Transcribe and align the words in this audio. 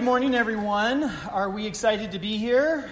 good 0.00 0.06
morning, 0.06 0.34
everyone. 0.34 1.04
Are 1.30 1.50
we 1.50 1.66
excited 1.66 2.10
to 2.12 2.18
be 2.18 2.38
here? 2.38 2.90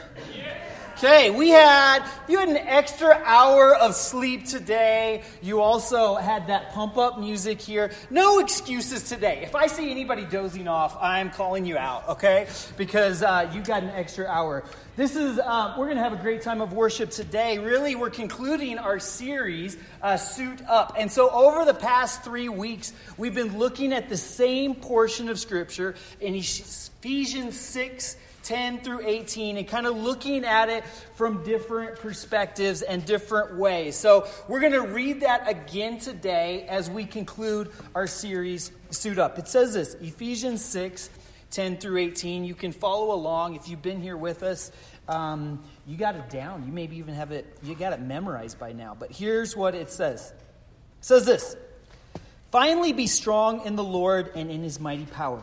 Okay, 0.99 1.31
we 1.31 1.51
had, 1.51 2.05
you 2.29 2.41
had 2.41 2.49
an 2.49 2.57
extra 2.57 3.23
hour 3.25 3.73
of 3.73 3.95
sleep 3.95 4.47
today. 4.47 5.23
You 5.41 5.61
also 5.61 6.17
had 6.17 6.49
that 6.49 6.73
pump 6.73 6.97
up 6.97 7.21
music 7.21 7.61
here. 7.61 7.93
No 8.11 8.41
excuses 8.41 9.05
today. 9.05 9.43
If 9.45 9.55
I 9.55 9.69
see 9.69 9.93
anybody 9.93 10.25
dozing 10.25 10.67
off, 10.67 10.99
I'm 11.01 11.31
calling 11.31 11.65
you 11.65 11.79
out, 11.79 12.09
okay? 12.09 12.49
Because 12.77 13.23
uh, 13.23 13.49
you 13.55 13.63
got 13.63 13.85
an 13.85 13.91
extra 13.91 14.27
hour. 14.27 14.65
This 14.97 15.15
is, 15.15 15.39
uh, 15.39 15.77
we're 15.79 15.85
going 15.85 15.99
to 15.99 16.03
have 16.03 16.15
a 16.15 16.21
great 16.21 16.43
time 16.43 16.61
of 16.61 16.73
worship 16.73 17.11
today. 17.11 17.59
Really, 17.61 17.95
we're 17.95 18.11
concluding 18.11 18.77
our 18.81 18.99
series, 18.99 19.77
uh, 20.03 20.17
Suit 20.17 20.61
Up. 20.67 20.97
And 20.99 21.13
so, 21.13 21.31
over 21.31 21.65
the 21.65 21.75
past 21.75 22.25
three 22.25 22.49
weeks, 22.49 22.93
we've 23.17 23.37
been 23.37 23.57
looking 23.57 23.93
at 23.93 24.09
the 24.09 24.17
same 24.17 24.75
portion 24.75 25.29
of 25.29 25.39
Scripture 25.39 25.95
in 26.21 26.35
Ephesians 26.35 27.57
6 27.57 28.17
10 28.49 28.81
through 28.81 29.07
18 29.07 29.59
and 29.59 29.69
kind 29.69 29.87
of 29.87 29.95
looking 29.95 30.43
at 30.43 30.71
it 30.71 30.83
from 31.15 31.45
different 31.45 31.97
perspectives 31.97 32.81
and 32.81 33.05
different 33.05 33.59
ways. 33.59 33.95
So, 33.95 34.27
we're 34.49 34.61
going 34.61 34.73
to 34.73 34.87
read 34.87 35.21
that 35.21 35.47
again 35.47 35.99
today 35.99 36.65
as 36.67 36.89
we 36.89 37.05
conclude 37.05 37.71
our 37.95 38.07
series, 38.07 38.73
Suit 38.89 39.19
Up. 39.19 39.39
It 39.39 39.49
says 39.49 39.75
this 39.75 39.95
Ephesians 39.97 40.65
6 40.65 41.11
10 41.51 41.77
through 41.77 41.99
18. 41.99 42.45
You 42.45 42.55
can 42.55 42.73
follow 42.73 43.15
along 43.15 43.55
if 43.55 43.69
you've 43.69 43.83
been 43.83 44.01
here 44.01 44.17
with 44.17 44.43
us. 44.43 44.73
Um, 45.09 45.63
you 45.87 45.99
got 45.99 46.17
it 46.17 46.31
down. 46.31 46.65
You 46.67 46.73
maybe 46.73 46.97
even 46.97 47.15
have 47.15 47.33
it, 47.33 47.59
you 47.63 47.75
got 47.75 47.93
it 47.93 48.01
memorized 48.01 48.59
by 48.59 48.73
now. 48.73 48.97
But 48.99 49.13
here's 49.13 49.55
what 49.55 49.75
it 49.75 49.91
says 49.91 50.33
it 50.33 51.05
says 51.05 51.27
this 51.27 51.55
Finally, 52.51 52.95
be 52.95 53.07
strong 53.07 53.67
in 53.67 53.77
the 53.77 53.85
Lord 53.85 54.33
and 54.35 54.51
in 54.51 54.63
his 54.63 54.81
mighty 54.81 55.05
power. 55.05 55.43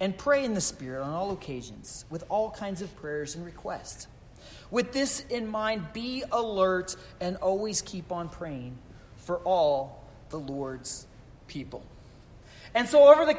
and 0.00 0.16
pray 0.16 0.44
in 0.44 0.54
the 0.54 0.60
Spirit 0.60 1.02
on 1.02 1.12
all 1.12 1.30
occasions 1.30 2.06
with 2.10 2.24
all 2.28 2.50
kinds 2.50 2.82
of 2.82 2.94
prayers 2.96 3.36
and 3.36 3.44
requests. 3.44 4.06
With 4.70 4.92
this 4.92 5.24
in 5.28 5.46
mind, 5.46 5.92
be 5.92 6.24
alert 6.32 6.96
and 7.20 7.36
always 7.36 7.82
keep 7.82 8.10
on 8.10 8.28
praying 8.28 8.78
for 9.16 9.38
all 9.38 10.04
the 10.30 10.38
Lord's 10.38 11.06
people. 11.46 11.84
And 12.74 12.88
so, 12.88 13.12
over 13.12 13.24
the 13.24 13.38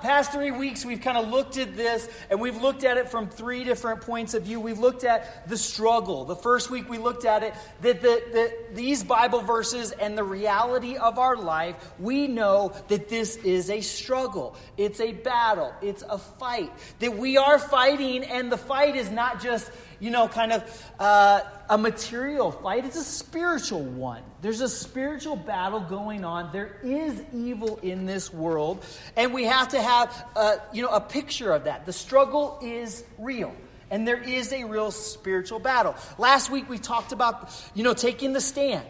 past 0.00 0.32
three 0.32 0.50
weeks, 0.50 0.84
we've 0.84 1.00
kind 1.00 1.16
of 1.16 1.28
looked 1.28 1.56
at 1.56 1.76
this 1.76 2.08
and 2.30 2.40
we've 2.40 2.60
looked 2.60 2.84
at 2.84 2.96
it 2.96 3.08
from 3.08 3.28
three 3.28 3.64
different 3.64 4.00
points 4.00 4.34
of 4.34 4.44
view. 4.44 4.60
We've 4.60 4.78
looked 4.78 5.04
at 5.04 5.48
the 5.48 5.56
struggle. 5.56 6.24
The 6.24 6.36
first 6.36 6.70
week, 6.70 6.88
we 6.88 6.98
looked 6.98 7.24
at 7.24 7.42
it 7.42 7.54
that 7.82 8.00
the, 8.00 8.22
the, 8.32 8.74
these 8.74 9.04
Bible 9.04 9.40
verses 9.40 9.92
and 9.92 10.18
the 10.18 10.24
reality 10.24 10.96
of 10.96 11.18
our 11.18 11.36
life, 11.36 11.76
we 11.98 12.26
know 12.26 12.72
that 12.88 13.08
this 13.08 13.36
is 13.36 13.70
a 13.70 13.80
struggle. 13.80 14.56
It's 14.76 15.00
a 15.00 15.12
battle. 15.12 15.72
It's 15.80 16.02
a 16.08 16.18
fight. 16.18 16.72
That 16.98 17.16
we 17.16 17.36
are 17.36 17.58
fighting, 17.58 18.24
and 18.24 18.50
the 18.50 18.58
fight 18.58 18.96
is 18.96 19.10
not 19.10 19.40
just 19.40 19.70
you 20.02 20.10
know, 20.10 20.26
kind 20.26 20.52
of 20.52 20.92
uh, 20.98 21.42
a 21.72 21.78
material 21.78 22.52
fight, 22.52 22.84
it's 22.84 22.96
a 22.96 23.02
spiritual 23.02 23.82
one. 23.82 24.22
There's 24.42 24.60
a 24.60 24.68
spiritual 24.68 25.36
battle 25.36 25.80
going 25.80 26.22
on. 26.22 26.52
There 26.52 26.76
is 26.82 27.22
evil 27.32 27.78
in 27.82 28.04
this 28.04 28.30
world, 28.30 28.84
and 29.16 29.32
we 29.32 29.44
have 29.44 29.68
to 29.68 29.80
have, 29.80 30.26
uh, 30.36 30.56
you 30.74 30.82
know, 30.82 30.90
a 30.90 31.00
picture 31.00 31.50
of 31.50 31.64
that. 31.64 31.86
The 31.86 31.92
struggle 31.94 32.58
is 32.60 33.02
real. 33.18 33.56
And 33.90 34.06
there 34.06 34.22
is 34.22 34.52
a 34.52 34.64
real 34.64 34.90
spiritual 34.90 35.60
battle. 35.60 35.94
Last 36.18 36.50
week 36.50 36.68
we 36.68 36.76
talked 36.76 37.12
about, 37.12 37.50
you 37.74 37.84
know, 37.84 37.94
taking 37.94 38.34
the 38.34 38.40
stand. 38.42 38.86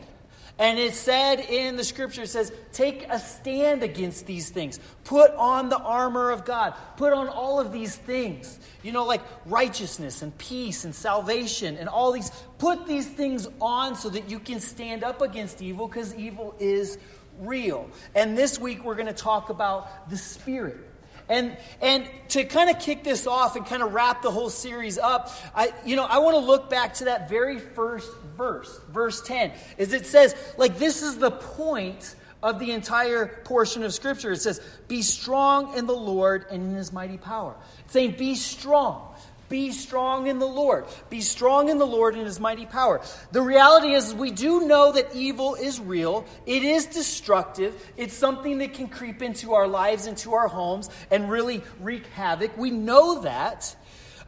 And 0.63 0.79
it 0.79 0.95
said 0.95 1.41
in 1.41 1.75
the 1.75 1.83
scripture, 1.83 2.23
it 2.23 2.29
says, 2.29 2.53
take 2.73 3.05
a 3.11 3.19
stand 3.19 3.83
against 3.83 4.27
these 4.27 4.49
things. 4.49 4.79
Put 5.03 5.33
on 5.33 5.71
the 5.71 5.77
armor 5.77 6.31
of 6.31 6.45
God. 6.45 6.75
Put 6.97 7.13
on 7.13 7.27
all 7.27 7.59
of 7.59 7.73
these 7.73 7.97
things. 7.97 8.61
You 8.85 8.93
know, 8.93 9.05
like 9.05 9.23
righteousness 9.45 10.23
and 10.23 10.39
peace 10.39 10.85
and 10.85 10.95
salvation 10.95 11.77
and 11.79 11.89
all 11.89 12.13
these. 12.13 12.31
Put 12.59 12.87
these 12.87 13.09
things 13.09 13.49
on 13.61 13.97
so 13.97 14.09
that 14.11 14.31
you 14.31 14.39
can 14.39 14.61
stand 14.61 15.03
up 15.03 15.21
against 15.21 15.61
evil 15.61 15.89
because 15.89 16.15
evil 16.15 16.55
is 16.61 16.97
real. 17.41 17.91
And 18.15 18.39
this 18.39 18.61
week 18.61 18.85
we're 18.85 18.95
going 18.95 19.09
to 19.09 19.13
talk 19.13 19.51
about 19.51 20.11
the 20.11 20.17
Spirit. 20.17 20.92
And, 21.33 21.57
and 21.81 22.07
to 22.29 22.45
kind 22.45 22.69
of 22.69 22.79
kick 22.79 23.05
this 23.05 23.27
off 23.27 23.57
and 23.57 23.65
kind 23.65 23.83
of 23.83 23.95
wrap 23.95 24.21
the 24.21 24.31
whole 24.31 24.51
series 24.51 24.99
up, 24.99 25.33
I, 25.55 25.73
you 25.83 25.97
know, 25.97 26.05
I 26.05 26.19
want 26.19 26.35
to 26.35 26.41
look 26.41 26.69
back 26.69 26.93
to 26.97 27.07
that 27.07 27.31
very 27.31 27.59
first 27.59 28.11
verse, 28.37 28.79
verse 28.91 29.23
10, 29.23 29.51
is 29.79 29.95
it 29.95 30.05
says, 30.05 30.37
like, 30.59 30.79
this 30.79 31.01
is 31.01 31.17
the 31.17 31.31
point 31.31 32.17
of 32.43 32.59
the 32.59 32.73
entire 32.73 33.29
portion 33.45 33.83
of 33.83 33.95
Scripture. 33.95 34.33
It 34.33 34.43
says, 34.43 34.61
Be 34.89 35.01
strong 35.01 35.79
in 35.79 35.87
the 35.87 35.95
Lord 35.95 36.45
and 36.51 36.63
in 36.65 36.75
his 36.75 36.93
mighty 36.93 37.17
power. 37.17 37.55
It's 37.85 37.95
saying, 37.95 38.17
Be 38.19 38.35
strong. 38.35 39.12
Be 39.53 39.71
strong 39.71 40.29
in 40.29 40.39
the 40.39 40.47
Lord. 40.47 40.87
Be 41.11 41.21
strong 41.21 41.69
in 41.69 41.77
the 41.77 41.87
Lord 41.87 42.15
and 42.15 42.25
his 42.25 42.41
mighty 42.41 42.65
power. 42.65 43.03
The 43.33 43.43
reality 43.43 43.93
is, 43.93 44.15
we 44.15 44.31
do 44.31 44.67
know 44.67 44.93
that 44.93 45.15
evil 45.15 45.57
is 45.57 45.79
real. 45.79 46.25
It 46.47 46.63
is 46.63 46.87
destructive. 46.87 47.75
It's 47.99 48.15
something 48.15 48.57
that 48.59 48.73
can 48.73 48.89
creep 48.89 49.21
into 49.21 49.53
our 49.53 49.69
lives, 49.69 50.07
into 50.07 50.33
our 50.33 50.49
homes, 50.49 50.89
and 51.11 51.31
really 51.31 51.63
wreak 51.81 52.07
havoc. 52.07 52.57
We 52.57 52.71
know 52.71 53.21
that. 53.25 53.77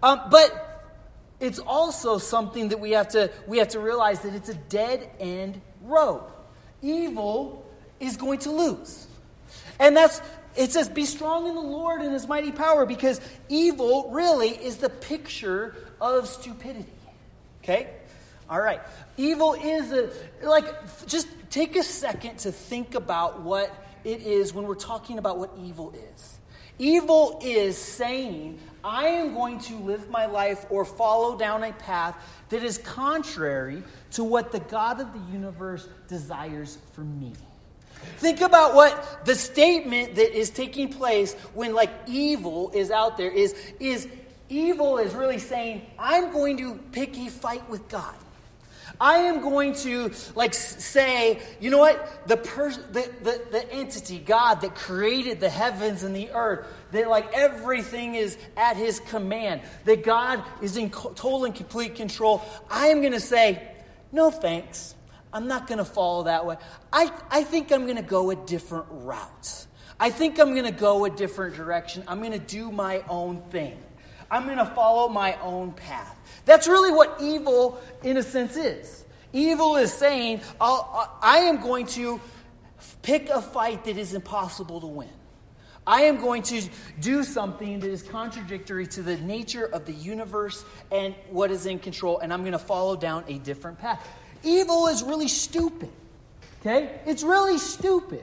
Um, 0.03 0.21
but 0.31 0.93
it's 1.41 1.59
also 1.59 2.19
something 2.19 2.69
that 2.69 2.81
we 2.81 2.91
have 2.91 3.09
to 3.09 3.31
we 3.47 3.57
have 3.61 3.69
to 3.69 3.81
realize 3.81 4.21
that 4.21 4.35
it's 4.35 4.51
a 4.51 4.55
dead 4.55 5.09
end 5.19 5.59
road. 5.81 6.23
Evil 6.83 7.67
is 7.99 8.19
going 8.19 8.41
to 8.41 8.51
lose. 8.51 9.07
And 9.81 9.97
that's 9.97 10.21
it 10.57 10.73
says 10.73 10.89
be 10.89 11.05
strong 11.05 11.49
in 11.49 11.55
the 11.55 11.61
Lord 11.61 12.01
and 12.01 12.13
his 12.13 12.29
mighty 12.29 12.53
power 12.53 12.87
because 12.87 13.21
evil 13.49 14.11
really 14.11 14.51
is 14.51 14.77
the 14.79 14.89
picture 14.89 15.75
of 16.01 16.29
stupidity. 16.29 16.93
Okay? 17.63 17.89
All 18.49 18.61
right. 18.61 18.81
Evil 19.17 19.55
is 19.55 19.93
a 19.93 20.11
like 20.43 20.67
just 21.07 21.29
take 21.51 21.77
a 21.77 21.83
second 21.83 22.39
to 22.41 22.53
think 22.53 22.95
about 22.95 23.41
what 23.41 23.75
it 24.05 24.21
is 24.21 24.53
when 24.53 24.67
we're 24.67 24.75
talking 24.75 25.19
about 25.19 25.39
what 25.39 25.51
evil 25.59 25.95
is. 26.15 26.39
Evil 26.79 27.41
is 27.43 27.79
saying, 27.79 28.59
I 28.83 29.07
am 29.07 29.33
going 29.33 29.61
to 29.61 29.77
live 29.77 30.11
my 30.11 30.27
life 30.27 30.67
or 30.71 30.85
follow 30.85 31.39
down 31.39 31.63
a 31.63 31.73
path 31.73 32.17
that 32.49 32.65
is 32.65 32.79
contrary 32.79 33.83
to 34.13 34.25
what 34.25 34.51
the 34.51 34.59
God 34.59 35.01
of 35.01 35.13
the 35.13 35.33
universe 35.33 35.89
desires 36.09 36.79
for 36.93 37.03
me. 37.03 37.33
Think 38.19 38.41
about 38.41 38.75
what 38.75 39.25
the 39.25 39.35
statement 39.35 40.15
that 40.17 40.37
is 40.37 40.51
taking 40.51 40.93
place 40.93 41.35
when 41.55 41.75
like 41.75 41.91
evil 42.07 42.71
is 42.75 42.91
out 42.91 43.17
there 43.17 43.31
is 43.31 43.55
is 43.81 44.09
evil 44.49 44.99
is 44.99 45.15
really 45.15 45.39
saying 45.39 45.83
I'm 45.99 46.33
going 46.33 46.57
to 46.59 46.75
pick 46.93 47.17
a 47.19 47.29
fight 47.29 47.69
with 47.69 47.89
God. 47.89 48.15
I 49.01 49.19
am 49.19 49.41
going 49.41 49.75
to 49.77 50.13
like 50.35 50.55
say, 50.55 51.41
you 51.61 51.71
know 51.71 51.79
what? 51.79 52.29
The, 52.29 52.37
pers- 52.37 52.79
the, 52.93 53.11
the, 53.23 53.43
the 53.51 53.73
entity, 53.73 54.19
God, 54.19 54.61
that 54.61 54.75
created 54.75 55.41
the 55.41 55.49
heavens 55.49 56.05
and 56.05 56.15
the 56.15 56.31
earth, 56.31 56.67
that 56.93 57.09
like 57.09 57.33
everything 57.33 58.15
is 58.15 58.39
at 58.57 58.77
his 58.77 59.01
command, 59.01 59.63
that 59.85 60.05
God 60.05 60.43
is 60.63 60.77
in 60.77 60.91
total 60.91 61.45
and 61.45 61.55
complete 61.55 61.97
control. 61.97 62.43
I 62.71 62.89
am 62.89 63.01
going 63.01 63.13
to 63.13 63.21
say, 63.21 63.63
no 64.13 64.31
thanks. 64.31 64.94
I'm 65.35 65.49
not 65.49 65.67
going 65.67 65.79
to 65.79 65.85
follow 65.85 66.23
that 66.23 66.47
way. 66.47 66.57
I, 66.93 67.13
I 67.29 67.43
think 67.43 67.73
I'm 67.73 67.85
going 67.85 67.97
to 67.97 68.03
go 68.03 68.31
a 68.31 68.37
different 68.37 68.87
route. 68.89 69.67
I 70.01 70.11
think 70.11 70.39
I'm 70.39 70.53
going 70.53 70.65
to 70.65 70.71
go 70.71 71.05
a 71.05 71.11
different 71.11 71.57
direction. 71.57 72.05
I'm 72.09 72.21
going 72.21 72.33
to 72.33 72.39
do 72.39 72.71
my 72.71 73.03
own 73.09 73.43
thing. 73.51 73.77
I'm 74.31 74.47
going 74.47 74.59
to 74.59 74.67
follow 74.67 75.09
my 75.09 75.39
own 75.41 75.73
path. 75.73 76.17
That's 76.45 76.69
really 76.69 76.93
what 76.93 77.19
evil, 77.21 77.81
in 78.03 78.17
a 78.17 78.23
sense, 78.23 78.57
is. 78.57 79.05
Evil 79.33 79.77
is 79.77 79.93
saying, 79.93 80.41
I 80.61 81.39
am 81.43 81.61
going 81.61 81.87
to 81.89 82.21
pick 83.03 83.29
a 83.29 83.43
fight 83.43 83.85
that 83.85 83.99
is 83.99 84.15
impossible 84.15 84.81
to 84.81 84.87
win. 84.87 85.09
I 85.87 86.03
am 86.03 86.19
going 86.19 86.43
to 86.45 86.63
do 87.01 87.25
something 87.25 87.81
that 87.81 87.91
is 87.91 88.03
contradictory 88.03 88.87
to 88.87 89.03
the 89.03 89.17
nature 89.19 89.67
of 89.67 89.85
the 89.85 89.93
universe 89.93 90.65
and 90.91 91.15
what 91.29 91.51
is 91.51 91.67
in 91.67 91.79
control, 91.79 92.21
and 92.21 92.33
I'm 92.33 92.41
going 92.41 92.53
to 92.53 92.59
follow 92.59 92.97
down 92.97 93.25
a 93.29 93.39
different 93.39 93.79
path. 93.79 94.07
Evil 94.45 94.89
is 94.89 95.03
really 95.03 95.29
stupid. 95.29 95.91
Okay? 96.61 97.01
It's 97.07 97.23
really 97.23 97.59
stupid. 97.59 98.23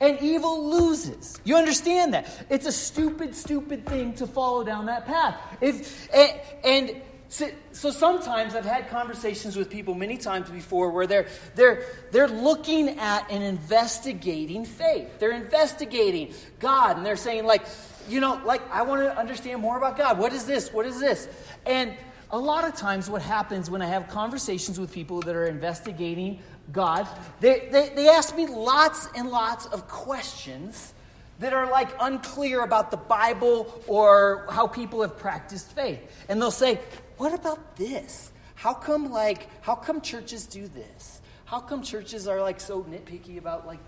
And 0.00 0.18
evil 0.20 0.70
loses. 0.70 1.40
You 1.44 1.56
understand 1.56 2.14
that? 2.14 2.26
It's 2.50 2.66
a 2.66 2.72
stupid, 2.72 3.34
stupid 3.34 3.86
thing 3.86 4.14
to 4.14 4.26
follow 4.26 4.64
down 4.64 4.86
that 4.86 5.06
path. 5.06 5.36
If, 5.60 6.08
and, 6.12 6.40
and 6.64 7.02
so, 7.28 7.50
so, 7.72 7.90
sometimes 7.90 8.54
I've 8.54 8.64
had 8.64 8.88
conversations 8.90 9.56
with 9.56 9.68
people 9.68 9.94
many 9.94 10.18
times 10.18 10.48
before 10.50 10.90
where 10.90 11.06
they're, 11.06 11.26
they're, 11.54 11.84
they're 12.12 12.28
looking 12.28 12.90
at 12.98 13.30
and 13.30 13.42
investigating 13.42 14.64
faith. 14.64 15.18
They're 15.18 15.32
investigating 15.32 16.32
God 16.60 16.96
and 16.96 17.04
they're 17.04 17.16
saying, 17.16 17.44
like, 17.44 17.66
you 18.08 18.20
know, 18.20 18.40
like, 18.44 18.62
I 18.70 18.82
want 18.82 19.02
to 19.02 19.18
understand 19.18 19.60
more 19.60 19.76
about 19.76 19.96
God. 19.96 20.18
What 20.18 20.32
is 20.32 20.44
this? 20.44 20.72
What 20.72 20.86
is 20.86 21.00
this? 21.00 21.28
And 21.66 21.94
a 22.30 22.38
lot 22.38 22.64
of 22.64 22.74
times, 22.74 23.08
what 23.08 23.22
happens 23.22 23.70
when 23.70 23.82
I 23.82 23.86
have 23.86 24.08
conversations 24.08 24.78
with 24.78 24.92
people 24.92 25.20
that 25.22 25.36
are 25.36 25.46
investigating 25.46 26.40
God, 26.72 27.06
they, 27.40 27.68
they, 27.70 27.90
they 27.94 28.08
ask 28.08 28.34
me 28.36 28.46
lots 28.46 29.08
and 29.14 29.30
lots 29.30 29.66
of 29.66 29.86
questions 29.86 30.94
that 31.38 31.52
are 31.52 31.70
like 31.70 31.88
unclear 32.00 32.62
about 32.62 32.90
the 32.90 32.96
Bible 32.96 33.82
or 33.86 34.46
how 34.50 34.66
people 34.66 35.02
have 35.02 35.18
practiced 35.18 35.72
faith. 35.72 36.00
And 36.28 36.40
they'll 36.40 36.50
say, 36.50 36.80
what 37.16 37.34
about 37.34 37.76
this? 37.76 38.32
How 38.54 38.72
come 38.72 39.10
like 39.10 39.48
how 39.62 39.74
come 39.74 40.00
churches 40.00 40.46
do 40.46 40.68
this? 40.68 41.20
How 41.44 41.60
come 41.60 41.82
churches 41.82 42.26
are 42.26 42.40
like 42.40 42.60
so 42.60 42.82
nitpicky 42.84 43.38
about 43.38 43.66
like 43.66 43.80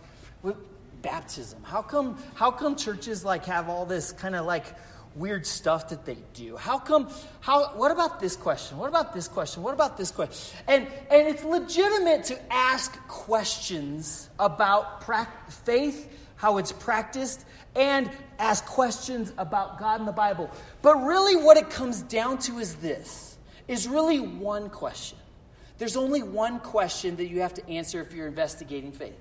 baptism? 1.02 1.62
How 1.62 1.82
come 1.82 2.18
how 2.34 2.50
come 2.50 2.76
churches 2.76 3.24
like 3.24 3.44
have 3.46 3.68
all 3.68 3.86
this 3.86 4.12
kind 4.12 4.34
of 4.34 4.44
like 4.44 4.66
weird 5.16 5.46
stuff 5.46 5.88
that 5.88 6.04
they 6.04 6.18
do? 6.34 6.56
How 6.56 6.78
come 6.78 7.08
how 7.40 7.68
what 7.76 7.90
about 7.90 8.20
this 8.20 8.36
question? 8.36 8.78
What 8.78 8.88
about 8.88 9.12
this 9.12 9.28
question? 9.28 9.62
What 9.62 9.74
about 9.74 9.96
this 9.96 10.10
question? 10.10 10.58
And 10.68 10.86
and 11.10 11.28
it's 11.28 11.44
legitimate 11.44 12.24
to 12.24 12.52
ask 12.52 12.96
questions 13.08 14.28
about 14.38 15.00
pra- 15.00 15.28
faith, 15.64 16.12
how 16.36 16.58
it's 16.58 16.72
practiced, 16.72 17.44
and 17.74 18.10
ask 18.38 18.64
questions 18.66 19.32
about 19.38 19.78
God 19.78 20.00
and 20.00 20.08
the 20.08 20.12
Bible. 20.12 20.50
But 20.82 20.96
really, 21.04 21.36
what 21.36 21.56
it 21.56 21.70
comes 21.70 22.02
down 22.02 22.38
to 22.40 22.58
is 22.58 22.76
this 22.76 23.36
is 23.68 23.88
really 23.88 24.20
one 24.20 24.70
question. 24.70 25.18
There's 25.78 25.96
only 25.96 26.22
one 26.22 26.60
question 26.60 27.16
that 27.16 27.28
you 27.28 27.40
have 27.40 27.54
to 27.54 27.68
answer 27.68 28.00
if 28.00 28.12
you're 28.12 28.28
investigating 28.28 28.92
faith 28.92 29.18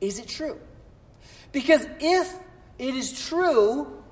Is 0.00 0.18
it 0.18 0.28
true? 0.28 0.58
Because 1.52 1.86
if 2.00 2.32
it 2.78 2.94
is 2.94 3.26
true, 3.28 4.02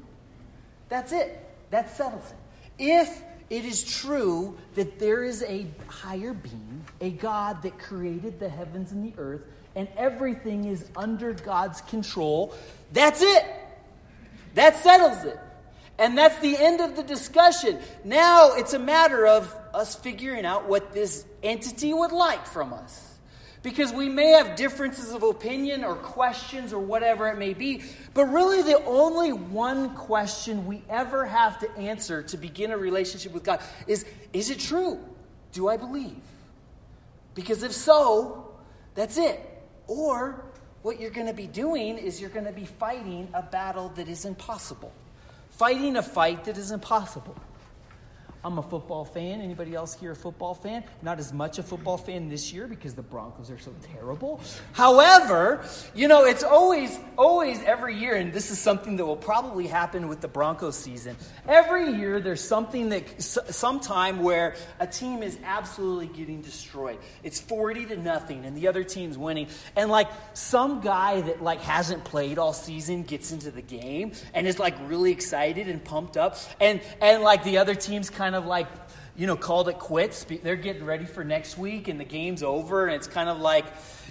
that's 0.88 1.12
it. 1.12 1.42
That 1.70 1.96
settles 1.96 2.30
it. 2.30 2.36
If 2.78 3.22
it 3.48 3.64
is 3.64 3.84
true 3.84 4.56
that 4.74 4.98
there 4.98 5.24
is 5.24 5.42
a 5.44 5.66
higher 5.88 6.32
being, 6.32 6.84
a 7.00 7.10
God 7.10 7.62
that 7.62 7.78
created 7.78 8.38
the 8.40 8.48
heavens 8.48 8.92
and 8.92 9.04
the 9.04 9.18
earth, 9.18 9.42
and 9.74 9.88
everything 9.96 10.64
is 10.64 10.84
under 10.96 11.32
God's 11.32 11.80
control, 11.82 12.54
that's 12.92 13.22
it. 13.22 13.44
That 14.54 14.76
settles 14.78 15.24
it. 15.24 15.38
And 15.98 16.16
that's 16.16 16.38
the 16.40 16.56
end 16.56 16.80
of 16.80 16.96
the 16.96 17.02
discussion. 17.02 17.78
Now 18.04 18.54
it's 18.54 18.74
a 18.74 18.78
matter 18.78 19.26
of 19.26 19.54
us 19.74 19.94
figuring 19.94 20.44
out 20.44 20.68
what 20.68 20.92
this 20.92 21.24
entity 21.42 21.92
would 21.92 22.12
like 22.12 22.46
from 22.46 22.72
us. 22.72 23.15
Because 23.66 23.92
we 23.92 24.08
may 24.08 24.28
have 24.28 24.54
differences 24.54 25.12
of 25.12 25.24
opinion 25.24 25.82
or 25.82 25.96
questions 25.96 26.72
or 26.72 26.78
whatever 26.78 27.26
it 27.26 27.36
may 27.36 27.52
be, 27.52 27.82
but 28.14 28.26
really 28.26 28.62
the 28.62 28.80
only 28.84 29.32
one 29.32 29.92
question 29.96 30.66
we 30.66 30.84
ever 30.88 31.26
have 31.26 31.58
to 31.58 31.70
answer 31.76 32.22
to 32.22 32.36
begin 32.36 32.70
a 32.70 32.78
relationship 32.78 33.32
with 33.32 33.42
God 33.42 33.60
is 33.88 34.06
Is 34.32 34.50
it 34.50 34.60
true? 34.60 35.00
Do 35.50 35.66
I 35.66 35.78
believe? 35.78 36.14
Because 37.34 37.64
if 37.64 37.72
so, 37.72 38.54
that's 38.94 39.18
it. 39.18 39.40
Or 39.88 40.44
what 40.82 41.00
you're 41.00 41.10
going 41.10 41.26
to 41.26 41.34
be 41.34 41.48
doing 41.48 41.98
is 41.98 42.20
you're 42.20 42.30
going 42.30 42.46
to 42.46 42.52
be 42.52 42.66
fighting 42.66 43.28
a 43.34 43.42
battle 43.42 43.88
that 43.96 44.06
is 44.06 44.26
impossible. 44.26 44.92
Fighting 45.50 45.96
a 45.96 46.04
fight 46.04 46.44
that 46.44 46.56
is 46.56 46.70
impossible. 46.70 47.34
I'm 48.44 48.58
a 48.58 48.62
football 48.62 49.04
fan. 49.04 49.40
Anybody 49.40 49.74
else 49.74 49.94
here 49.94 50.12
a 50.12 50.16
football 50.16 50.54
fan? 50.54 50.84
Not 51.02 51.18
as 51.18 51.32
much 51.32 51.58
a 51.58 51.62
football 51.62 51.96
fan 51.96 52.28
this 52.28 52.52
year 52.52 52.66
because 52.66 52.94
the 52.94 53.02
Broncos 53.02 53.50
are 53.50 53.58
so 53.58 53.74
terrible. 53.94 54.40
However, 54.72 55.64
you 55.94 56.08
know, 56.08 56.24
it's 56.24 56.44
always, 56.44 56.98
always 57.18 57.62
every 57.64 57.96
year, 57.96 58.14
and 58.14 58.32
this 58.32 58.50
is 58.50 58.58
something 58.58 58.96
that 58.96 59.06
will 59.06 59.16
probably 59.16 59.66
happen 59.66 60.08
with 60.08 60.20
the 60.20 60.28
Broncos 60.28 60.76
season. 60.76 61.16
Every 61.48 61.92
year, 61.92 62.20
there's 62.20 62.42
something 62.42 62.88
that, 62.90 63.20
some 63.20 63.80
time 63.80 64.22
where 64.22 64.54
a 64.80 64.86
team 64.86 65.22
is 65.22 65.38
absolutely 65.44 66.06
getting 66.06 66.40
destroyed. 66.42 66.98
It's 67.22 67.40
40 67.40 67.86
to 67.86 67.96
nothing, 67.96 68.44
and 68.44 68.56
the 68.56 68.68
other 68.68 68.84
team's 68.84 69.18
winning. 69.18 69.48
And 69.74 69.90
like 69.90 70.08
some 70.34 70.80
guy 70.80 71.20
that 71.22 71.42
like 71.42 71.60
hasn't 71.60 72.04
played 72.04 72.38
all 72.38 72.52
season 72.52 73.02
gets 73.02 73.32
into 73.32 73.50
the 73.50 73.62
game 73.62 74.12
and 74.34 74.46
is 74.46 74.58
like 74.58 74.74
really 74.86 75.12
excited 75.12 75.68
and 75.68 75.84
pumped 75.84 76.16
up, 76.16 76.38
and 76.60 76.80
and 77.00 77.22
like 77.22 77.44
the 77.44 77.58
other 77.58 77.74
team's 77.74 78.10
kind 78.10 78.25
of 78.34 78.36
of 78.36 78.46
like, 78.46 78.68
you 79.16 79.26
know, 79.26 79.36
called 79.36 79.68
it 79.68 79.78
quits. 79.78 80.26
They're 80.42 80.56
getting 80.56 80.84
ready 80.84 81.06
for 81.06 81.24
next 81.24 81.56
week 81.56 81.88
and 81.88 81.98
the 81.98 82.04
game's 82.04 82.42
over, 82.42 82.86
and 82.86 82.94
it's 82.94 83.06
kind 83.06 83.28
of 83.28 83.38
like, 83.38 83.64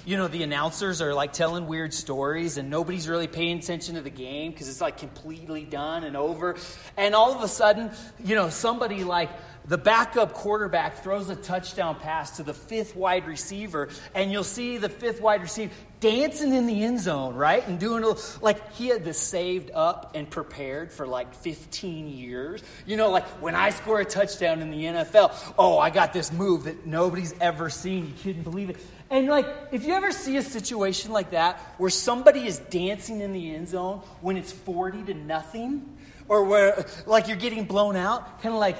you 0.06 0.17
know, 0.17 0.27
the 0.27 0.44
announcers 0.44 1.01
are 1.01 1.13
like 1.13 1.33
telling 1.33 1.67
weird 1.67 1.94
stories 1.94 2.57
and 2.57 2.69
nobody's 2.69 3.07
really 3.07 3.27
paying 3.27 3.59
attention 3.59 3.95
to 3.95 4.01
the 4.01 4.09
game 4.09 4.51
because 4.51 4.67
it's 4.67 4.81
like 4.81 4.97
completely 4.97 5.63
done 5.63 6.03
and 6.03 6.17
over. 6.17 6.56
And 6.97 7.15
all 7.15 7.33
of 7.33 7.44
a 7.44 7.47
sudden, 7.47 7.91
you 8.23 8.35
know, 8.35 8.50
somebody 8.50 9.03
like, 9.03 9.29
the 9.67 9.79
backup 9.79 10.34
quarterback 10.34 11.01
throws 11.01 11.27
a 11.29 11.36
touchdown 11.36 11.95
pass 11.95 12.38
to 12.38 12.43
the 12.43 12.53
fifth 12.53 12.95
wide 12.95 13.25
receiver, 13.25 13.89
and 14.13 14.31
you'll 14.31 14.43
see 14.43 14.77
the 14.77 14.89
fifth 14.89 15.22
wide 15.22 15.41
receiver 15.41 15.74
dancing 16.05 16.53
in 16.53 16.67
the 16.67 16.83
end 16.83 17.00
zone, 17.00 17.33
right? 17.33 17.67
And 17.67 17.79
doing 17.79 18.03
a, 18.03 18.13
like 18.39 18.74
he 18.74 18.89
had 18.89 19.03
this 19.03 19.17
saved 19.17 19.71
up 19.74 20.12
and 20.13 20.29
prepared 20.29 20.91
for 20.91 21.07
like 21.07 21.33
15 21.33 22.07
years. 22.07 22.62
You 22.85 22.95
know, 22.95 23.09
like 23.09 23.25
when 23.41 23.55
I 23.55 23.71
score 23.71 24.01
a 24.01 24.05
touchdown 24.05 24.62
in 24.62 24.69
the 24.69 24.83
NFL, 24.83 25.33
oh, 25.57 25.79
I 25.79 25.89
got 25.89 26.13
this 26.13 26.31
move 26.31 26.65
that 26.65 26.85
nobody's 26.85 27.33
ever 27.41 27.71
seen. 27.71 28.05
You 28.05 28.13
couldn't 28.21 28.43
believe 28.43 28.69
it. 28.69 28.77
And 29.09 29.27
like, 29.27 29.47
if 29.71 29.83
you 29.83 29.95
ever 29.95 30.12
see 30.12 30.38
a 30.38 30.43
situation 30.43 31.12
like 31.12 31.31
that 31.31 31.57
where 31.79 31.89
somebody 31.89 32.45
is 32.45 32.59
dancing 32.59 33.21
in 33.21 33.33
the 33.33 33.55
end 33.55 33.69
zone 33.69 34.03
when 34.21 34.38
it's 34.38 34.51
40 34.51 35.05
to 35.05 35.15
nothing, 35.15 35.97
or 36.27 36.43
where 36.43 36.85
like 37.07 37.27
you're 37.27 37.38
getting 37.38 37.65
blown 37.65 37.95
out, 37.95 38.43
kind 38.43 38.53
of 38.53 38.59
like, 38.59 38.77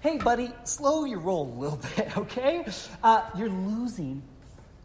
hey, 0.00 0.18
buddy, 0.18 0.52
slow 0.64 1.06
your 1.06 1.20
roll 1.20 1.46
a 1.46 1.56
little 1.58 1.80
bit, 1.96 2.18
okay? 2.18 2.66
Uh, 3.02 3.22
you're 3.34 3.48
losing. 3.48 4.22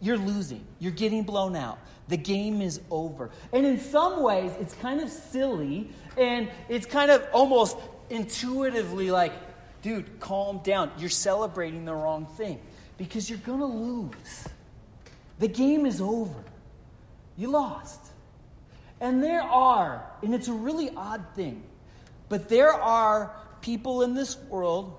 You're 0.02 0.18
losing. 0.18 0.66
You're 0.80 0.92
getting 0.92 1.24
blown 1.24 1.56
out. 1.56 1.80
The 2.08 2.18
game 2.18 2.62
is 2.62 2.82
over. 2.92 3.32
And 3.52 3.66
in 3.66 3.80
some 3.80 4.22
ways, 4.22 4.52
it's 4.60 4.74
kind 4.76 5.02
of 5.02 5.10
silly 5.10 5.90
and 6.18 6.50
it's 6.70 6.86
kind 6.86 7.10
of 7.12 7.26
almost 7.34 7.78
intuitively 8.10 9.12
like, 9.12 9.34
dude, 9.82 10.20
calm 10.20 10.60
down. 10.64 10.92
You're 10.98 11.10
celebrating 11.10 11.86
the 11.86 11.94
wrong 11.94 12.26
thing 12.38 12.60
because 12.98 13.30
you're 13.30 13.40
going 13.40 13.60
to 13.60 13.66
lose. 13.66 14.48
The 15.40 15.48
game 15.48 15.86
is 15.86 16.02
over. 16.02 16.44
You 17.38 17.50
lost. 17.50 18.02
And 19.02 19.22
there 19.22 19.42
are, 19.42 20.06
and 20.24 20.34
it's 20.34 20.48
a 20.48 20.54
really 20.54 20.90
odd 20.96 21.26
thing, 21.36 21.64
but 22.30 22.48
there 22.48 22.72
are 22.72 23.36
people 23.62 24.04
in 24.04 24.14
this 24.14 24.38
world 24.50 24.98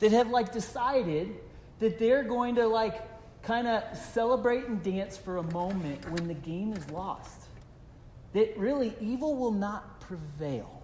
that 0.00 0.10
have 0.12 0.30
like 0.30 0.52
decided 0.52 1.36
that 1.78 1.98
they're 1.98 2.24
going 2.24 2.56
to 2.56 2.66
like 2.66 3.02
kind 3.42 3.66
of 3.66 3.82
celebrate 3.96 4.66
and 4.66 4.82
dance 4.82 5.16
for 5.16 5.38
a 5.38 5.42
moment 5.42 6.10
when 6.10 6.28
the 6.28 6.34
game 6.34 6.72
is 6.72 6.88
lost. 6.90 7.46
That 8.32 8.56
really 8.56 8.94
evil 9.00 9.36
will 9.36 9.52
not 9.52 10.00
prevail. 10.00 10.82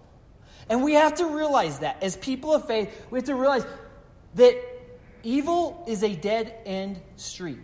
And 0.69 0.83
we 0.83 0.93
have 0.93 1.15
to 1.15 1.25
realize 1.25 1.79
that 1.79 2.01
as 2.03 2.17
people 2.17 2.53
of 2.53 2.65
faith, 2.67 3.05
we 3.09 3.19
have 3.19 3.25
to 3.25 3.35
realize 3.35 3.65
that 4.35 4.57
evil 5.23 5.83
is 5.87 6.03
a 6.03 6.15
dead 6.15 6.53
end 6.65 6.99
street. 7.15 7.59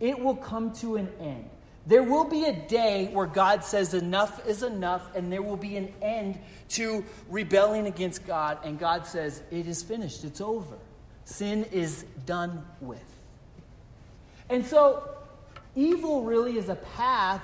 It 0.00 0.18
will 0.18 0.36
come 0.36 0.72
to 0.74 0.96
an 0.96 1.08
end. 1.20 1.48
There 1.86 2.02
will 2.02 2.24
be 2.24 2.44
a 2.44 2.52
day 2.52 3.08
where 3.12 3.26
God 3.26 3.62
says 3.62 3.94
enough 3.94 4.44
is 4.46 4.64
enough, 4.64 5.14
and 5.14 5.32
there 5.32 5.40
will 5.40 5.56
be 5.56 5.76
an 5.76 5.92
end 6.02 6.38
to 6.70 7.04
rebelling 7.30 7.86
against 7.86 8.26
God, 8.26 8.58
and 8.64 8.76
God 8.76 9.06
says 9.06 9.40
it 9.52 9.68
is 9.68 9.84
finished, 9.84 10.24
it's 10.24 10.40
over. 10.40 10.76
Sin 11.24 11.64
is 11.70 12.04
done 12.26 12.64
with. 12.80 13.15
And 14.48 14.64
so, 14.64 15.08
evil 15.74 16.22
really 16.22 16.56
is 16.56 16.68
a 16.68 16.76
path 16.76 17.42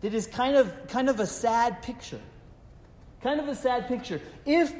that 0.00 0.14
is 0.14 0.26
kind 0.26 0.56
of, 0.56 0.88
kind 0.88 1.08
of 1.08 1.20
a 1.20 1.26
sad 1.26 1.82
picture. 1.82 2.20
Kind 3.22 3.40
of 3.40 3.48
a 3.48 3.54
sad 3.54 3.86
picture. 3.88 4.20
If, 4.44 4.74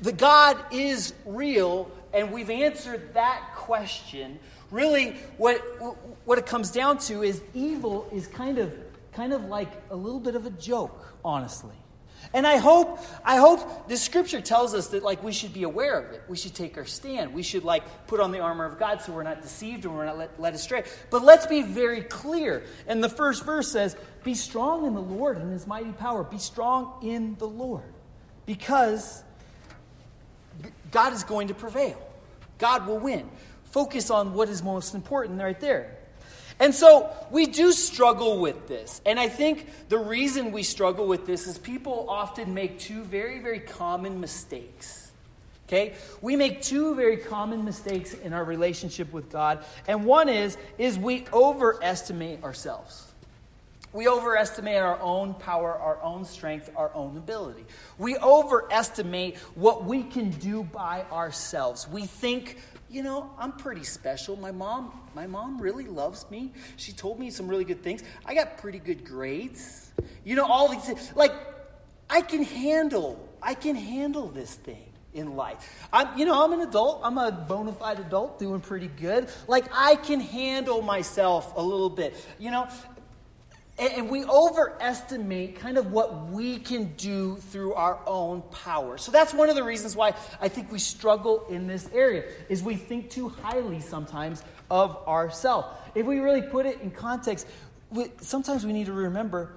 The 0.00 0.12
God 0.12 0.58
is 0.72 1.12
real, 1.24 1.90
and 2.12 2.32
we've 2.32 2.50
answered 2.50 3.14
that 3.14 3.50
question. 3.54 4.38
Really, 4.70 5.10
what, 5.36 5.58
what 6.24 6.38
it 6.38 6.46
comes 6.46 6.70
down 6.70 6.98
to 6.98 7.22
is 7.22 7.40
evil 7.54 8.08
is 8.12 8.26
kind 8.26 8.58
of, 8.58 8.72
kind 9.12 9.32
of 9.32 9.44
like 9.44 9.70
a 9.90 9.96
little 9.96 10.20
bit 10.20 10.34
of 10.34 10.46
a 10.46 10.50
joke, 10.50 11.14
honestly. 11.24 11.76
And 12.32 12.46
I 12.46 12.56
hope, 12.56 12.98
I 13.24 13.36
hope 13.36 13.88
the 13.88 13.96
scripture 13.96 14.40
tells 14.40 14.74
us 14.74 14.88
that 14.88 15.02
like 15.02 15.22
we 15.22 15.32
should 15.32 15.52
be 15.52 15.62
aware 15.62 15.98
of 15.98 16.12
it. 16.12 16.22
We 16.28 16.36
should 16.36 16.54
take 16.54 16.76
our 16.76 16.84
stand. 16.84 17.34
We 17.34 17.42
should 17.42 17.64
like 17.64 18.06
put 18.06 18.20
on 18.20 18.32
the 18.32 18.40
armor 18.40 18.64
of 18.64 18.78
God 18.78 19.00
so 19.00 19.12
we're 19.12 19.22
not 19.22 19.42
deceived 19.42 19.84
and 19.84 19.94
we're 19.94 20.06
not 20.06 20.18
led, 20.18 20.30
led 20.38 20.54
astray. 20.54 20.84
But 21.10 21.22
let's 21.22 21.46
be 21.46 21.62
very 21.62 22.02
clear. 22.02 22.64
And 22.86 23.02
the 23.02 23.08
first 23.08 23.44
verse 23.44 23.70
says, 23.70 23.96
Be 24.24 24.34
strong 24.34 24.86
in 24.86 24.94
the 24.94 25.02
Lord 25.02 25.38
and 25.38 25.52
his 25.52 25.66
mighty 25.66 25.92
power. 25.92 26.24
Be 26.24 26.38
strong 26.38 26.98
in 27.02 27.36
the 27.36 27.48
Lord. 27.48 27.92
Because 28.44 29.22
God 30.90 31.12
is 31.12 31.24
going 31.24 31.48
to 31.48 31.54
prevail. 31.54 32.00
God 32.58 32.86
will 32.86 32.98
win. 32.98 33.28
Focus 33.64 34.10
on 34.10 34.34
what 34.34 34.48
is 34.48 34.62
most 34.62 34.94
important 34.94 35.40
right 35.40 35.60
there. 35.60 35.95
And 36.58 36.74
so 36.74 37.10
we 37.30 37.46
do 37.46 37.72
struggle 37.72 38.38
with 38.38 38.66
this. 38.66 39.00
And 39.04 39.20
I 39.20 39.28
think 39.28 39.68
the 39.88 39.98
reason 39.98 40.52
we 40.52 40.62
struggle 40.62 41.06
with 41.06 41.26
this 41.26 41.46
is 41.46 41.58
people 41.58 42.06
often 42.08 42.54
make 42.54 42.78
two 42.78 43.02
very, 43.02 43.40
very 43.40 43.60
common 43.60 44.20
mistakes. 44.20 45.12
Okay? 45.68 45.94
We 46.22 46.36
make 46.36 46.62
two 46.62 46.94
very 46.94 47.16
common 47.16 47.64
mistakes 47.64 48.14
in 48.14 48.32
our 48.32 48.44
relationship 48.44 49.12
with 49.12 49.30
God. 49.30 49.64
And 49.86 50.04
one 50.04 50.28
is 50.28 50.56
is 50.78 50.98
we 50.98 51.26
overestimate 51.32 52.42
ourselves. 52.42 53.12
We 53.92 54.08
overestimate 54.08 54.76
our 54.76 55.00
own 55.00 55.34
power, 55.34 55.74
our 55.74 56.00
own 56.02 56.24
strength, 56.24 56.70
our 56.76 56.90
own 56.94 57.16
ability. 57.16 57.64
We 57.98 58.16
overestimate 58.18 59.38
what 59.54 59.84
we 59.84 60.02
can 60.02 60.30
do 60.30 60.64
by 60.64 61.04
ourselves. 61.10 61.88
We 61.88 62.04
think 62.04 62.58
you 62.90 63.02
know, 63.02 63.30
I'm 63.38 63.52
pretty 63.52 63.84
special. 63.84 64.36
My 64.36 64.52
mom, 64.52 64.92
my 65.14 65.26
mom 65.26 65.60
really 65.60 65.86
loves 65.86 66.30
me. 66.30 66.52
She 66.76 66.92
told 66.92 67.18
me 67.18 67.30
some 67.30 67.48
really 67.48 67.64
good 67.64 67.82
things. 67.82 68.02
I 68.24 68.34
got 68.34 68.58
pretty 68.58 68.78
good 68.78 69.04
grades. 69.04 69.92
You 70.24 70.36
know, 70.36 70.46
all 70.46 70.68
these. 70.68 71.12
Like, 71.14 71.32
I 72.08 72.20
can 72.20 72.42
handle, 72.42 73.28
I 73.42 73.54
can 73.54 73.74
handle 73.74 74.28
this 74.28 74.54
thing 74.54 74.92
in 75.14 75.34
life. 75.34 75.88
I'm, 75.92 76.16
you 76.18 76.26
know, 76.26 76.44
I'm 76.44 76.52
an 76.52 76.60
adult. 76.60 77.00
I'm 77.02 77.18
a 77.18 77.32
bona 77.32 77.72
fide 77.72 77.98
adult, 77.98 78.38
doing 78.38 78.60
pretty 78.60 78.88
good. 78.88 79.28
Like, 79.48 79.64
I 79.72 79.96
can 79.96 80.20
handle 80.20 80.82
myself 80.82 81.52
a 81.56 81.62
little 81.62 81.90
bit. 81.90 82.14
You 82.38 82.50
know, 82.50 82.68
and 83.78 84.08
we 84.08 84.24
overestimate 84.24 85.58
kind 85.60 85.76
of 85.76 85.92
what 85.92 86.28
we 86.28 86.58
can 86.58 86.94
do 86.96 87.36
through 87.36 87.74
our 87.74 87.98
own 88.06 88.42
power. 88.50 88.96
So 88.96 89.12
that's 89.12 89.34
one 89.34 89.50
of 89.50 89.56
the 89.56 89.64
reasons 89.64 89.94
why 89.94 90.14
I 90.40 90.48
think 90.48 90.72
we 90.72 90.78
struggle 90.78 91.46
in 91.50 91.66
this 91.66 91.88
area 91.92 92.24
is 92.48 92.62
we 92.62 92.76
think 92.76 93.10
too 93.10 93.28
highly 93.28 93.80
sometimes 93.80 94.42
of 94.70 94.96
ourselves. 95.06 95.68
If 95.94 96.06
we 96.06 96.20
really 96.20 96.42
put 96.42 96.64
it 96.64 96.80
in 96.80 96.90
context, 96.90 97.46
we, 97.90 98.06
sometimes 98.20 98.64
we 98.64 98.72
need 98.72 98.86
to 98.86 98.92
remember 98.92 99.52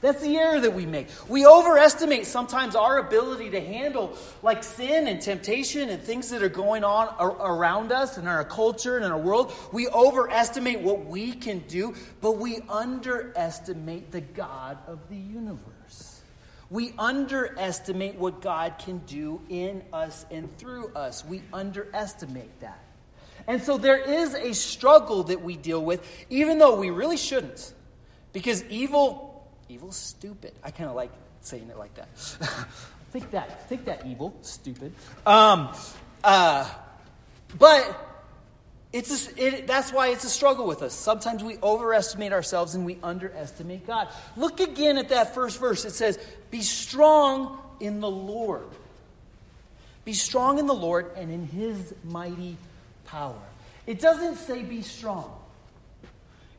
That's 0.00 0.20
the 0.20 0.36
error 0.36 0.58
that 0.58 0.74
we 0.74 0.86
make. 0.86 1.06
We 1.28 1.46
overestimate 1.46 2.26
sometimes 2.26 2.74
our 2.74 2.98
ability 2.98 3.50
to 3.50 3.60
handle 3.60 4.18
like 4.42 4.64
sin 4.64 5.06
and 5.06 5.20
temptation 5.20 5.88
and 5.88 6.02
things 6.02 6.30
that 6.30 6.42
are 6.42 6.48
going 6.48 6.82
on 6.82 7.14
around 7.20 7.92
us 7.92 8.18
in 8.18 8.26
our 8.26 8.42
culture 8.42 8.96
and 8.96 9.04
in 9.04 9.12
our 9.12 9.18
world. 9.18 9.54
We 9.70 9.86
overestimate 9.86 10.80
what 10.80 11.06
we 11.06 11.30
can 11.30 11.60
do, 11.68 11.94
but 12.20 12.38
we 12.38 12.58
underestimate 12.68 14.10
the 14.10 14.20
God 14.20 14.78
of 14.88 14.98
the 15.08 15.16
universe. 15.16 16.22
We 16.70 16.92
underestimate 16.98 18.16
what 18.16 18.40
God 18.40 18.80
can 18.80 18.98
do 19.06 19.40
in 19.48 19.84
us 19.92 20.26
and 20.32 20.58
through 20.58 20.88
us. 20.94 21.24
We 21.24 21.44
underestimate 21.52 22.58
that. 22.58 22.83
And 23.46 23.62
so 23.62 23.76
there 23.76 23.98
is 23.98 24.34
a 24.34 24.54
struggle 24.54 25.24
that 25.24 25.42
we 25.42 25.56
deal 25.56 25.84
with, 25.84 26.06
even 26.30 26.58
though 26.58 26.76
we 26.76 26.90
really 26.90 27.16
shouldn't. 27.16 27.72
Because 28.32 28.64
evil, 28.64 29.46
evil's 29.68 29.96
stupid. 29.96 30.52
I 30.62 30.70
kind 30.70 30.88
of 30.88 30.96
like 30.96 31.12
saying 31.40 31.68
it 31.68 31.78
like 31.78 31.94
that. 31.94 32.08
think 33.10 33.30
that. 33.30 33.68
Think 33.68 33.84
that 33.84 34.06
evil, 34.06 34.34
stupid. 34.42 34.92
Um, 35.26 35.72
uh, 36.22 36.68
but 37.58 38.12
it's 38.92 39.28
a, 39.28 39.44
it, 39.46 39.66
that's 39.66 39.92
why 39.92 40.08
it's 40.08 40.24
a 40.24 40.30
struggle 40.30 40.66
with 40.66 40.82
us. 40.82 40.94
Sometimes 40.94 41.44
we 41.44 41.58
overestimate 41.62 42.32
ourselves 42.32 42.74
and 42.74 42.86
we 42.86 42.98
underestimate 43.02 43.86
God. 43.86 44.08
Look 44.36 44.60
again 44.60 44.98
at 44.98 45.10
that 45.10 45.34
first 45.34 45.60
verse. 45.60 45.84
It 45.84 45.92
says, 45.92 46.18
Be 46.50 46.62
strong 46.62 47.58
in 47.80 48.00
the 48.00 48.10
Lord. 48.10 48.68
Be 50.04 50.12
strong 50.12 50.58
in 50.58 50.66
the 50.66 50.74
Lord 50.74 51.10
and 51.16 51.30
in 51.30 51.46
his 51.46 51.94
mighty 52.04 52.56
power. 53.14 53.38
It 53.86 54.00
doesn't 54.00 54.38
say 54.38 54.64
be 54.64 54.82
strong. 54.82 55.38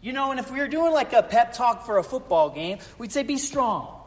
You 0.01 0.13
know, 0.13 0.31
and 0.31 0.39
if 0.39 0.49
we 0.49 0.59
were 0.59 0.69
doing 0.69 0.93
like 0.93 1.11
a 1.11 1.21
pep 1.21 1.51
talk 1.51 1.85
for 1.85 1.97
a 1.97 2.03
football 2.03 2.49
game, 2.49 2.77
we'd 2.97 3.11
say 3.11 3.23
be 3.23 3.37
strong. 3.37 4.01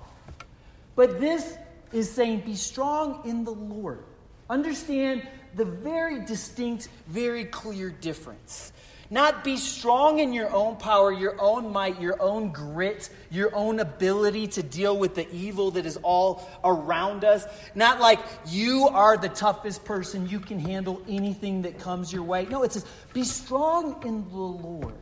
But 0.96 1.20
this 1.20 1.58
is 1.92 2.10
saying 2.10 2.40
be 2.46 2.56
strong 2.56 3.20
in 3.26 3.44
the 3.44 3.50
Lord. 3.50 4.02
Understand 4.48 5.28
the 5.56 5.66
very 5.66 6.24
distinct, 6.24 6.88
very 7.06 7.44
clear 7.44 7.90
difference. 7.90 8.72
Not 9.10 9.42
be 9.42 9.56
strong 9.56 10.18
in 10.18 10.34
your 10.34 10.50
own 10.54 10.76
power, 10.76 11.10
your 11.10 11.40
own 11.40 11.72
might, 11.72 11.98
your 12.00 12.20
own 12.20 12.52
grit, 12.52 13.08
your 13.30 13.54
own 13.54 13.80
ability 13.80 14.48
to 14.48 14.62
deal 14.62 14.98
with 14.98 15.14
the 15.14 15.30
evil 15.32 15.70
that 15.72 15.86
is 15.86 15.96
all 16.02 16.46
around 16.62 17.24
us. 17.24 17.46
Not 17.74 18.00
like 18.00 18.18
you 18.46 18.88
are 18.88 19.16
the 19.16 19.30
toughest 19.30 19.84
person, 19.86 20.28
you 20.28 20.40
can 20.40 20.58
handle 20.58 21.00
anything 21.08 21.62
that 21.62 21.78
comes 21.78 22.12
your 22.12 22.22
way. 22.22 22.44
No, 22.50 22.62
it 22.64 22.72
says 22.72 22.84
be 23.14 23.24
strong 23.24 24.06
in 24.06 24.28
the 24.28 24.36
Lord. 24.36 24.94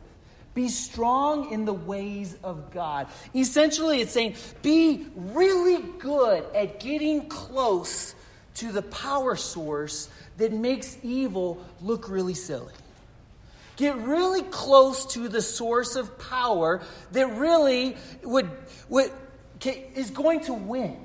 Be 0.53 0.69
strong 0.69 1.51
in 1.51 1.65
the 1.65 1.73
ways 1.73 2.35
of 2.43 2.71
God. 2.71 3.07
Essentially, 3.35 4.01
it's 4.01 4.13
saying 4.13 4.35
be 4.61 5.05
really 5.15 5.83
good 5.99 6.45
at 6.55 6.79
getting 6.79 7.27
close 7.27 8.15
to 8.55 8.71
the 8.71 8.81
power 8.81 9.35
source 9.35 10.09
that 10.37 10.53
makes 10.53 10.97
evil 11.03 11.63
look 11.81 12.09
really 12.09 12.33
silly. 12.33 12.73
Get 13.77 13.95
really 13.97 14.41
close 14.41 15.05
to 15.13 15.29
the 15.29 15.41
source 15.41 15.95
of 15.95 16.17
power 16.17 16.81
that 17.11 17.27
really 17.37 17.95
would, 18.23 18.49
would, 18.89 19.11
is 19.63 20.09
going 20.09 20.41
to 20.41 20.53
win. 20.53 20.97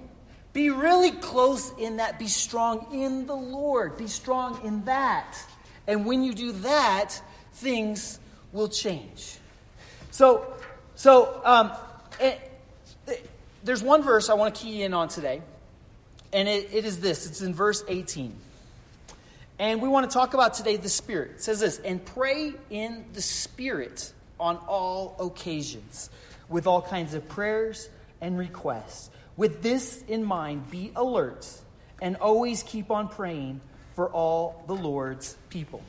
Be 0.52 0.70
really 0.70 1.12
close 1.12 1.72
in 1.78 1.98
that. 1.98 2.18
Be 2.18 2.26
strong 2.26 2.88
in 2.92 3.26
the 3.26 3.36
Lord. 3.36 3.96
Be 3.96 4.06
strong 4.06 4.64
in 4.64 4.84
that. 4.86 5.36
And 5.86 6.06
when 6.06 6.22
you 6.22 6.32
do 6.32 6.52
that, 6.52 7.20
things 7.54 8.18
will 8.52 8.68
change. 8.68 9.36
So, 10.10 10.52
so 10.94 11.40
um, 11.44 11.72
it, 12.20 12.38
it, 13.06 13.28
there's 13.64 13.82
one 13.82 14.02
verse 14.02 14.28
I 14.28 14.34
want 14.34 14.54
to 14.54 14.62
key 14.62 14.82
in 14.82 14.94
on 14.94 15.08
today, 15.08 15.42
and 16.32 16.48
it, 16.48 16.72
it 16.72 16.84
is 16.84 17.00
this. 17.00 17.26
It's 17.26 17.42
in 17.42 17.54
verse 17.54 17.82
18. 17.88 18.34
And 19.62 19.80
we 19.80 19.88
want 19.88 20.10
to 20.10 20.12
talk 20.12 20.34
about 20.34 20.54
today 20.54 20.76
the 20.76 20.88
Spirit. 20.88 21.34
It 21.36 21.42
says 21.44 21.60
this, 21.60 21.78
and 21.78 22.04
pray 22.04 22.52
in 22.68 23.04
the 23.12 23.22
Spirit 23.22 24.12
on 24.40 24.56
all 24.56 25.14
occasions, 25.20 26.10
with 26.48 26.66
all 26.66 26.82
kinds 26.82 27.14
of 27.14 27.28
prayers 27.28 27.88
and 28.20 28.36
requests. 28.36 29.08
With 29.36 29.62
this 29.62 30.02
in 30.08 30.24
mind, 30.24 30.68
be 30.68 30.90
alert 30.96 31.46
and 32.00 32.16
always 32.16 32.64
keep 32.64 32.90
on 32.90 33.08
praying 33.08 33.60
for 33.94 34.10
all 34.10 34.64
the 34.66 34.74
Lord's 34.74 35.36
people. 35.48 35.80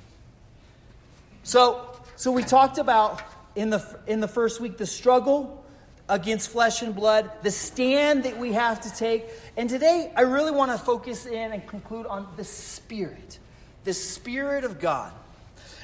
So, 1.42 2.00
so 2.16 2.32
we 2.32 2.44
talked 2.44 2.78
about 2.78 3.24
in 3.56 3.72
the, 3.72 3.84
in 4.06 4.20
the 4.20 4.28
first 4.28 4.62
week 4.62 4.78
the 4.78 4.86
struggle 4.86 5.66
against 6.08 6.50
flesh 6.50 6.84
and 6.84 6.94
blood, 6.94 7.32
the 7.42 7.50
stand 7.50 8.26
that 8.26 8.38
we 8.38 8.54
have 8.54 8.82
to 8.82 8.96
take. 8.96 9.26
And 9.58 9.68
today, 9.68 10.14
I 10.16 10.22
really 10.22 10.52
want 10.52 10.70
to 10.70 10.78
focus 10.78 11.26
in 11.26 11.54
and 11.54 11.66
conclude 11.66 12.06
on 12.06 12.28
the 12.38 12.44
Spirit 12.44 13.40
the 13.84 13.94
Spirit 13.94 14.64
of 14.64 14.80
God. 14.80 15.12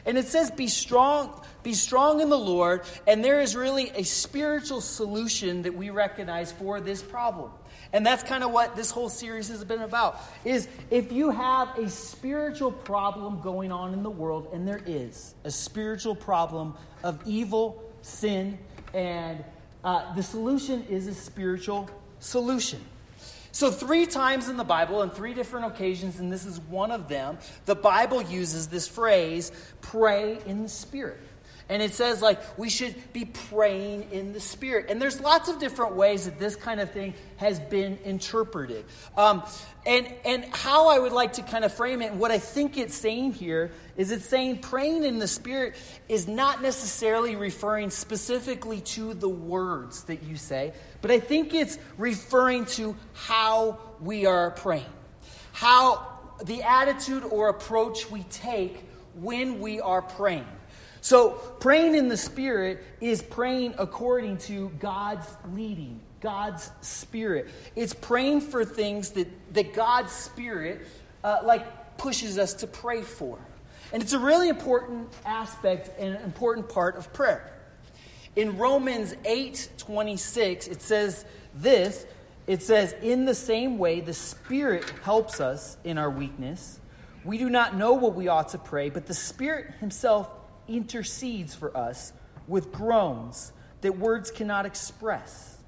And 0.05 0.17
it 0.17 0.27
says, 0.27 0.49
be 0.51 0.67
strong, 0.67 1.41
be 1.61 1.73
strong 1.73 2.21
in 2.21 2.29
the 2.29 2.39
Lord. 2.39 2.81
And 3.05 3.23
there 3.23 3.41
is 3.41 3.55
really 3.55 3.91
a 3.95 4.03
spiritual 4.03 4.81
solution 4.81 5.63
that 5.63 5.75
we 5.75 5.89
recognize 5.89 6.51
for 6.51 6.79
this 6.79 7.01
problem. 7.01 7.51
And 7.91 8.05
that's 8.05 8.23
kind 8.23 8.43
of 8.43 8.51
what 8.51 8.75
this 8.75 8.91
whole 8.91 9.09
series 9.09 9.49
has 9.49 9.63
been 9.63 9.81
about. 9.81 10.21
Is 10.45 10.67
if 10.89 11.11
you 11.11 11.31
have 11.31 11.77
a 11.77 11.89
spiritual 11.89 12.71
problem 12.71 13.41
going 13.41 13.71
on 13.71 13.93
in 13.93 14.03
the 14.03 14.09
world, 14.09 14.49
and 14.53 14.67
there 14.67 14.81
is 14.85 15.33
a 15.43 15.51
spiritual 15.51 16.15
problem 16.15 16.75
of 17.03 17.19
evil, 17.25 17.83
sin, 18.01 18.57
and 18.93 19.43
uh, 19.83 20.13
the 20.13 20.23
solution 20.23 20.85
is 20.89 21.07
a 21.07 21.13
spiritual 21.13 21.89
solution. 22.19 22.79
So, 23.59 23.69
three 23.69 24.05
times 24.05 24.47
in 24.47 24.55
the 24.55 24.63
Bible, 24.63 25.01
on 25.01 25.09
three 25.09 25.33
different 25.33 25.65
occasions, 25.65 26.17
and 26.17 26.31
this 26.31 26.45
is 26.45 26.61
one 26.61 26.91
of 26.91 27.09
them, 27.09 27.37
the 27.65 27.75
Bible 27.75 28.21
uses 28.21 28.69
this 28.69 28.87
phrase, 28.87 29.51
pray 29.81 30.39
in 30.45 30.63
the 30.63 30.69
Spirit. 30.69 31.19
And 31.67 31.81
it 31.81 31.93
says, 31.93 32.21
like, 32.21 32.39
we 32.57 32.69
should 32.69 32.95
be 33.11 33.25
praying 33.25 34.13
in 34.13 34.31
the 34.31 34.39
Spirit. 34.39 34.85
And 34.87 35.01
there's 35.01 35.19
lots 35.19 35.49
of 35.49 35.59
different 35.59 35.97
ways 35.97 36.23
that 36.23 36.39
this 36.39 36.55
kind 36.55 36.79
of 36.79 36.91
thing 36.91 37.15
has 37.35 37.59
been 37.59 37.99
interpreted. 38.05 38.85
Um, 39.17 39.43
and, 39.85 40.07
and 40.23 40.45
how 40.51 40.87
I 40.87 40.97
would 40.97 41.11
like 41.11 41.33
to 41.33 41.41
kind 41.41 41.65
of 41.65 41.73
frame 41.73 42.01
it, 42.01 42.11
and 42.11 42.19
what 42.21 42.31
I 42.31 42.39
think 42.39 42.77
it's 42.77 42.95
saying 42.95 43.33
here, 43.33 43.71
is 43.99 44.11
it's 44.11 44.25
saying 44.25 44.59
praying 44.59 45.03
in 45.03 45.19
the 45.19 45.27
Spirit 45.27 45.75
is 46.07 46.25
not 46.25 46.61
necessarily 46.61 47.35
referring 47.35 47.89
specifically 47.89 48.79
to 48.79 49.13
the 49.13 49.27
words 49.27 50.03
that 50.05 50.23
you 50.23 50.37
say, 50.37 50.71
but 51.01 51.11
I 51.11 51.19
think 51.19 51.53
it's 51.53 51.77
referring 51.97 52.65
to 52.77 52.95
how 53.11 53.77
we 53.99 54.25
are 54.25 54.51
praying. 54.51 54.85
How 55.51 56.07
the 56.45 56.63
attitude 56.63 57.25
or 57.25 57.49
approach 57.49 58.09
we 58.09 58.23
take 58.23 58.85
when 59.15 59.59
we 59.59 59.81
are 59.81 60.01
praying. 60.01 60.47
So, 61.01 61.31
praying 61.59 61.95
in 61.95 62.07
the 62.07 62.15
Spirit 62.15 62.81
is 63.01 63.21
praying 63.21 63.75
according 63.77 64.37
to 64.39 64.69
God's 64.79 65.27
leading, 65.53 65.99
God's 66.21 66.71
Spirit. 66.79 67.49
It's 67.75 67.93
praying 67.93 68.41
for 68.41 68.63
things 68.63 69.09
that, 69.11 69.27
that 69.53 69.73
God's 69.73 70.13
Spirit, 70.13 70.87
uh, 71.21 71.39
like, 71.43 71.97
pushes 71.97 72.37
us 72.37 72.53
to 72.55 72.67
pray 72.67 73.01
for. 73.01 73.39
And 73.91 74.03
it's 74.03 74.13
a 74.13 74.19
really 74.19 74.49
important 74.49 75.09
aspect 75.25 75.89
and 75.99 76.15
an 76.15 76.21
important 76.23 76.69
part 76.69 76.95
of 76.95 77.11
prayer. 77.13 77.53
In 78.35 78.57
Romans 78.57 79.15
8 79.25 79.69
26, 79.77 80.67
it 80.67 80.81
says 80.81 81.25
this 81.55 82.05
it 82.49 82.63
says, 82.63 82.95
In 83.03 83.25
the 83.25 83.35
same 83.35 83.77
way, 83.77 84.01
the 84.01 84.13
Spirit 84.13 84.91
helps 85.03 85.39
us 85.39 85.77
in 85.83 85.99
our 85.99 86.09
weakness. 86.09 86.79
We 87.23 87.37
do 87.37 87.47
not 87.47 87.75
know 87.75 87.93
what 87.93 88.15
we 88.15 88.27
ought 88.27 88.49
to 88.49 88.57
pray, 88.57 88.89
but 88.89 89.05
the 89.05 89.13
Spirit 89.13 89.75
Himself 89.79 90.27
intercedes 90.67 91.53
for 91.53 91.77
us 91.77 92.11
with 92.47 92.71
groans 92.71 93.53
that 93.81 93.99
words 93.99 94.31
cannot 94.31 94.65
express. 94.65 95.59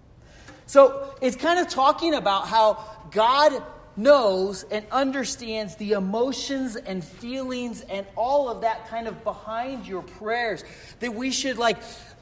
So 0.65 1.13
it's 1.21 1.35
kind 1.35 1.59
of 1.59 1.67
talking 1.67 2.15
about 2.15 2.47
how 2.47 2.83
God 3.11 3.61
knows 3.97 4.63
and 4.63 4.85
understands 4.91 5.75
the 5.75 5.93
emotions 5.93 6.75
and 6.75 7.03
feelings 7.03 7.81
and 7.81 8.05
all 8.15 8.49
of 8.49 8.61
that 8.61 8.87
kind 8.87 9.07
of 9.07 9.23
behind 9.23 9.87
your 9.87 10.01
prayers 10.01 10.63
that 10.99 11.13
we 11.13 11.31
should 11.31 11.57
like 11.57 11.77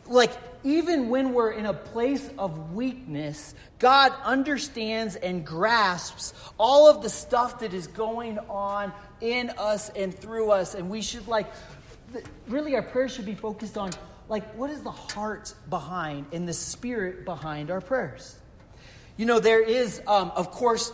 like 0.07 0.31
even 0.63 1.09
when 1.09 1.33
we're 1.33 1.51
in 1.51 1.67
a 1.67 1.73
place 1.73 2.29
of 2.39 2.73
weakness 2.73 3.53
god 3.77 4.11
understands 4.23 5.15
and 5.15 5.45
grasps 5.45 6.33
all 6.57 6.89
of 6.89 7.03
the 7.03 7.09
stuff 7.09 7.59
that 7.59 7.73
is 7.73 7.85
going 7.87 8.39
on 8.49 8.91
in 9.21 9.49
us 9.57 9.89
and 9.89 10.13
through 10.13 10.51
us. 10.51 10.75
And 10.75 10.89
we 10.89 11.01
should 11.01 11.27
like 11.27 11.51
really 12.47 12.75
our 12.75 12.81
prayers 12.81 13.13
should 13.13 13.25
be 13.25 13.35
focused 13.35 13.77
on 13.77 13.91
like 14.27 14.49
what 14.55 14.69
is 14.69 14.81
the 14.81 14.91
heart 14.91 15.53
behind 15.69 16.25
and 16.31 16.47
the 16.47 16.53
spirit 16.53 17.25
behind 17.25 17.71
our 17.71 17.81
prayers? 17.81 18.37
You 19.17 19.25
know 19.25 19.39
there 19.39 19.61
is 19.61 20.01
um, 20.07 20.31
of 20.35 20.51
course 20.51 20.91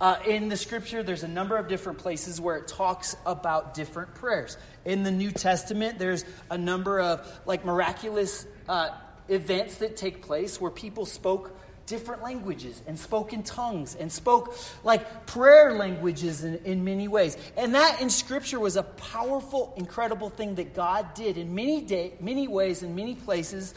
uh, 0.00 0.16
in 0.26 0.48
the 0.48 0.56
scripture 0.56 1.02
there's 1.02 1.22
a 1.22 1.28
number 1.28 1.56
of 1.56 1.68
different 1.68 1.98
places 1.98 2.40
where 2.40 2.56
it 2.56 2.66
talks 2.68 3.16
about 3.26 3.74
different 3.74 4.14
prayers 4.14 4.56
in 4.84 5.02
the 5.02 5.10
new 5.10 5.30
testament 5.30 5.98
there's 5.98 6.24
a 6.50 6.58
number 6.58 7.00
of 7.00 7.40
like 7.46 7.64
miraculous 7.64 8.46
uh, 8.68 8.90
events 9.28 9.76
that 9.76 9.96
take 9.96 10.22
place 10.22 10.60
where 10.60 10.70
people 10.70 11.06
spoke 11.06 11.56
different 11.86 12.22
languages 12.22 12.82
and 12.86 12.98
spoke 12.98 13.32
in 13.32 13.42
tongues 13.42 13.94
and 13.94 14.10
spoke 14.10 14.56
like 14.84 15.26
prayer 15.26 15.74
languages 15.74 16.44
in, 16.44 16.56
in 16.64 16.84
many 16.84 17.08
ways. 17.08 17.36
And 17.56 17.74
that 17.74 18.00
in 18.00 18.10
Scripture 18.10 18.58
was 18.58 18.76
a 18.76 18.82
powerful, 18.82 19.74
incredible 19.76 20.30
thing 20.30 20.54
that 20.56 20.74
God 20.74 21.14
did 21.14 21.36
in 21.36 21.54
many, 21.54 21.82
day, 21.82 22.14
many 22.20 22.48
ways 22.48 22.82
in 22.82 22.94
many 22.94 23.14
places 23.14 23.74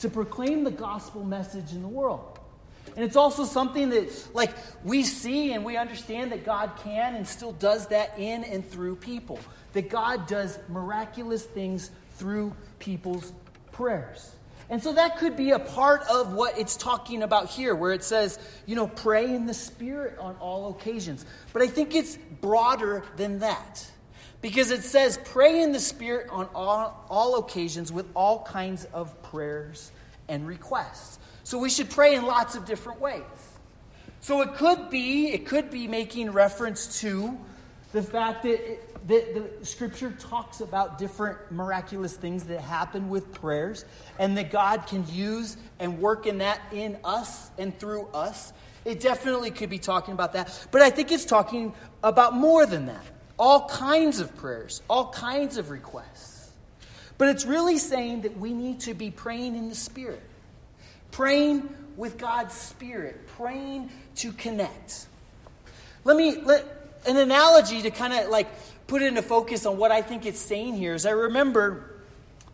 to 0.00 0.10
proclaim 0.10 0.64
the 0.64 0.70
gospel 0.70 1.24
message 1.24 1.72
in 1.72 1.82
the 1.82 1.88
world. 1.88 2.35
And 2.96 3.04
it's 3.04 3.16
also 3.16 3.44
something 3.44 3.90
that, 3.90 4.10
like, 4.34 4.54
we 4.82 5.02
see 5.02 5.52
and 5.52 5.64
we 5.64 5.76
understand 5.76 6.32
that 6.32 6.46
God 6.46 6.72
can 6.82 7.14
and 7.14 7.28
still 7.28 7.52
does 7.52 7.88
that 7.88 8.18
in 8.18 8.42
and 8.42 8.66
through 8.66 8.96
people. 8.96 9.38
That 9.74 9.90
God 9.90 10.26
does 10.26 10.58
miraculous 10.68 11.44
things 11.44 11.90
through 12.14 12.54
people's 12.78 13.32
prayers. 13.72 14.32
And 14.70 14.82
so 14.82 14.94
that 14.94 15.18
could 15.18 15.36
be 15.36 15.50
a 15.50 15.58
part 15.58 16.02
of 16.10 16.32
what 16.32 16.58
it's 16.58 16.76
talking 16.76 17.22
about 17.22 17.50
here, 17.50 17.74
where 17.74 17.92
it 17.92 18.02
says, 18.02 18.38
you 18.64 18.74
know, 18.74 18.88
pray 18.88 19.32
in 19.32 19.46
the 19.46 19.54
Spirit 19.54 20.18
on 20.18 20.34
all 20.36 20.70
occasions. 20.70 21.24
But 21.52 21.62
I 21.62 21.68
think 21.68 21.94
it's 21.94 22.16
broader 22.40 23.04
than 23.16 23.40
that. 23.40 23.86
Because 24.40 24.70
it 24.70 24.82
says, 24.82 25.18
pray 25.24 25.62
in 25.62 25.72
the 25.72 25.80
Spirit 25.80 26.28
on 26.30 26.48
all, 26.54 27.06
all 27.10 27.38
occasions 27.38 27.92
with 27.92 28.06
all 28.14 28.42
kinds 28.42 28.86
of 28.86 29.22
prayers 29.22 29.92
and 30.28 30.46
requests. 30.46 31.18
So 31.46 31.58
we 31.58 31.70
should 31.70 31.90
pray 31.90 32.16
in 32.16 32.26
lots 32.26 32.56
of 32.56 32.64
different 32.64 33.00
ways. 33.00 33.22
So 34.20 34.40
it 34.40 34.54
could 34.54 34.90
be, 34.90 35.28
it 35.28 35.46
could 35.46 35.70
be 35.70 35.86
making 35.86 36.32
reference 36.32 37.00
to 37.02 37.38
the 37.92 38.02
fact 38.02 38.42
that 38.42 38.72
it, 38.72 39.06
the, 39.06 39.48
the 39.60 39.64
scripture 39.64 40.10
talks 40.18 40.60
about 40.60 40.98
different 40.98 41.38
miraculous 41.52 42.16
things 42.16 42.42
that 42.46 42.60
happen 42.60 43.08
with 43.08 43.32
prayers 43.32 43.84
and 44.18 44.36
that 44.36 44.50
God 44.50 44.88
can 44.88 45.04
use 45.08 45.56
and 45.78 46.00
work 46.00 46.26
in 46.26 46.38
that 46.38 46.60
in 46.72 46.98
us 47.04 47.52
and 47.58 47.78
through 47.78 48.08
us. 48.12 48.52
It 48.84 48.98
definitely 48.98 49.52
could 49.52 49.70
be 49.70 49.78
talking 49.78 50.14
about 50.14 50.32
that. 50.32 50.66
But 50.72 50.82
I 50.82 50.90
think 50.90 51.12
it's 51.12 51.24
talking 51.24 51.74
about 52.02 52.34
more 52.34 52.66
than 52.66 52.86
that. 52.86 53.04
All 53.38 53.68
kinds 53.68 54.18
of 54.18 54.36
prayers, 54.36 54.82
all 54.90 55.12
kinds 55.12 55.58
of 55.58 55.70
requests. 55.70 56.50
But 57.18 57.28
it's 57.28 57.46
really 57.46 57.78
saying 57.78 58.22
that 58.22 58.36
we 58.36 58.52
need 58.52 58.80
to 58.80 58.94
be 58.94 59.12
praying 59.12 59.54
in 59.54 59.68
the 59.68 59.76
Spirit, 59.76 60.25
praying 61.16 61.66
with 61.96 62.18
God's 62.18 62.52
Spirit, 62.52 63.26
praying 63.38 63.88
to 64.16 64.32
connect. 64.32 65.06
Let 66.04 66.14
me 66.14 66.42
let 66.42 66.62
an 67.06 67.16
analogy 67.16 67.80
to 67.80 67.90
kind 67.90 68.12
of 68.12 68.28
like 68.28 68.46
put 68.86 69.00
into 69.00 69.22
focus 69.22 69.64
on 69.64 69.78
what 69.78 69.90
I 69.90 70.02
think 70.02 70.26
it's 70.26 70.38
saying 70.38 70.76
here 70.76 70.92
is 70.92 71.06
I 71.06 71.12
remember 71.12 72.02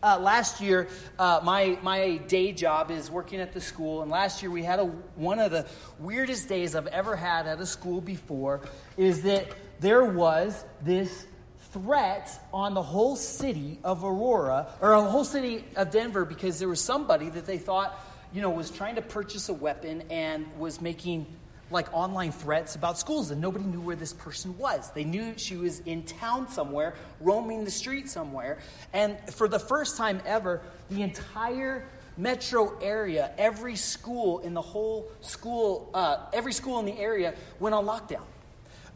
uh, 0.01 0.17
last 0.17 0.61
year, 0.61 0.87
uh, 1.19 1.41
my, 1.43 1.77
my 1.81 2.15
day 2.29 2.53
job 2.53 2.89
is 2.89 3.11
working 3.11 3.41
at 3.41 3.51
the 3.51 3.59
school, 3.59 4.01
and 4.01 4.09
last 4.09 4.41
year 4.41 4.49
we 4.49 4.63
had 4.63 4.79
a, 4.79 4.85
one 4.85 5.39
of 5.39 5.51
the 5.51 5.65
weirdest 5.99 6.47
days 6.47 6.73
I've 6.73 6.87
ever 6.87 7.17
had 7.17 7.47
at 7.47 7.59
a 7.59 7.65
school 7.65 7.99
before. 7.99 8.61
Is 8.95 9.23
that 9.23 9.45
there 9.81 10.05
was 10.05 10.63
this 10.81 11.25
threat 11.73 12.29
on 12.53 12.75
the 12.75 12.83
whole 12.83 13.17
city 13.17 13.79
of 13.83 14.05
Aurora, 14.05 14.67
or 14.79 14.93
a 14.93 15.01
whole 15.01 15.25
city 15.25 15.65
of 15.75 15.91
Denver, 15.91 16.23
because 16.23 16.59
there 16.59 16.69
was 16.69 16.79
somebody 16.79 17.27
that 17.29 17.45
they 17.45 17.57
thought, 17.57 17.99
you 18.33 18.41
know, 18.41 18.49
was 18.49 18.71
trying 18.71 18.95
to 18.95 19.01
purchase 19.01 19.49
a 19.49 19.53
weapon 19.53 20.03
and 20.09 20.45
was 20.57 20.81
making 20.81 21.25
like 21.71 21.91
online 21.93 22.31
threats 22.31 22.75
about 22.75 22.99
schools, 22.99 23.31
and 23.31 23.41
nobody 23.41 23.65
knew 23.65 23.81
where 23.81 23.95
this 23.95 24.13
person 24.13 24.57
was. 24.57 24.91
They 24.91 25.03
knew 25.03 25.33
she 25.37 25.55
was 25.55 25.79
in 25.79 26.03
town 26.03 26.47
somewhere, 26.49 26.95
roaming 27.19 27.63
the 27.63 27.71
street 27.71 28.09
somewhere. 28.09 28.59
And 28.93 29.17
for 29.33 29.47
the 29.47 29.59
first 29.59 29.97
time 29.97 30.21
ever, 30.25 30.61
the 30.89 31.01
entire 31.01 31.87
metro 32.15 32.77
area, 32.79 33.31
every 33.37 33.75
school 33.75 34.39
in 34.39 34.53
the 34.53 34.61
whole 34.61 35.09
school, 35.21 35.89
uh, 35.93 36.25
every 36.31 36.53
school 36.53 36.79
in 36.79 36.85
the 36.85 36.97
area 36.99 37.33
went 37.59 37.73
on 37.73 37.85
lockdown. 37.85 38.23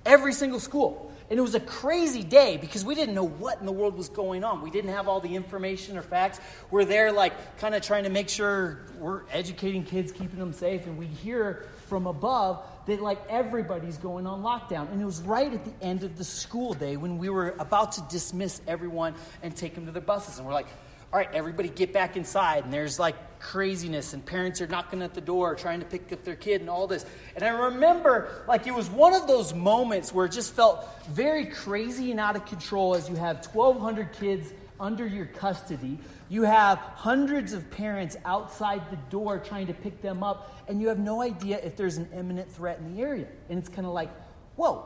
Every 0.05 0.33
single 0.33 0.59
school. 0.59 1.11
And 1.29 1.37
it 1.37 1.41
was 1.41 1.55
a 1.55 1.59
crazy 1.59 2.23
day 2.23 2.55
because 2.55 2.85
we 2.85 2.95
didn't 2.95 3.13
know 3.13 3.27
what 3.27 3.59
in 3.59 3.65
the 3.65 3.71
world 3.71 3.97
was 3.97 4.07
going 4.07 4.45
on. 4.45 4.61
We 4.61 4.71
didn't 4.71 4.91
have 4.91 5.09
all 5.09 5.19
the 5.19 5.35
information 5.35 5.97
or 5.97 6.01
facts. 6.01 6.39
We're 6.71 6.85
there, 6.85 7.11
like, 7.11 7.57
kind 7.57 7.75
of 7.75 7.81
trying 7.81 8.05
to 8.05 8.09
make 8.09 8.29
sure 8.29 8.79
we're 8.97 9.23
educating 9.31 9.83
kids, 9.83 10.13
keeping 10.13 10.39
them 10.39 10.53
safe. 10.53 10.85
And 10.85 10.97
we 10.97 11.05
hear 11.05 11.65
from 11.87 12.07
above 12.07 12.65
that 12.85 13.01
like 13.01 13.19
everybody's 13.29 13.97
going 13.97 14.25
on 14.25 14.41
lockdown. 14.41 14.91
And 14.91 15.01
it 15.01 15.05
was 15.05 15.21
right 15.21 15.53
at 15.53 15.65
the 15.65 15.85
end 15.85 16.03
of 16.03 16.17
the 16.17 16.23
school 16.23 16.73
day 16.73 16.95
when 16.95 17.17
we 17.17 17.29
were 17.29 17.55
about 17.59 17.93
to 17.93 18.01
dismiss 18.09 18.61
everyone 18.67 19.13
and 19.43 19.55
take 19.55 19.75
them 19.75 19.85
to 19.85 19.91
their 19.91 20.01
buses. 20.01 20.37
And 20.37 20.47
we're 20.47 20.53
like, 20.53 20.67
all 21.13 21.19
right, 21.19 21.29
everybody 21.33 21.69
get 21.69 21.93
back 21.93 22.17
inside. 22.17 22.63
And 22.63 22.73
there's 22.73 22.99
like 22.99 23.15
craziness, 23.39 24.13
and 24.13 24.25
parents 24.25 24.61
are 24.61 24.67
knocking 24.67 25.01
at 25.01 25.13
the 25.13 25.21
door 25.21 25.55
trying 25.55 25.79
to 25.79 25.85
pick 25.85 26.11
up 26.11 26.23
their 26.23 26.35
kid 26.35 26.61
and 26.61 26.69
all 26.69 26.87
this. 26.87 27.05
And 27.35 27.43
I 27.43 27.49
remember, 27.49 28.43
like, 28.47 28.67
it 28.67 28.73
was 28.73 28.89
one 28.89 29.13
of 29.13 29.27
those 29.27 29.53
moments 29.53 30.13
where 30.13 30.25
it 30.25 30.31
just 30.31 30.53
felt 30.53 30.87
very 31.09 31.45
crazy 31.45 32.11
and 32.11 32.19
out 32.19 32.35
of 32.35 32.45
control 32.45 32.95
as 32.95 33.09
you 33.09 33.15
have 33.15 33.45
1,200 33.45 34.13
kids 34.13 34.53
under 34.79 35.07
your 35.07 35.25
custody. 35.25 35.97
You 36.29 36.43
have 36.43 36.77
hundreds 36.77 37.53
of 37.53 37.69
parents 37.71 38.17
outside 38.25 38.89
the 38.91 38.97
door 39.09 39.39
trying 39.39 39.67
to 39.67 39.73
pick 39.73 40.01
them 40.01 40.23
up, 40.23 40.55
and 40.67 40.81
you 40.81 40.89
have 40.89 40.99
no 40.99 41.21
idea 41.21 41.59
if 41.63 41.77
there's 41.77 41.97
an 41.97 42.09
imminent 42.13 42.51
threat 42.51 42.79
in 42.79 42.95
the 42.95 43.01
area. 43.01 43.27
And 43.49 43.57
it's 43.59 43.69
kind 43.69 43.87
of 43.87 43.93
like, 43.93 44.09
whoa, 44.55 44.85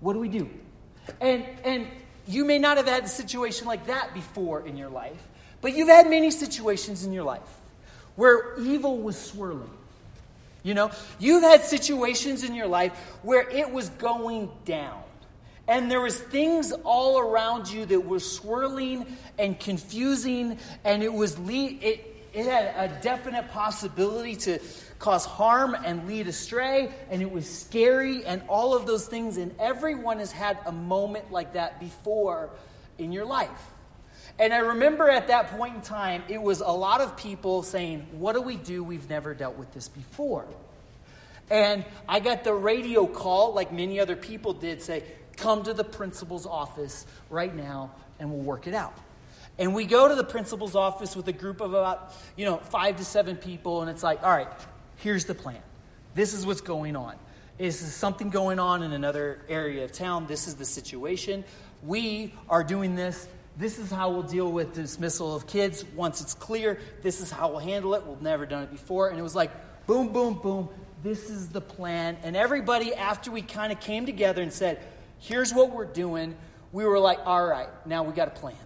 what 0.00 0.12
do 0.12 0.20
we 0.20 0.28
do? 0.28 0.48
And, 1.20 1.44
and 1.64 1.86
you 2.26 2.44
may 2.44 2.58
not 2.58 2.76
have 2.76 2.86
had 2.86 3.04
a 3.04 3.08
situation 3.08 3.66
like 3.66 3.86
that 3.86 4.14
before 4.14 4.66
in 4.66 4.76
your 4.76 4.90
life, 4.90 5.22
but 5.66 5.76
you've 5.76 5.88
had 5.88 6.08
many 6.08 6.30
situations 6.30 7.04
in 7.04 7.12
your 7.12 7.24
life 7.24 7.40
where 8.14 8.56
evil 8.60 8.98
was 8.98 9.18
swirling. 9.18 9.68
You 10.62 10.74
know, 10.74 10.92
you've 11.18 11.42
had 11.42 11.64
situations 11.64 12.44
in 12.44 12.54
your 12.54 12.68
life 12.68 12.92
where 13.22 13.50
it 13.50 13.72
was 13.72 13.88
going 13.88 14.48
down. 14.64 15.02
And 15.66 15.90
there 15.90 16.00
was 16.00 16.16
things 16.16 16.70
all 16.84 17.18
around 17.18 17.68
you 17.68 17.84
that 17.84 17.98
were 17.98 18.20
swirling 18.20 19.06
and 19.40 19.58
confusing, 19.58 20.56
and 20.84 21.02
it 21.02 21.12
was 21.12 21.36
lead, 21.36 21.82
it, 21.82 22.14
it 22.32 22.46
had 22.46 22.88
a 22.88 23.02
definite 23.02 23.50
possibility 23.50 24.36
to 24.36 24.60
cause 25.00 25.24
harm 25.24 25.74
and 25.84 26.06
lead 26.06 26.28
astray, 26.28 26.92
and 27.10 27.20
it 27.20 27.32
was 27.32 27.50
scary, 27.50 28.24
and 28.24 28.40
all 28.48 28.72
of 28.72 28.86
those 28.86 29.08
things. 29.08 29.36
And 29.36 29.52
everyone 29.58 30.20
has 30.20 30.30
had 30.30 30.58
a 30.64 30.70
moment 30.70 31.32
like 31.32 31.54
that 31.54 31.80
before 31.80 32.50
in 32.98 33.10
your 33.10 33.24
life. 33.24 33.72
And 34.38 34.52
I 34.52 34.58
remember 34.58 35.08
at 35.08 35.28
that 35.28 35.56
point 35.56 35.76
in 35.76 35.80
time, 35.80 36.22
it 36.28 36.40
was 36.40 36.60
a 36.60 36.70
lot 36.70 37.00
of 37.00 37.16
people 37.16 37.62
saying, 37.62 38.06
What 38.12 38.34
do 38.34 38.42
we 38.42 38.56
do? 38.56 38.84
We've 38.84 39.08
never 39.08 39.34
dealt 39.34 39.56
with 39.56 39.72
this 39.72 39.88
before. 39.88 40.46
And 41.50 41.84
I 42.08 42.20
got 42.20 42.44
the 42.44 42.52
radio 42.52 43.06
call, 43.06 43.54
like 43.54 43.72
many 43.72 44.00
other 44.00 44.16
people 44.16 44.52
did, 44.52 44.82
say, 44.82 45.04
Come 45.36 45.62
to 45.64 45.74
the 45.74 45.84
principal's 45.84 46.46
office 46.46 47.06
right 47.30 47.54
now 47.54 47.92
and 48.18 48.30
we'll 48.30 48.42
work 48.42 48.66
it 48.66 48.74
out. 48.74 48.96
And 49.58 49.74
we 49.74 49.86
go 49.86 50.08
to 50.08 50.14
the 50.14 50.24
principal's 50.24 50.74
office 50.74 51.16
with 51.16 51.28
a 51.28 51.32
group 51.32 51.60
of 51.60 51.72
about, 51.72 52.12
you 52.36 52.44
know, 52.44 52.58
five 52.58 52.96
to 52.96 53.04
seven 53.04 53.36
people, 53.36 53.80
and 53.80 53.90
it's 53.90 54.02
like, 54.02 54.22
all 54.22 54.30
right, 54.30 54.48
here's 54.96 55.24
the 55.24 55.34
plan. 55.34 55.60
This 56.14 56.34
is 56.34 56.44
what's 56.44 56.60
going 56.60 56.94
on. 56.94 57.14
This 57.58 57.80
is 57.80 57.94
something 57.94 58.28
going 58.28 58.58
on 58.58 58.82
in 58.82 58.92
another 58.92 59.40
area 59.48 59.84
of 59.84 59.92
town. 59.92 60.26
This 60.26 60.46
is 60.46 60.56
the 60.56 60.64
situation. 60.66 61.42
We 61.82 62.34
are 62.50 62.62
doing 62.62 62.96
this 62.96 63.26
this 63.58 63.78
is 63.78 63.90
how 63.90 64.10
we'll 64.10 64.22
deal 64.22 64.52
with 64.52 64.74
dismissal 64.74 65.34
of 65.34 65.46
kids 65.46 65.84
once 65.94 66.20
it's 66.20 66.34
clear. 66.34 66.78
This 67.02 67.20
is 67.20 67.30
how 67.30 67.48
we'll 67.50 67.58
handle 67.60 67.94
it. 67.94 68.06
We've 68.06 68.20
never 68.20 68.44
done 68.44 68.64
it 68.64 68.70
before. 68.70 69.08
And 69.08 69.18
it 69.18 69.22
was 69.22 69.34
like, 69.34 69.50
boom, 69.86 70.12
boom, 70.12 70.34
boom. 70.34 70.68
This 71.02 71.30
is 71.30 71.48
the 71.48 71.62
plan. 71.62 72.18
And 72.22 72.36
everybody, 72.36 72.94
after 72.94 73.30
we 73.30 73.40
kind 73.40 73.72
of 73.72 73.80
came 73.80 74.04
together 74.04 74.42
and 74.42 74.52
said, 74.52 74.82
here's 75.18 75.54
what 75.54 75.70
we're 75.70 75.86
doing, 75.86 76.36
we 76.72 76.84
were 76.84 76.98
like, 76.98 77.20
all 77.24 77.46
right, 77.46 77.68
now 77.86 78.02
we 78.02 78.12
got 78.12 78.28
a 78.28 78.32
plan. 78.32 78.56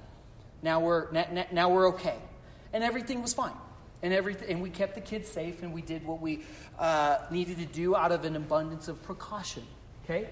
Now 0.63 0.81
we're, 0.81 1.11
now, 1.53 1.69
we're 1.71 1.91
okay. 1.91 2.17
And 2.73 2.83
everything 2.83 3.23
was 3.23 3.33
fine. 3.33 3.55
And, 4.03 4.13
everything, 4.13 4.51
and 4.51 4.63
we 4.63 4.71
kept 4.71 4.95
the 4.95 5.01
kids 5.01 5.29
safe 5.29 5.63
and 5.63 5.73
we 5.73 5.83
did 5.83 6.05
what 6.05 6.21
we 6.21 6.43
uh, 6.79 7.19
needed 7.31 7.59
to 7.59 7.67
do 7.67 7.95
out 7.95 8.13
of 8.13 8.25
an 8.25 8.35
abundance 8.35 8.89
of 8.89 9.01
precaution. 9.03 9.63
Okay? 10.05 10.29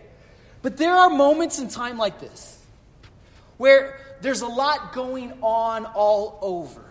But 0.62 0.77
there 0.77 0.94
are 0.94 1.11
moments 1.11 1.61
in 1.61 1.68
time 1.68 1.97
like 1.97 2.18
this 2.18 2.59
where 3.59 4.01
there's 4.21 4.40
a 4.40 4.49
lot 4.49 4.92
going 4.92 5.33
on 5.42 5.85
all 5.87 6.38
over. 6.42 6.85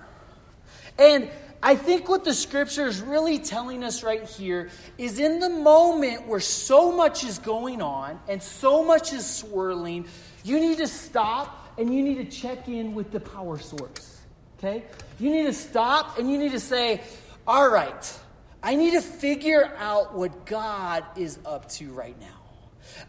And 1.00 1.30
I 1.62 1.76
think 1.76 2.08
what 2.08 2.24
the 2.24 2.34
scripture 2.34 2.86
is 2.86 3.02
really 3.02 3.40
telling 3.40 3.84
us 3.84 4.04
right 4.04 4.24
here 4.24 4.70
is 4.98 5.20
in 5.20 5.40
the 5.40 5.50
moment 5.50 6.28
where 6.28 6.40
so 6.40 6.92
much 6.92 7.24
is 7.24 7.40
going 7.40 7.82
on 7.82 8.20
and 8.28 8.42
so 8.42 8.84
much 8.84 9.12
is 9.12 9.26
swirling, 9.26 10.08
you 10.44 10.60
need 10.60 10.78
to 10.78 10.88
stop 10.88 11.74
and 11.78 11.94
you 11.94 12.04
need 12.04 12.16
to 12.16 12.26
check 12.26 12.68
in 12.68 12.94
with 12.94 13.12
the 13.12 13.20
power 13.20 13.58
source. 13.58 14.22
Okay? 14.58 14.84
You 15.20 15.32
need 15.32 15.44
to 15.44 15.54
stop 15.54 16.18
and 16.20 16.32
you 16.32 16.38
need 16.38 16.52
to 16.52 16.60
say, 16.60 17.02
all 17.46 17.70
right, 17.70 18.20
I 18.62 18.76
need 18.76 18.92
to 18.92 19.02
figure 19.02 19.72
out 19.78 20.16
what 20.16 20.46
God 20.46 21.04
is 21.16 21.40
up 21.46 21.70
to 21.74 21.92
right 21.92 22.20
now. 22.20 22.37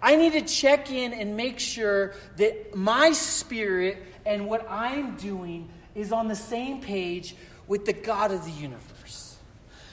I 0.01 0.17
need 0.17 0.33
to 0.35 0.43
check 0.43 0.91
in 0.91 1.13
and 1.13 1.37
make 1.37 1.59
sure 1.59 2.15
that 2.37 2.75
my 2.75 3.13
spirit 3.13 4.03
and 4.25 4.47
what 4.47 4.67
I'm 4.71 5.17
doing 5.17 5.69
is 5.95 6.13
on 6.13 6.29
the 6.29 6.37
same 6.37 6.81
page 6.81 7.35
with 7.67 7.85
the 7.85 7.93
God 7.93 8.31
of 8.31 8.45
the 8.45 8.51
universe. 8.51 9.37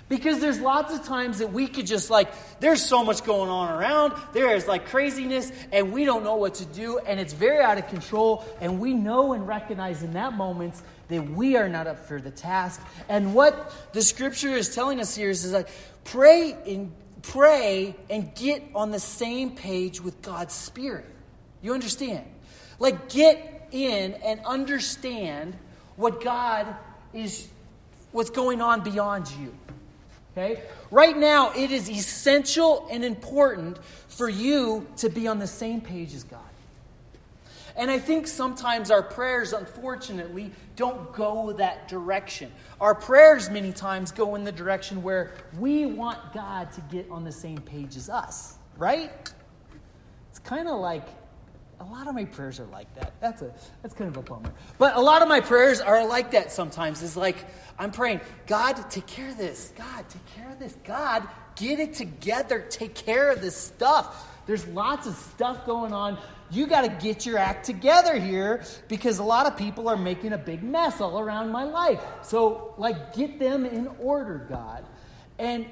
Because 0.08 0.39
there's 0.39 0.60
lots 0.60 0.93
of 0.93 1.03
times 1.03 1.39
that 1.39 1.51
we 1.51 1.67
could 1.67 1.88
just 1.88 2.12
like, 2.12 2.31
there's 2.60 2.84
so 2.84 3.03
much 3.03 3.23
going 3.23 3.49
on 3.49 3.75
around, 3.75 4.13
there 4.34 4.55
is 4.55 4.67
like 4.67 4.88
craziness, 4.88 5.51
and 5.71 5.91
we 5.91 6.05
don't 6.05 6.23
know 6.23 6.36
what 6.36 6.55
to 6.55 6.65
do, 6.65 6.99
and 6.99 7.19
it's 7.19 7.34
very 7.34 7.63
out 7.63 7.79
of 7.79 7.88
control, 7.88 8.45
and 8.62 8.79
we 8.79 8.93
know 8.93 9.34
and 9.34 9.47
recognize 9.47 10.03
in 10.03 10.13
that 10.13 10.34
moment 10.34 10.79
that 11.08 11.27
we 11.31 11.58
are 11.58 11.67
not 11.67 11.88
up 11.88 12.05
for 12.08 12.21
the 12.21 12.29
task. 12.29 12.81
And 13.10 13.34
what 13.34 13.73
the 13.93 14.01
scripture 14.03 14.49
is 14.49 14.75
telling 14.75 14.99
us 14.99 15.15
here 15.15 15.31
is, 15.31 15.43
is 15.43 15.53
like, 15.53 15.69
pray 16.03 16.55
in 16.65 16.91
pray 17.29 17.95
and 18.09 18.33
get 18.35 18.63
on 18.73 18.91
the 18.91 18.99
same 18.99 19.51
page 19.51 20.01
with 20.01 20.21
God's 20.21 20.53
Spirit. 20.53 21.05
You 21.61 21.73
understand? 21.73 22.25
Like, 22.79 23.09
get 23.09 23.69
in 23.71 24.13
and 24.15 24.39
understand 24.45 25.55
what 25.95 26.23
God 26.23 26.67
is, 27.13 27.47
what's 28.11 28.29
going 28.29 28.61
on 28.61 28.81
beyond 28.81 29.29
you. 29.39 29.53
Okay? 30.31 30.61
Right 30.91 31.17
now, 31.17 31.51
it 31.53 31.71
is 31.71 31.89
essential 31.89 32.88
and 32.91 33.03
important 33.03 33.79
for 34.07 34.29
you 34.29 34.85
to 34.97 35.09
be 35.09 35.27
on 35.27 35.39
the 35.39 35.47
same 35.47 35.81
page 35.81 36.13
as 36.13 36.23
God. 36.23 36.41
And 37.77 37.91
I 37.91 37.99
think 37.99 38.27
sometimes 38.27 38.89
our 38.89 39.03
prayers, 39.03 39.51
unfortunately, 39.51 40.51
don't 40.75 41.11
go 41.13 41.51
that 41.53 41.88
direction. 41.88 42.51
Our 42.79 42.95
prayers, 42.95 43.49
many 43.49 43.73
times, 43.73 44.11
go 44.11 44.35
in 44.35 44.43
the 44.43 44.51
direction 44.51 45.03
where 45.03 45.33
we 45.59 45.85
want 45.85 46.33
God 46.33 46.71
to 46.73 46.81
get 46.89 47.09
on 47.11 47.23
the 47.23 47.31
same 47.31 47.57
page 47.57 47.97
as 47.97 48.09
us, 48.09 48.55
right? 48.77 49.11
It's 50.29 50.39
kind 50.39 50.67
of 50.67 50.79
like 50.79 51.07
a 51.79 51.83
lot 51.83 52.07
of 52.07 52.15
my 52.15 52.25
prayers 52.25 52.59
are 52.59 52.65
like 52.67 52.93
that. 52.95 53.13
That's 53.19 53.41
a 53.41 53.53
that's 53.81 53.93
kind 53.93 54.09
of 54.09 54.17
a 54.17 54.21
bummer. 54.21 54.53
But 54.77 54.95
a 54.95 55.01
lot 55.01 55.21
of 55.21 55.27
my 55.27 55.41
prayers 55.41 55.81
are 55.81 56.05
like 56.07 56.31
that 56.31 56.51
sometimes. 56.51 57.03
It's 57.03 57.17
like 57.17 57.38
I'm 57.77 57.91
praying, 57.91 58.21
God, 58.47 58.73
take 58.89 59.07
care 59.07 59.29
of 59.29 59.38
this. 59.38 59.73
God, 59.77 60.05
take 60.09 60.25
care 60.35 60.49
of 60.51 60.59
this. 60.59 60.77
God, 60.83 61.27
get 61.55 61.79
it 61.79 61.93
together. 61.93 62.65
Take 62.69 62.95
care 62.95 63.29
of 63.29 63.41
this 63.41 63.55
stuff. 63.55 64.31
There's 64.45 64.65
lots 64.67 65.07
of 65.07 65.15
stuff 65.15 65.65
going 65.65 65.91
on 65.91 66.17
you 66.51 66.67
got 66.67 66.81
to 66.81 67.05
get 67.05 67.25
your 67.25 67.38
act 67.38 67.65
together 67.65 68.15
here 68.19 68.63
because 68.88 69.19
a 69.19 69.23
lot 69.23 69.45
of 69.45 69.58
people 69.58 69.88
are 69.88 69.97
making 69.97 70.34
a 70.34 70.38
big 70.38 70.63
mess 70.63 71.01
all 71.01 71.19
around 71.19 71.49
my 71.49 71.63
life. 71.63 72.01
So, 72.21 72.73
like, 72.77 73.15
get 73.15 73.39
them 73.39 73.65
in 73.65 73.88
order, 73.99 74.45
God. 74.49 74.86
And 75.39 75.65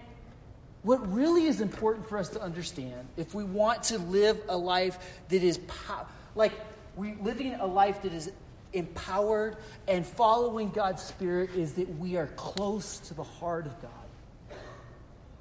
what 0.81 1.13
really 1.13 1.45
is 1.45 1.62
important 1.62 2.09
for 2.09 2.17
us 2.17 2.29
to 2.29 2.41
understand 2.41 3.07
if 3.17 3.33
we 3.33 3.43
want 3.43 3.83
to 3.83 3.99
live 3.99 4.39
a 4.49 4.57
life 4.57 4.97
that 5.29 5.43
is 5.43 5.57
po- 5.59 6.05
like 6.36 6.51
we 6.97 7.15
living 7.21 7.53
a 7.53 7.65
life 7.65 8.01
that 8.01 8.13
is 8.13 8.31
empowered 8.73 9.55
and 9.88 10.05
following 10.05 10.69
God's 10.71 11.01
spirit 11.01 11.51
is 11.51 11.73
that 11.73 11.88
we 11.97 12.17
are 12.17 12.27
close 12.27 12.97
to 12.99 13.13
the 13.13 13.23
heart 13.23 13.65
of 13.65 13.81
God. 13.81 14.57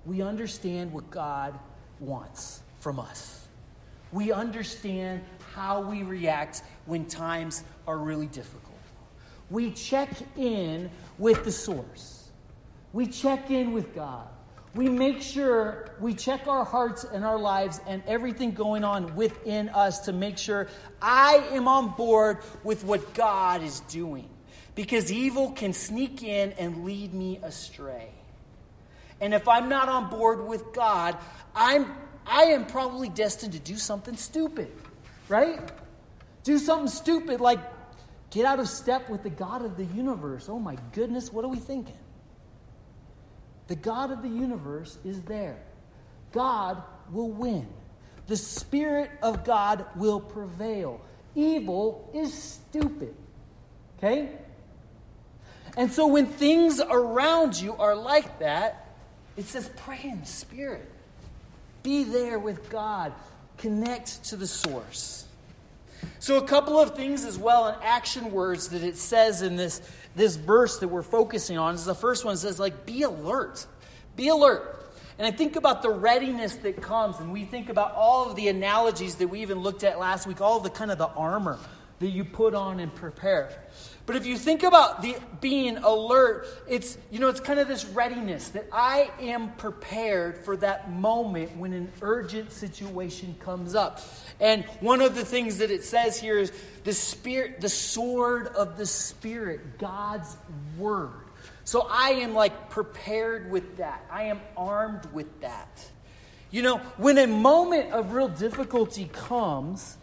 We 0.05 0.23
understand 0.23 0.93
what 0.93 1.11
God 1.11 1.59
wants 1.99 2.63
from 2.79 3.01
us 3.01 3.42
we 4.13 4.31
understand 4.31 5.23
how 5.55 5.81
we 5.81 6.03
react 6.03 6.63
when 6.87 7.07
times 7.07 7.65
are 7.87 7.99
really 7.99 8.27
difficult. 8.27 8.63
We 9.51 9.71
check 9.73 10.11
in 10.37 10.91
with 11.19 11.45
the 11.45 11.53
source, 11.53 12.31
we 12.93 13.07
check 13.07 13.51
in 13.51 13.73
with 13.73 13.95
God. 13.95 14.29
We 14.75 14.89
make 14.89 15.21
sure 15.21 15.91
we 16.01 16.15
check 16.15 16.47
our 16.47 16.65
hearts 16.65 17.05
and 17.05 17.27
our 17.27 17.39
lives 17.39 17.79
and 17.87 18.03
everything 18.07 18.53
going 18.53 18.85
on 18.85 19.15
within 19.17 19.69
us 19.69 20.01
to 20.07 20.15
make 20.15 20.39
sure 20.39 20.67
I 21.01 21.47
am 21.51 21.69
on 21.69 21.91
board 21.91 22.39
with 22.65 22.83
what 22.83 23.13
God 23.13 23.63
is 23.63 23.81
doing. 23.81 24.31
Because 24.75 25.13
evil 25.13 25.51
can 25.51 25.75
sneak 25.75 26.23
in 26.23 26.53
and 26.53 26.87
lead 26.87 27.13
me 27.13 27.39
astray. 27.43 28.09
And 29.21 29.35
if 29.35 29.47
I'm 29.47 29.69
not 29.69 29.91
on 29.91 30.09
board 30.09 30.47
with 30.47 30.73
God, 30.73 31.19
I'm 31.55 31.93
I 32.27 32.45
am 32.45 32.67
probably 32.67 33.09
destined 33.09 33.53
to 33.55 33.59
do 33.59 33.77
something 33.77 34.17
stupid, 34.17 34.71
right? 35.29 35.61
Do 36.45 36.59
something 36.59 36.89
stupid 36.89 37.41
like 37.41 37.61
get 38.31 38.45
out 38.45 38.59
of 38.59 38.69
step 38.69 39.09
with 39.09 39.23
the 39.23 39.31
God 39.31 39.65
of 39.65 39.77
the 39.77 39.85
universe. 39.85 40.49
Oh 40.49 40.59
my 40.59 40.77
goodness, 40.93 41.33
what 41.33 41.45
are 41.45 41.49
we 41.49 41.59
thinking? 41.59 41.99
The 43.69 43.77
God 43.77 44.11
of 44.11 44.23
the 44.23 44.29
universe 44.29 44.99
is 45.05 45.23
there. 45.23 45.59
God 46.33 46.83
will 47.11 47.31
win. 47.31 47.67
The 48.27 48.37
Spirit 48.37 49.11
of 49.23 49.45
God 49.45 49.87
will 49.97 50.21
prevail. 50.21 51.01
Evil 51.35 52.11
is 52.15 52.33
stupid. 52.33 53.15
Okay? 53.99 54.31
And 55.77 55.91
so 55.91 56.07
when 56.07 56.27
things 56.27 56.81
around 56.81 57.61
you 57.61 57.75
are 57.77 57.95
like 57.95 58.41
that, 58.41 58.95
it 59.37 59.47
says 59.47 59.71
pray 59.77 60.01
in 60.03 60.21
the 60.21 60.27
Spirit. 60.27 60.92
Be 61.83 62.05
there 62.05 62.39
with 62.39 62.71
God. 62.71 63.13
Connect 63.59 64.25
to 64.25 64.37
the 64.37 64.47
source. 64.47 65.27
So, 66.19 66.37
a 66.37 66.47
couple 66.47 66.79
of 66.79 66.97
things 66.97 67.25
as 67.25 67.39
well 67.39 67.69
in 67.69 67.75
action 67.83 68.33
words 68.33 68.69
that 68.69 68.83
it 68.83 68.97
says 68.97 69.43
in 69.43 69.57
this, 69.57 69.83
this 70.17 70.37
verse 70.37 70.79
that 70.79 70.89
we're 70.89 71.03
focusing 71.03 71.59
on 71.59 71.75
is 71.75 71.85
the 71.85 71.95
first 71.95 72.25
one 72.25 72.37
says, 72.37 72.59
like, 72.59 72.87
be 72.87 73.03
alert. 73.03 73.67
Be 74.17 74.29
alert. 74.29 74.83
And 75.19 75.27
I 75.27 75.37
think 75.37 75.57
about 75.57 75.83
the 75.83 75.91
readiness 75.91 76.57
that 76.57 76.81
comes, 76.81 77.19
and 77.21 77.33
we 77.33 77.45
think 77.45 77.69
about 77.69 77.95
all 77.95 78.29
of 78.29 78.37
the 78.37 78.49
analogies 78.49 79.17
that 79.17 79.29
we 79.29 79.43
even 79.43 79.59
looked 79.61 79.85
at 79.85 79.99
last 79.99 80.27
week, 80.27 80.41
all 80.41 80.57
of 80.57 80.63
the 80.63 80.71
kind 80.71 80.91
of 80.91 80.99
the 80.99 81.09
armor 81.09 81.59
that 82.01 82.09
you 82.09 82.25
put 82.25 82.55
on 82.55 82.81
and 82.81 82.93
prepare. 82.95 83.51
But 84.05 84.17
if 84.17 84.27
you 84.27 84.37
think 84.37 84.65
about 84.65 85.01
the 85.01 85.17
being 85.41 85.77
alert, 85.77 86.49
it's 86.69 86.99
you 87.11 87.21
know 87.21 87.29
it's 87.29 87.41
kind 87.41 87.61
of 87.61 87.69
this 87.69 87.85
readiness 87.85 88.49
that 88.49 88.67
I 88.73 89.11
am 89.21 89.53
prepared 89.53 90.45
for 90.45 90.57
that 90.57 90.91
moment 90.91 91.57
when 91.57 91.73
an 91.73 91.93
urgent 92.03 92.51
situation 92.51 93.37
comes 93.39 93.75
up. 93.77 94.01
And 94.41 94.65
one 94.81 95.03
of 95.03 95.15
the 95.15 95.25
things 95.25 95.59
that 95.59 95.71
it 95.71 95.85
says 95.85 96.21
here 96.21 96.39
is 96.39 96.53
the 96.83 96.93
spirit 96.93 97.61
the 97.61 97.69
sword 97.69 98.49
of 98.49 98.77
the 98.77 98.87
spirit, 98.87 99.79
God's 99.79 100.37
word. 100.77 101.13
So 101.65 101.87
I 101.89 102.11
am 102.11 102.35
like 102.35 102.71
prepared 102.71 103.51
with 103.53 103.77
that. 103.77 104.05
I 104.11 104.25
am 104.25 104.41
armed 104.57 105.07
with 105.13 105.41
that. 105.43 105.89
You 106.51 106.63
know, 106.63 106.79
when 106.97 107.19
a 107.19 107.27
moment 107.27 107.93
of 107.93 108.13
real 108.13 108.29
difficulty 108.29 109.09
comes, 109.13 109.97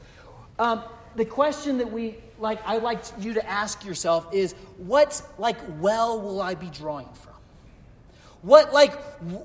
um, 0.57 0.83
the 1.15 1.25
question 1.25 1.77
that 1.79 1.91
we 1.91 2.15
like 2.39 2.59
I 2.65 2.77
like 2.77 3.01
you 3.19 3.33
to 3.33 3.49
ask 3.49 3.85
yourself 3.85 4.33
is 4.33 4.53
what 4.77 5.21
like 5.37 5.57
well 5.79 6.19
will 6.19 6.41
I 6.41 6.55
be 6.55 6.67
drawing 6.67 7.09
from? 7.13 7.33
What 8.41 8.73
like 8.73 8.93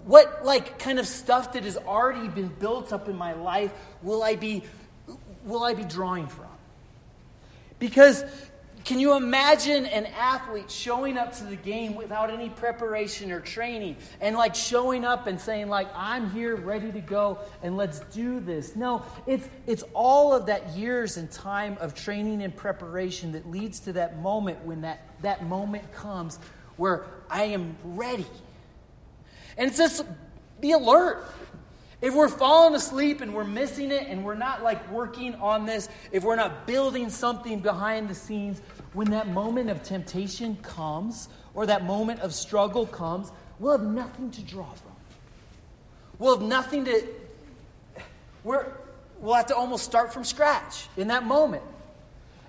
what 0.04 0.44
like 0.44 0.78
kind 0.78 0.98
of 0.98 1.06
stuff 1.06 1.52
that 1.52 1.64
has 1.64 1.76
already 1.76 2.28
been 2.28 2.48
built 2.48 2.92
up 2.92 3.08
in 3.08 3.16
my 3.16 3.32
life 3.32 3.72
will 4.02 4.22
I 4.22 4.36
be 4.36 4.62
will 5.44 5.64
I 5.64 5.74
be 5.74 5.84
drawing 5.84 6.28
from? 6.28 6.46
Because 7.78 8.24
can 8.84 9.00
you 9.00 9.16
imagine 9.16 9.86
an 9.86 10.04
athlete 10.06 10.70
showing 10.70 11.16
up 11.16 11.32
to 11.38 11.44
the 11.44 11.56
game 11.56 11.94
without 11.94 12.28
any 12.28 12.50
preparation 12.50 13.32
or 13.32 13.40
training 13.40 13.96
and 14.20 14.36
like 14.36 14.54
showing 14.54 15.06
up 15.06 15.26
and 15.26 15.40
saying 15.40 15.68
like 15.68 15.88
I'm 15.96 16.30
here 16.30 16.56
ready 16.56 16.92
to 16.92 17.00
go 17.00 17.38
and 17.62 17.78
let's 17.78 18.00
do 18.00 18.40
this? 18.40 18.76
No, 18.76 19.02
it's 19.26 19.48
it's 19.66 19.84
all 19.94 20.34
of 20.34 20.46
that 20.46 20.76
years 20.76 21.16
and 21.16 21.30
time 21.30 21.78
of 21.80 21.94
training 21.94 22.42
and 22.42 22.54
preparation 22.54 23.32
that 23.32 23.50
leads 23.50 23.80
to 23.80 23.94
that 23.94 24.20
moment 24.20 24.62
when 24.66 24.82
that 24.82 25.00
that 25.22 25.46
moment 25.46 25.90
comes 25.92 26.38
where 26.76 27.06
I 27.30 27.44
am 27.44 27.76
ready. 27.84 28.26
And 29.56 29.68
it's 29.68 29.78
just 29.78 30.04
be 30.60 30.72
alert. 30.72 31.24
If 32.04 32.14
we're 32.14 32.28
falling 32.28 32.74
asleep 32.74 33.22
and 33.22 33.32
we're 33.32 33.44
missing 33.44 33.90
it 33.90 34.08
and 34.08 34.24
we're 34.24 34.34
not 34.34 34.62
like 34.62 34.90
working 34.90 35.34
on 35.36 35.64
this, 35.64 35.88
if 36.12 36.22
we're 36.22 36.36
not 36.36 36.66
building 36.66 37.08
something 37.08 37.60
behind 37.60 38.10
the 38.10 38.14
scenes, 38.14 38.60
when 38.94 39.10
that 39.10 39.28
moment 39.28 39.70
of 39.70 39.82
temptation 39.82 40.56
comes 40.62 41.28
or 41.52 41.66
that 41.66 41.84
moment 41.84 42.20
of 42.20 42.32
struggle 42.32 42.86
comes, 42.86 43.30
we'll 43.58 43.76
have 43.76 43.86
nothing 43.86 44.30
to 44.30 44.42
draw 44.42 44.72
from. 44.72 44.92
We'll 46.18 46.38
have 46.38 46.48
nothing 46.48 46.84
to. 46.86 47.06
We're, 48.44 48.66
we'll 49.18 49.34
have 49.34 49.46
to 49.46 49.56
almost 49.56 49.84
start 49.84 50.12
from 50.12 50.24
scratch 50.24 50.88
in 50.96 51.08
that 51.08 51.24
moment. 51.24 51.62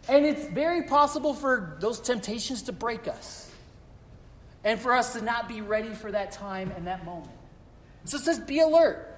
And 0.07 0.25
it's 0.25 0.45
very 0.45 0.83
possible 0.83 1.33
for 1.33 1.77
those 1.79 1.99
temptations 1.99 2.63
to 2.63 2.71
break 2.71 3.07
us 3.07 3.51
and 4.63 4.79
for 4.79 4.93
us 4.93 5.13
to 5.13 5.21
not 5.21 5.47
be 5.47 5.61
ready 5.61 5.93
for 5.93 6.11
that 6.11 6.31
time 6.31 6.71
and 6.75 6.85
that 6.87 7.05
moment. 7.05 7.31
So 8.05 8.17
it 8.17 8.23
says, 8.23 8.39
be 8.39 8.59
alert. 8.59 9.11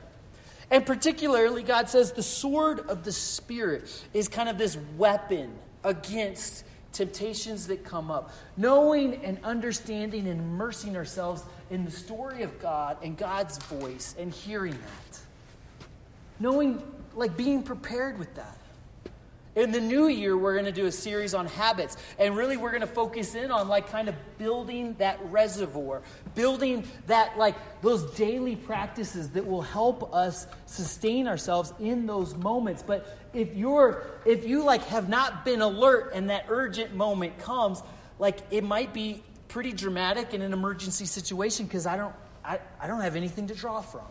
And 0.71 0.85
particularly, 0.85 1.63
God 1.63 1.89
says 1.89 2.13
the 2.13 2.23
sword 2.23 2.79
of 2.89 3.03
the 3.03 3.11
Spirit 3.11 4.03
is 4.13 4.27
kind 4.27 4.49
of 4.49 4.57
this 4.57 4.77
weapon 4.97 5.53
against 5.83 6.63
temptations 6.93 7.67
that 7.67 7.83
come 7.83 8.09
up, 8.09 8.31
knowing 8.55 9.23
and 9.23 9.37
understanding 9.43 10.27
and 10.27 10.39
immersing 10.39 10.95
ourselves 10.95 11.43
in 11.69 11.85
the 11.85 11.91
story 11.91 12.43
of 12.43 12.59
God 12.59 12.97
and 13.03 13.17
God's 13.17 13.57
voice 13.57 14.15
and 14.17 14.31
hearing 14.31 14.73
that. 14.73 15.19
Knowing, 16.39 16.81
like 17.15 17.35
being 17.35 17.63
prepared 17.63 18.17
with 18.17 18.33
that. 18.35 18.57
In 19.57 19.71
the 19.71 19.81
new 19.81 20.07
year, 20.07 20.37
we're 20.37 20.53
going 20.53 20.65
to 20.65 20.71
do 20.71 20.85
a 20.85 20.91
series 20.91 21.33
on 21.33 21.47
habits. 21.47 21.97
And 22.19 22.37
really, 22.37 22.57
we're 22.57 22.69
going 22.69 22.81
to 22.81 22.85
focus 22.85 23.33
in 23.33 23.49
on, 23.49 23.67
like, 23.67 23.89
kind 23.89 24.07
of 24.07 24.13
building 24.37 24.93
that 24.99 25.19
reservoir, 25.31 26.03
building 26.35 26.83
that, 27.07 27.39
like, 27.39 27.55
those 27.81 28.03
daily 28.11 28.55
practices 28.55 29.31
that 29.31 29.47
will 29.47 29.63
help 29.63 30.13
us 30.13 30.45
sustain 30.67 31.27
ourselves 31.27 31.73
in 31.79 32.05
those 32.05 32.35
moments. 32.35 32.83
But 32.83 33.17
if 33.33 33.55
you're, 33.55 34.05
if 34.27 34.45
you, 34.45 34.63
like, 34.63 34.83
have 34.89 35.09
not 35.09 35.43
been 35.43 35.61
alert 35.61 36.11
and 36.13 36.29
that 36.29 36.45
urgent 36.49 36.93
moment 36.93 37.39
comes, 37.39 37.81
like, 38.19 38.37
it 38.51 38.63
might 38.63 38.93
be 38.93 39.23
pretty 39.47 39.73
dramatic 39.73 40.35
in 40.35 40.43
an 40.43 40.53
emergency 40.53 41.05
situation 41.05 41.65
because 41.65 41.87
I 41.87 41.97
don't, 41.97 42.13
I, 42.45 42.59
I 42.79 42.85
don't 42.85 43.01
have 43.01 43.15
anything 43.15 43.47
to 43.47 43.55
draw 43.55 43.81
from. 43.81 44.05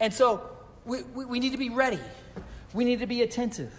And 0.00 0.12
so, 0.12 0.50
we, 0.84 1.02
we, 1.14 1.24
we 1.24 1.38
need 1.38 1.52
to 1.52 1.58
be 1.58 1.70
ready. 1.70 2.00
We 2.72 2.84
need 2.84 3.00
to 3.00 3.06
be 3.06 3.22
attentive. 3.22 3.72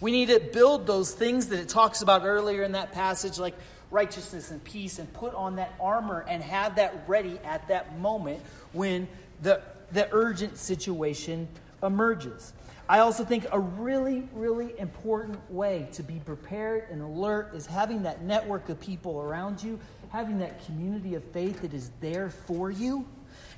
We 0.00 0.10
need 0.10 0.28
to 0.28 0.40
build 0.40 0.86
those 0.86 1.12
things 1.12 1.48
that 1.48 1.60
it 1.60 1.68
talks 1.68 2.02
about 2.02 2.24
earlier 2.24 2.62
in 2.62 2.72
that 2.72 2.92
passage, 2.92 3.38
like 3.38 3.54
righteousness 3.90 4.50
and 4.50 4.62
peace, 4.62 4.98
and 4.98 5.10
put 5.12 5.34
on 5.34 5.56
that 5.56 5.74
armor 5.80 6.24
and 6.28 6.42
have 6.42 6.76
that 6.76 7.04
ready 7.06 7.38
at 7.44 7.68
that 7.68 7.98
moment 7.98 8.40
when 8.72 9.08
the, 9.42 9.62
the 9.92 10.08
urgent 10.12 10.58
situation 10.58 11.48
emerges. 11.82 12.52
I 12.88 13.00
also 13.00 13.24
think 13.24 13.46
a 13.52 13.58
really, 13.58 14.28
really 14.32 14.78
important 14.78 15.38
way 15.50 15.88
to 15.92 16.02
be 16.02 16.20
prepared 16.24 16.88
and 16.90 17.02
alert 17.02 17.52
is 17.54 17.66
having 17.66 18.02
that 18.02 18.22
network 18.22 18.68
of 18.68 18.78
people 18.80 19.20
around 19.20 19.62
you, 19.62 19.78
having 20.10 20.38
that 20.38 20.64
community 20.66 21.14
of 21.14 21.24
faith 21.24 21.62
that 21.62 21.74
is 21.74 21.90
there 22.00 22.30
for 22.30 22.70
you 22.70 23.06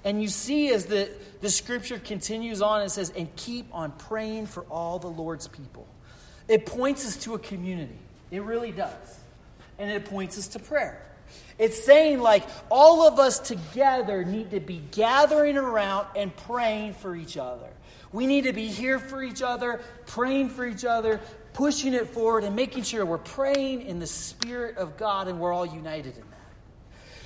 and 0.05 0.23
you 0.23 0.29
see 0.29 0.73
as 0.73 0.87
the, 0.87 1.11
the 1.41 1.51
scripture 1.51 1.99
continues 1.99 2.63
on, 2.63 2.83
it 2.83 2.91
says, 2.91 3.11
and 3.11 3.35
keep 3.37 3.67
on 3.73 3.93
praying 3.93 4.47
for 4.47 4.63
all 4.65 4.99
the 4.99 5.09
Lord's 5.09 5.49
people. 5.49 5.87
It 6.47 6.67
points 6.67 7.07
us 7.07 7.17
to 7.25 7.35
a 7.35 7.39
community. 7.39 7.99
It 8.31 8.43
really 8.43 8.73
does. 8.73 9.21
And 9.79 9.91
it 9.91 10.07
points 10.07 10.39
us 10.39 10.49
to 10.49 10.59
prayer. 10.59 11.05
It's 11.59 11.85
saying, 11.85 12.21
like, 12.21 12.45
all 12.71 13.07
of 13.07 13.19
us 13.19 13.39
together 13.39 14.25
need 14.25 14.53
to 14.53 14.61
be 14.61 14.83
gathering 14.93 15.57
around 15.57 16.07
and 16.17 16.35
praying 16.35 16.95
for 16.95 17.15
each 17.15 17.37
other. 17.37 17.69
We 18.13 18.27
need 18.27 18.45
to 18.45 18.53
be 18.53 18.69
here 18.69 18.99
for 18.99 19.23
each 19.23 19.43
other, 19.43 19.81
praying 20.07 20.51
for 20.51 20.65
each 20.65 20.85
other, 20.85 21.21
pushing 21.53 21.93
it 21.93 22.09
forward, 22.09 22.45
and 22.45 22.57
making 22.57 22.85
sure 22.85 23.05
we're 23.05 23.19
praying 23.19 23.83
in 23.83 23.99
the 23.99 24.07
Spirit 24.07 24.79
of 24.79 24.97
God 24.97 25.29
and 25.29 25.39
we're 25.39 25.53
all 25.53 25.67
united 25.67 26.15
in 26.15 26.23
that. 26.31 26.39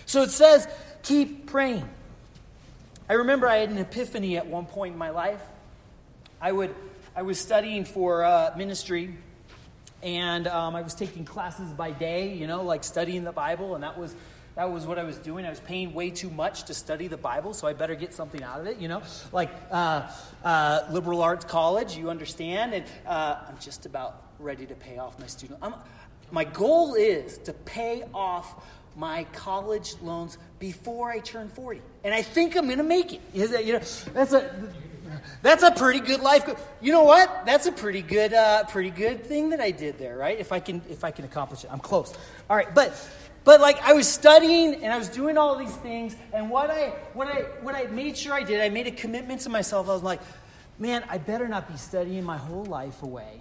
So 0.07 0.23
it 0.23 0.31
says, 0.31 0.67
keep 1.03 1.47
praying. 1.47 1.89
I 3.13 3.17
remember 3.17 3.47
I 3.47 3.59
had 3.59 3.69
an 3.69 3.77
epiphany 3.77 4.39
at 4.39 4.47
one 4.47 4.65
point 4.65 4.95
in 4.95 4.99
my 4.99 5.11
life. 5.11 5.43
I, 6.41 6.51
would, 6.51 6.75
I 7.15 7.21
was 7.21 7.39
studying 7.39 7.85
for 7.85 8.25
uh, 8.25 8.55
ministry, 8.57 9.15
and 10.03 10.47
um, 10.47 10.75
I 10.75 10.81
was 10.81 10.95
taking 10.95 11.27
classes 11.27 11.75
by 11.75 11.91
day, 11.91 12.33
you 12.33 12.47
know, 12.47 12.63
like 12.63 12.83
studying 12.83 13.23
the 13.23 13.31
Bible, 13.31 13.75
and 13.75 13.85
that 13.85 13.99
was 13.99 14.17
that 14.55 14.73
was 14.73 14.87
what 14.87 14.99
I 14.99 15.03
was 15.03 15.19
doing. 15.19 15.45
I 15.45 15.51
was 15.51 15.61
paying 15.61 15.93
way 15.93 16.09
too 16.09 16.31
much 16.31 16.63
to 16.65 16.75
study 16.75 17.07
the 17.07 17.19
Bible, 17.19 17.53
so 17.53 17.69
I 17.69 17.75
better 17.75 17.95
get 17.95 18.15
something 18.15 18.43
out 18.43 18.63
of 18.63 18.67
it, 18.67 18.79
you 18.79 18.89
know? 18.89 19.03
Like 19.31 19.51
uh, 19.71 20.11
uh, 20.43 20.85
liberal 20.91 21.21
arts 21.21 21.45
college, 21.45 21.95
you 21.95 22.09
understand? 22.09 22.73
And 22.73 22.87
uh, 23.07 23.45
I'm 23.47 23.59
just 23.59 23.85
about 23.85 24.23
ready 24.39 24.65
to 24.65 24.75
pay 24.75 24.97
off 24.97 25.19
my 25.19 25.27
student. 25.27 25.59
I'm, 25.61 25.75
my 26.31 26.45
goal 26.45 26.95
is 26.95 27.37
to 27.45 27.53
pay 27.53 28.05
off 28.15 28.65
my 28.97 29.25
college 29.33 29.95
loans 30.03 30.39
before 30.59 31.11
I 31.11 31.21
turn 31.21 31.49
40. 31.49 31.81
And 32.05 32.15
I 32.15 32.23
think 32.23 32.57
I'm 32.57 32.67
going 32.67 32.79
to 32.79 32.85
make 32.85 33.15
it. 33.15 33.21
That, 33.35 33.65
you 33.65 33.75
know, 33.75 33.81
that's 34.13 34.33
a 34.33 34.69
that's 35.43 35.63
a 35.63 35.71
pretty 35.71 36.01
good 36.01 36.21
life. 36.21 36.49
You 36.81 36.93
know 36.93 37.05
what? 37.05 37.45
That's 37.47 37.67
a 37.67 37.73
pretty 37.73 38.03
good 38.03 38.33
uh, 38.33 38.65
pretty 38.65 38.91
good 38.91 39.25
thing 39.25 39.51
that 39.51 39.61
I 39.61 39.71
did 39.71 39.99
there, 39.99 40.17
right? 40.17 40.39
If 40.39 40.53
I 40.53 40.61
can 40.61 40.83
if 40.89 41.05
I 41.05 41.11
can 41.11 41.25
accomplish 41.25 41.65
it. 41.65 41.71
I'm 41.73 41.81
close. 41.81 42.15
All 42.49 42.57
right, 42.57 42.73
but 42.75 42.95
but 43.45 43.61
like 43.61 43.81
I 43.83 43.93
was 43.93 44.09
studying 44.09 44.83
and 44.83 44.93
I 44.93 44.99
was 44.99 45.09
doing 45.09 45.37
all 45.37 45.57
these 45.57 45.75
things 45.77 46.17
and 46.33 46.51
what 46.51 46.71
I 46.71 46.91
what 47.15 47.29
I 47.29 47.43
what 47.63 47.75
I 47.75 47.85
made 47.85 48.17
sure 48.17 48.33
I 48.33 48.43
did, 48.43 48.61
I 48.61 48.69
made 48.69 48.87
a 48.87 48.93
commitment 48.93 49.41
to 49.43 49.49
myself. 49.49 49.89
I 49.89 49.93
was 49.93 50.03
like, 50.03 50.21
man, 50.79 51.05
I 51.09 51.19
better 51.19 51.49
not 51.49 51.69
be 51.69 51.77
studying 51.77 52.25
my 52.25 52.39
whole 52.39 52.65
life 52.65 53.03
away 53.03 53.41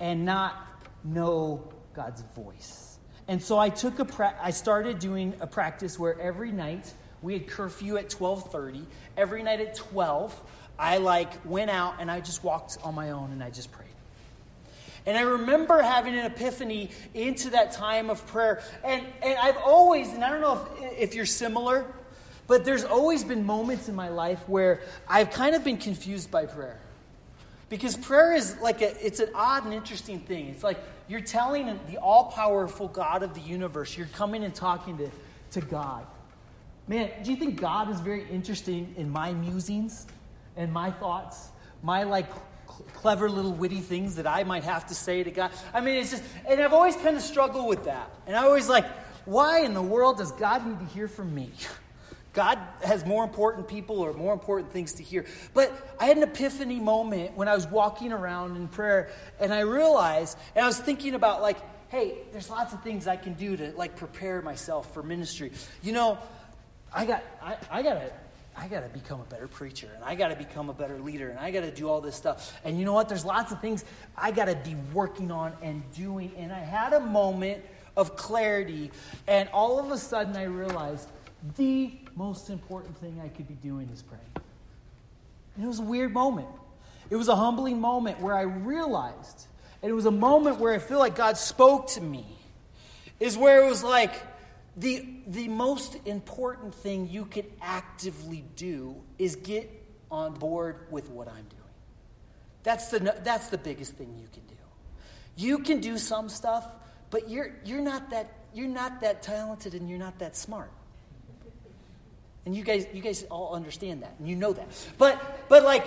and 0.00 0.24
not 0.24 0.54
know 1.04 1.72
God's 1.94 2.22
voice. 2.34 2.85
And 3.28 3.42
so 3.42 3.58
I 3.58 3.68
took 3.68 3.98
a 3.98 4.04
pra- 4.04 4.36
I 4.40 4.50
started 4.50 4.98
doing 4.98 5.34
a 5.40 5.46
practice 5.46 5.98
where 5.98 6.18
every 6.20 6.52
night 6.52 6.92
we 7.22 7.32
had 7.32 7.46
curfew 7.48 7.96
at 7.96 8.08
12:30. 8.08 8.84
Every 9.16 9.42
night 9.42 9.60
at 9.60 9.74
12, 9.74 10.40
I 10.78 10.98
like 10.98 11.32
went 11.44 11.70
out 11.70 11.96
and 11.98 12.10
I 12.10 12.20
just 12.20 12.44
walked 12.44 12.78
on 12.84 12.94
my 12.94 13.10
own 13.10 13.32
and 13.32 13.42
I 13.42 13.50
just 13.50 13.72
prayed. 13.72 13.86
And 15.06 15.16
I 15.16 15.22
remember 15.22 15.80
having 15.82 16.18
an 16.18 16.26
epiphany 16.26 16.90
into 17.14 17.50
that 17.50 17.72
time 17.72 18.10
of 18.10 18.26
prayer. 18.26 18.60
And, 18.82 19.06
and 19.22 19.38
I've 19.38 19.56
always, 19.58 20.12
and 20.12 20.24
I 20.24 20.30
don't 20.30 20.40
know 20.40 20.66
if, 20.80 21.10
if 21.10 21.14
you're 21.14 21.26
similar, 21.26 21.86
but 22.48 22.64
there's 22.64 22.84
always 22.84 23.22
been 23.22 23.46
moments 23.46 23.88
in 23.88 23.94
my 23.94 24.08
life 24.08 24.48
where 24.48 24.82
I've 25.08 25.30
kind 25.30 25.54
of 25.54 25.62
been 25.62 25.78
confused 25.78 26.30
by 26.30 26.46
prayer. 26.46 26.78
Because 27.68 27.96
prayer 27.96 28.34
is 28.34 28.56
like 28.60 28.82
a, 28.82 29.04
it's 29.04 29.20
an 29.20 29.30
odd 29.34 29.64
and 29.64 29.72
interesting 29.72 30.20
thing. 30.20 30.48
It's 30.48 30.64
like 30.64 30.78
you're 31.08 31.20
telling 31.20 31.78
the 31.88 31.98
all 31.98 32.26
powerful 32.32 32.88
God 32.88 33.22
of 33.22 33.34
the 33.34 33.40
universe, 33.40 33.96
you're 33.96 34.08
coming 34.08 34.44
and 34.44 34.54
talking 34.54 34.98
to, 34.98 35.10
to 35.52 35.60
God. 35.60 36.06
Man, 36.88 37.10
do 37.22 37.30
you 37.30 37.36
think 37.36 37.60
God 37.60 37.90
is 37.90 38.00
very 38.00 38.28
interested 38.30 38.96
in 38.96 39.10
my 39.10 39.32
musings 39.32 40.06
and 40.56 40.72
my 40.72 40.90
thoughts? 40.90 41.48
My 41.82 42.04
like 42.04 42.28
clever 42.94 43.28
little 43.28 43.52
witty 43.52 43.80
things 43.80 44.16
that 44.16 44.26
I 44.26 44.44
might 44.44 44.64
have 44.64 44.86
to 44.86 44.94
say 44.94 45.22
to 45.22 45.30
God. 45.30 45.50
I 45.72 45.80
mean, 45.80 45.96
it's 45.96 46.10
just, 46.10 46.22
and 46.46 46.60
I've 46.60 46.72
always 46.72 46.96
kind 46.96 47.16
of 47.16 47.22
struggled 47.22 47.68
with 47.68 47.84
that. 47.84 48.10
And 48.26 48.36
I 48.36 48.44
always 48.44 48.68
like, 48.68 48.86
why 49.24 49.60
in 49.60 49.74
the 49.74 49.82
world 49.82 50.18
does 50.18 50.32
God 50.32 50.66
need 50.66 50.78
to 50.78 50.94
hear 50.94 51.08
from 51.08 51.34
me? 51.34 51.50
God 52.36 52.58
has 52.82 53.06
more 53.06 53.24
important 53.24 53.66
people 53.66 53.98
or 53.98 54.12
more 54.12 54.34
important 54.34 54.70
things 54.70 54.92
to 54.94 55.02
hear. 55.02 55.24
But 55.54 55.72
I 55.98 56.04
had 56.04 56.18
an 56.18 56.22
epiphany 56.22 56.78
moment 56.78 57.34
when 57.34 57.48
I 57.48 57.54
was 57.54 57.66
walking 57.66 58.12
around 58.12 58.56
in 58.56 58.68
prayer 58.68 59.08
and 59.40 59.54
I 59.54 59.60
realized, 59.60 60.36
and 60.54 60.62
I 60.62 60.68
was 60.68 60.78
thinking 60.78 61.14
about 61.14 61.40
like, 61.40 61.56
hey, 61.88 62.18
there's 62.32 62.50
lots 62.50 62.74
of 62.74 62.82
things 62.82 63.06
I 63.06 63.16
can 63.16 63.32
do 63.32 63.56
to 63.56 63.72
like 63.72 63.96
prepare 63.96 64.42
myself 64.42 64.92
for 64.92 65.02
ministry. 65.02 65.50
You 65.82 65.92
know, 65.92 66.18
I 66.94 67.06
got 67.06 67.24
I, 67.42 67.56
I 67.70 67.82
gotta 67.82 68.12
I 68.54 68.68
gotta 68.68 68.88
become 68.88 69.22
a 69.22 69.24
better 69.24 69.48
preacher 69.48 69.88
and 69.94 70.04
I 70.04 70.14
gotta 70.14 70.36
become 70.36 70.68
a 70.68 70.74
better 70.74 70.98
leader 70.98 71.30
and 71.30 71.38
I 71.38 71.50
gotta 71.50 71.70
do 71.70 71.88
all 71.88 72.02
this 72.02 72.16
stuff. 72.16 72.60
And 72.64 72.78
you 72.78 72.84
know 72.84 72.92
what? 72.92 73.08
There's 73.08 73.24
lots 73.24 73.50
of 73.50 73.62
things 73.62 73.82
I 74.14 74.30
gotta 74.30 74.56
be 74.56 74.76
working 74.92 75.30
on 75.30 75.54
and 75.62 75.82
doing. 75.94 76.32
And 76.36 76.52
I 76.52 76.60
had 76.60 76.92
a 76.92 77.00
moment 77.00 77.64
of 77.96 78.14
clarity, 78.14 78.90
and 79.26 79.48
all 79.54 79.78
of 79.78 79.90
a 79.90 79.96
sudden 79.96 80.36
I 80.36 80.44
realized 80.44 81.08
the 81.56 81.92
most 82.14 82.50
important 82.50 82.96
thing 82.98 83.20
I 83.22 83.28
could 83.28 83.48
be 83.48 83.54
doing 83.54 83.88
is 83.92 84.02
praying. 84.02 84.24
And 85.54 85.64
it 85.64 85.68
was 85.68 85.78
a 85.78 85.82
weird 85.82 86.12
moment. 86.12 86.48
It 87.10 87.16
was 87.16 87.28
a 87.28 87.36
humbling 87.36 87.80
moment 87.80 88.20
where 88.20 88.34
I 88.34 88.42
realized, 88.42 89.46
and 89.82 89.90
it 89.90 89.94
was 89.94 90.06
a 90.06 90.10
moment 90.10 90.58
where 90.58 90.74
I 90.74 90.78
feel 90.78 90.98
like 90.98 91.14
God 91.14 91.36
spoke 91.36 91.88
to 91.90 92.00
me, 92.00 92.26
is 93.20 93.36
where 93.36 93.64
it 93.64 93.68
was 93.68 93.84
like, 93.84 94.12
the, 94.76 95.06
the 95.26 95.48
most 95.48 95.96
important 96.04 96.74
thing 96.74 97.08
you 97.08 97.24
could 97.24 97.50
actively 97.62 98.44
do 98.56 98.94
is 99.18 99.36
get 99.36 99.70
on 100.10 100.34
board 100.34 100.76
with 100.90 101.08
what 101.08 101.28
I'm 101.28 101.34
doing. 101.34 101.62
That's 102.62 102.88
the, 102.88 103.14
that's 103.22 103.48
the 103.48 103.58
biggest 103.58 103.94
thing 103.94 104.14
you 104.20 104.28
can 104.32 104.42
do. 104.48 104.54
You 105.36 105.58
can 105.60 105.80
do 105.80 105.96
some 105.98 106.28
stuff, 106.28 106.66
but 107.10 107.30
you're, 107.30 107.52
you're, 107.64 107.80
not 107.80 108.10
that, 108.10 108.32
you're 108.52 108.68
not 108.68 109.00
that 109.00 109.22
talented 109.22 109.74
and 109.74 109.88
you're 109.88 109.98
not 109.98 110.18
that 110.18 110.36
smart. 110.36 110.70
And 112.46 112.54
you 112.54 112.62
guys, 112.62 112.86
you 112.94 113.02
guys 113.02 113.24
all 113.24 113.54
understand 113.54 114.02
that, 114.02 114.14
and 114.20 114.28
you 114.28 114.36
know 114.36 114.52
that. 114.52 114.68
But, 114.96 115.48
but 115.48 115.64
like, 115.64 115.84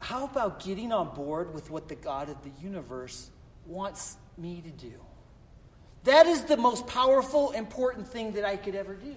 how 0.00 0.24
about 0.24 0.64
getting 0.64 0.90
on 0.90 1.14
board 1.14 1.54
with 1.54 1.70
what 1.70 1.86
the 1.86 1.94
God 1.94 2.30
of 2.30 2.42
the 2.42 2.50
universe 2.62 3.30
wants 3.66 4.16
me 4.38 4.62
to 4.62 4.70
do? 4.70 4.94
That 6.04 6.26
is 6.26 6.44
the 6.44 6.56
most 6.56 6.86
powerful, 6.86 7.52
important 7.52 8.08
thing 8.08 8.32
that 8.32 8.44
I 8.44 8.56
could 8.56 8.74
ever 8.74 8.94
do. 8.94 9.14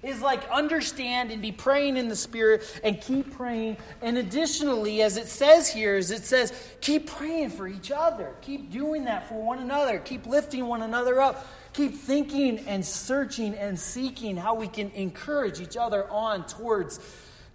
Is 0.00 0.22
like 0.22 0.48
understand 0.50 1.32
and 1.32 1.42
be 1.42 1.50
praying 1.50 1.96
in 1.96 2.08
the 2.08 2.14
Spirit 2.14 2.62
and 2.84 3.00
keep 3.00 3.36
praying. 3.36 3.76
And 4.00 4.16
additionally, 4.16 5.02
as 5.02 5.16
it 5.16 5.26
says 5.26 5.68
here, 5.68 5.96
is 5.96 6.12
it 6.12 6.24
says, 6.24 6.52
keep 6.80 7.10
praying 7.10 7.50
for 7.50 7.66
each 7.66 7.90
other. 7.90 8.36
Keep 8.40 8.70
doing 8.70 9.06
that 9.06 9.28
for 9.28 9.42
one 9.42 9.58
another. 9.58 9.98
Keep 9.98 10.26
lifting 10.26 10.66
one 10.66 10.82
another 10.82 11.20
up 11.20 11.44
keep 11.72 11.94
thinking 11.94 12.60
and 12.60 12.84
searching 12.84 13.54
and 13.54 13.78
seeking 13.78 14.36
how 14.36 14.54
we 14.54 14.68
can 14.68 14.90
encourage 14.90 15.60
each 15.60 15.76
other 15.76 16.08
on 16.10 16.46
towards 16.46 17.00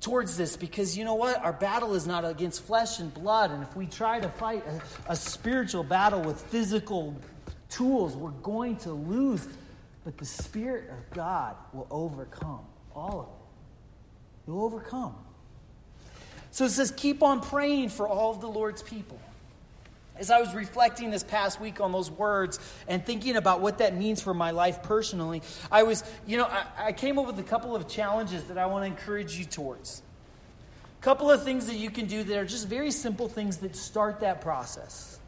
towards 0.01 0.35
this. 0.35 0.57
Because 0.57 0.97
you 0.97 1.05
know 1.05 1.15
what? 1.15 1.43
Our 1.43 1.53
battle 1.53 1.93
is 1.93 2.05
not 2.05 2.25
against 2.25 2.63
flesh 2.63 2.99
and 2.99 3.13
blood. 3.13 3.51
And 3.51 3.63
if 3.63 3.75
we 3.75 3.85
try 3.85 4.19
to 4.19 4.29
fight 4.29 4.63
a, 5.07 5.13
a 5.13 5.15
spiritual 5.15 5.83
battle 5.83 6.21
with 6.21 6.39
physical 6.41 7.15
tools 7.69 8.15
we're 8.15 8.29
going 8.31 8.77
to 8.77 8.91
lose. 8.91 9.47
But 10.03 10.17
the 10.17 10.25
spirit 10.25 10.89
of 10.89 11.15
god 11.15 11.55
will 11.71 11.87
overcome 11.89 12.65
all 12.95 13.19
of 13.19 13.27
it. 13.27 14.47
You'll 14.47 14.63
overcome. 14.65 15.15
So 16.51 16.65
it 16.65 16.69
says 16.69 16.91
keep 16.91 17.23
on 17.23 17.41
praying 17.41 17.89
for 17.89 18.07
all 18.07 18.31
of 18.31 18.41
the 18.41 18.49
lord's 18.49 18.83
people 18.83 19.19
as 20.17 20.29
I 20.29 20.39
was 20.39 20.53
reflecting 20.53 21.11
this 21.11 21.23
past 21.23 21.59
week 21.59 21.81
on 21.81 21.91
those 21.91 22.11
words 22.11 22.59
and 22.87 23.05
thinking 23.05 23.35
about 23.35 23.61
what 23.61 23.79
that 23.79 23.95
means 23.95 24.21
for 24.21 24.33
my 24.33 24.51
life 24.51 24.83
personally, 24.83 25.41
I 25.71 25.83
was, 25.83 26.03
you 26.27 26.37
know, 26.37 26.45
I, 26.45 26.65
I 26.77 26.91
came 26.91 27.17
up 27.17 27.25
with 27.25 27.39
a 27.39 27.43
couple 27.43 27.75
of 27.75 27.87
challenges 27.87 28.43
that 28.45 28.57
I 28.57 28.67
want 28.67 28.83
to 28.83 28.87
encourage 28.87 29.37
you 29.37 29.45
towards. 29.45 30.03
A 30.99 31.03
couple 31.03 31.31
of 31.31 31.43
things 31.43 31.65
that 31.65 31.75
you 31.75 31.89
can 31.89 32.05
do 32.05 32.23
that 32.23 32.37
are 32.37 32.45
just 32.45 32.67
very 32.67 32.91
simple 32.91 33.27
things 33.27 33.57
that 33.57 33.75
start 33.75 34.19
that 34.19 34.41
process. 34.41 35.19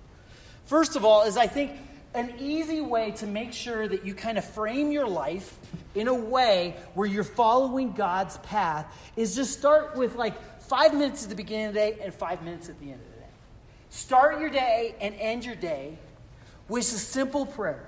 First 0.66 0.96
of 0.96 1.04
all, 1.04 1.24
is 1.24 1.36
I 1.36 1.48
think 1.48 1.72
an 2.14 2.34
easy 2.40 2.80
way 2.80 3.12
to 3.12 3.28
make 3.28 3.54
sure 3.54 3.88
that 3.88 4.06
you 4.06 4.14
kind 4.14 4.38
of 4.38 4.46
frame 4.46 4.92
your 4.92 5.08
life 5.08 5.58
in 5.96 6.08
a 6.08 6.14
way 6.14 6.76
where 6.94 7.08
you're 7.08 7.24
following 7.26 7.92
God's 7.92 8.38
path 8.38 8.86
is 9.18 9.36
just 9.36 9.58
start 9.58 9.96
with 9.96 10.16
like 10.16 10.62
five 10.62 10.94
minutes 10.94 11.24
at 11.24 11.30
the 11.30 11.36
beginning 11.36 11.68
of 11.68 11.74
the 11.74 11.80
day 11.80 11.98
and 12.02 12.14
five 12.14 12.42
minutes 12.44 12.70
at 12.70 12.80
the 12.80 12.86
end 12.86 13.02
of 13.02 13.06
the 13.06 13.12
day. 13.12 13.15
Start 13.90 14.40
your 14.40 14.50
day 14.50 14.96
and 15.00 15.16
end 15.16 15.46
your 15.46 15.56
day 15.56 15.98
with 16.68 16.84
a 16.84 16.98
simple 16.98 17.46
prayer. 17.46 17.88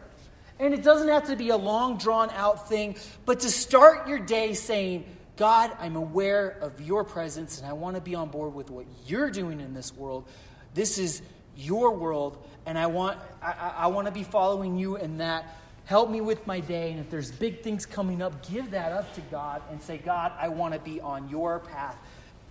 And 0.59 0.73
it 0.73 0.83
doesn't 0.83 1.07
have 1.07 1.27
to 1.27 1.35
be 1.35 1.49
a 1.49 1.57
long, 1.57 1.97
drawn 1.97 2.29
out 2.31 2.67
thing, 2.67 2.95
but 3.25 3.41
to 3.41 3.49
start 3.51 4.07
your 4.07 4.19
day 4.19 4.53
saying, 4.53 5.05
God, 5.35 5.71
I'm 5.79 5.95
aware 5.95 6.57
of 6.61 6.81
your 6.81 7.03
presence 7.03 7.59
and 7.59 7.67
I 7.67 7.73
want 7.73 7.95
to 7.95 8.01
be 8.01 8.15
on 8.15 8.29
board 8.29 8.55
with 8.55 8.71
what 8.71 8.85
you're 9.05 9.29
doing 9.29 9.61
in 9.61 9.75
this 9.75 9.95
world. 9.95 10.25
This 10.73 10.97
is 10.97 11.21
your 11.55 11.95
world, 11.95 12.37
and 12.65 12.77
I 12.77 12.87
want, 12.87 13.19
I, 13.41 13.73
I 13.77 13.87
want 13.87 14.05
to 14.07 14.13
be 14.13 14.23
following 14.23 14.77
you 14.77 14.95
in 14.95 15.17
that. 15.17 15.55
Help 15.85 16.09
me 16.09 16.21
with 16.21 16.45
my 16.45 16.59
day, 16.59 16.91
and 16.91 16.99
if 16.99 17.09
there's 17.09 17.31
big 17.31 17.63
things 17.63 17.85
coming 17.85 18.21
up, 18.21 18.47
give 18.47 18.71
that 18.71 18.91
up 18.91 19.13
to 19.15 19.21
God 19.21 19.61
and 19.71 19.81
say, 19.81 19.97
God, 19.97 20.33
I 20.37 20.49
want 20.49 20.73
to 20.73 20.79
be 20.79 20.99
on 21.01 21.29
your 21.29 21.59
path 21.59 21.97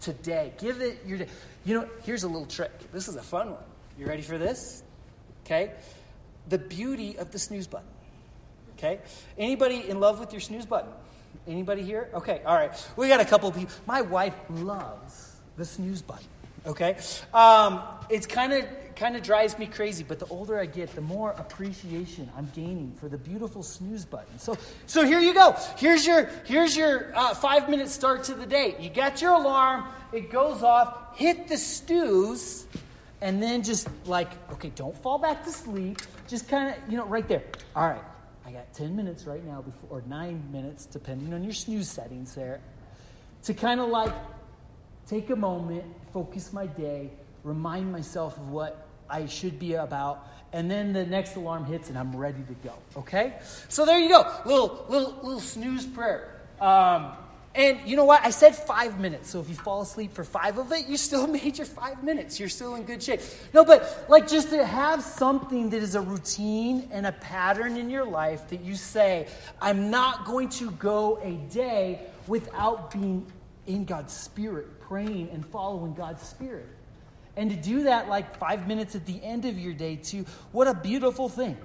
today. 0.01 0.53
Give 0.59 0.81
it 0.81 1.01
your 1.07 1.19
day. 1.19 1.29
You 1.65 1.81
know, 1.81 1.89
here's 2.05 2.23
a 2.23 2.29
little 2.29 2.47
trick. 2.47 2.73
This 2.93 3.09
is 3.09 3.17
a 3.17 3.23
fun 3.23 3.51
one. 3.51 3.65
You 3.99 4.07
ready 4.07 4.23
for 4.23 4.39
this? 4.39 4.83
Okay? 5.45 5.73
The 6.49 6.59
beauty 6.59 7.19
of 7.19 7.33
the 7.33 7.39
snooze 7.39 7.67
button. 7.67 7.89
Okay? 8.79 9.01
Anybody 9.39 9.89
in 9.89 10.01
love 10.01 10.21
with 10.21 10.33
your 10.33 10.41
snooze 10.41 10.67
button? 10.67 10.91
Anybody 11.47 11.83
here? 11.83 12.11
Okay, 12.15 12.43
all 12.45 12.55
right. 12.55 12.73
We 12.97 13.09
got 13.09 13.21
a 13.21 13.25
couple 13.25 13.51
people. 13.53 13.75
My 13.87 14.03
wife 14.03 14.35
loves 14.51 15.37
the 15.57 15.65
snooze 15.65 16.03
button. 16.03 16.27
Okay? 16.67 16.97
Um, 17.33 17.83
it's 18.11 18.27
kind 18.27 18.53
of 18.53 18.65
kind 18.97 19.15
of 19.15 19.23
drives 19.23 19.59
me 19.59 19.67
crazy, 19.67 20.03
but 20.03 20.19
the 20.19 20.27
older 20.27 20.59
I 20.59 20.67
get, 20.67 20.95
the 20.95 21.01
more 21.03 21.33
appreciation 21.33 22.29
I'm 22.37 22.51
gaining 22.55 22.93
for 22.99 23.09
the 23.09 23.19
beautiful 23.19 23.63
snooze 23.63 24.05
button. 24.05 24.39
So, 24.39 24.57
so 24.87 25.05
here 25.05 25.21
you 25.21 25.35
go. 25.35 25.55
Here's 25.77 26.07
your 26.07 26.31
here's 26.45 26.77
your 26.77 27.15
uh, 27.15 27.35
five 27.35 27.69
minute 27.69 27.89
start 27.89 28.25
to 28.25 28.35
the 28.35 28.47
day. 28.47 28.75
You 28.81 28.91
got 28.91 29.21
your 29.21 29.33
alarm. 29.33 29.85
It 30.13 30.31
goes 30.31 30.63
off. 30.63 31.17
Hit 31.17 31.47
the 31.47 31.59
snooze, 31.59 32.67
and 33.21 33.43
then 33.43 33.63
just 33.63 33.89
like 34.07 34.31
okay, 34.53 34.73
don't 34.75 34.97
fall 35.03 35.19
back 35.19 35.45
to 35.45 35.53
sleep. 35.53 36.01
Just 36.27 36.49
kind 36.49 36.75
of 36.75 36.91
you 36.91 36.97
know 36.97 37.07
right 37.07 37.29
there. 37.29 37.45
All 37.75 37.89
right, 37.89 38.03
I 38.47 38.51
got 38.51 38.73
ten 38.73 38.97
minutes 38.97 39.27
right 39.27 39.45
now 39.45 39.61
before 39.63 39.99
or 39.99 40.03
nine 40.09 40.43
minutes, 40.51 40.87
depending 40.87 41.35
on 41.35 41.45
your 41.45 41.53
snooze 41.53 41.89
settings 41.89 42.35
there, 42.35 42.61
to 43.45 43.55
kind 43.55 43.81
of 43.81 43.91
like 43.91 44.13
take 45.07 45.31
a 45.31 45.37
moment, 45.37 45.85
focus 46.13 46.53
my 46.53 46.67
day, 46.67 47.11
remind 47.45 47.93
myself 47.93 48.37
of 48.39 48.49
what 48.49 48.86
I 49.09 49.27
should 49.27 49.59
be 49.59 49.75
about, 49.75 50.27
and 50.53 50.71
then 50.71 50.93
the 50.93 51.05
next 51.05 51.37
alarm 51.37 51.65
hits 51.65 51.89
and 51.89 51.99
I'm 51.99 52.17
ready 52.17 52.43
to 52.43 52.55
go. 52.69 52.75
Okay? 52.97 53.35
So 53.69 53.85
there 53.85 53.99
you 53.99 54.09
go. 54.09 54.31
Little 54.45 54.87
little 54.89 55.19
little 55.23 55.41
snooze 55.41 55.87
prayer. 55.87 56.41
Um, 56.61 57.13
and 57.57 57.81
you 57.87 57.97
know 57.97 58.05
what? 58.05 58.23
I 58.23 58.31
said 58.31 58.55
five 58.55 59.01
minutes. 59.01 59.31
So 59.31 59.41
if 59.41 59.49
you 59.49 59.55
fall 59.55 59.81
asleep 59.81 60.13
for 60.13 60.25
five 60.25 60.59
of 60.59 60.73
it, 60.73 60.87
you 60.87 60.99
still 60.99 61.27
made 61.39 61.57
your 61.57 61.67
five 61.67 62.05
minutes. 62.05 62.39
You're 62.39 62.51
still 62.51 62.75
in 62.75 62.85
good 62.85 63.03
shape. 63.03 63.21
No, 63.55 63.65
but 63.65 64.07
like 64.09 64.29
just 64.29 64.51
to 64.51 64.65
have 64.65 65.03
something 65.03 65.71
that 65.71 65.83
is 65.83 65.95
a 65.95 66.01
routine 66.01 66.89
and 66.93 67.07
a 67.07 67.13
pattern 67.13 67.77
in 67.79 67.89
your 67.89 68.05
life 68.05 68.49
that 68.51 68.61
you 68.61 68.75
say, 68.75 69.27
I'm 69.61 69.91
not 69.91 70.27
going 70.27 70.51
to 70.51 70.71
go 70.73 71.19
a 71.23 71.33
day 71.53 72.01
without 72.27 72.91
being 72.91 73.27
in 73.67 73.85
God's 73.85 74.13
Spirit, 74.13 74.81
praying 74.81 75.31
and 75.33 75.45
following 75.45 75.95
God's 75.95 76.23
Spirit. 76.23 76.76
And 77.37 77.51
to 77.51 77.57
do 77.57 77.83
that 77.83 78.09
like 78.09 78.39
five 78.39 78.67
minutes 78.67 78.95
at 78.95 79.05
the 79.05 79.23
end 79.23 79.45
of 79.45 79.59
your 79.59 79.75
day, 79.75 79.97
too, 79.97 80.25
what 80.53 80.69
a 80.69 80.75
beautiful 80.75 81.29
thing. 81.29 81.57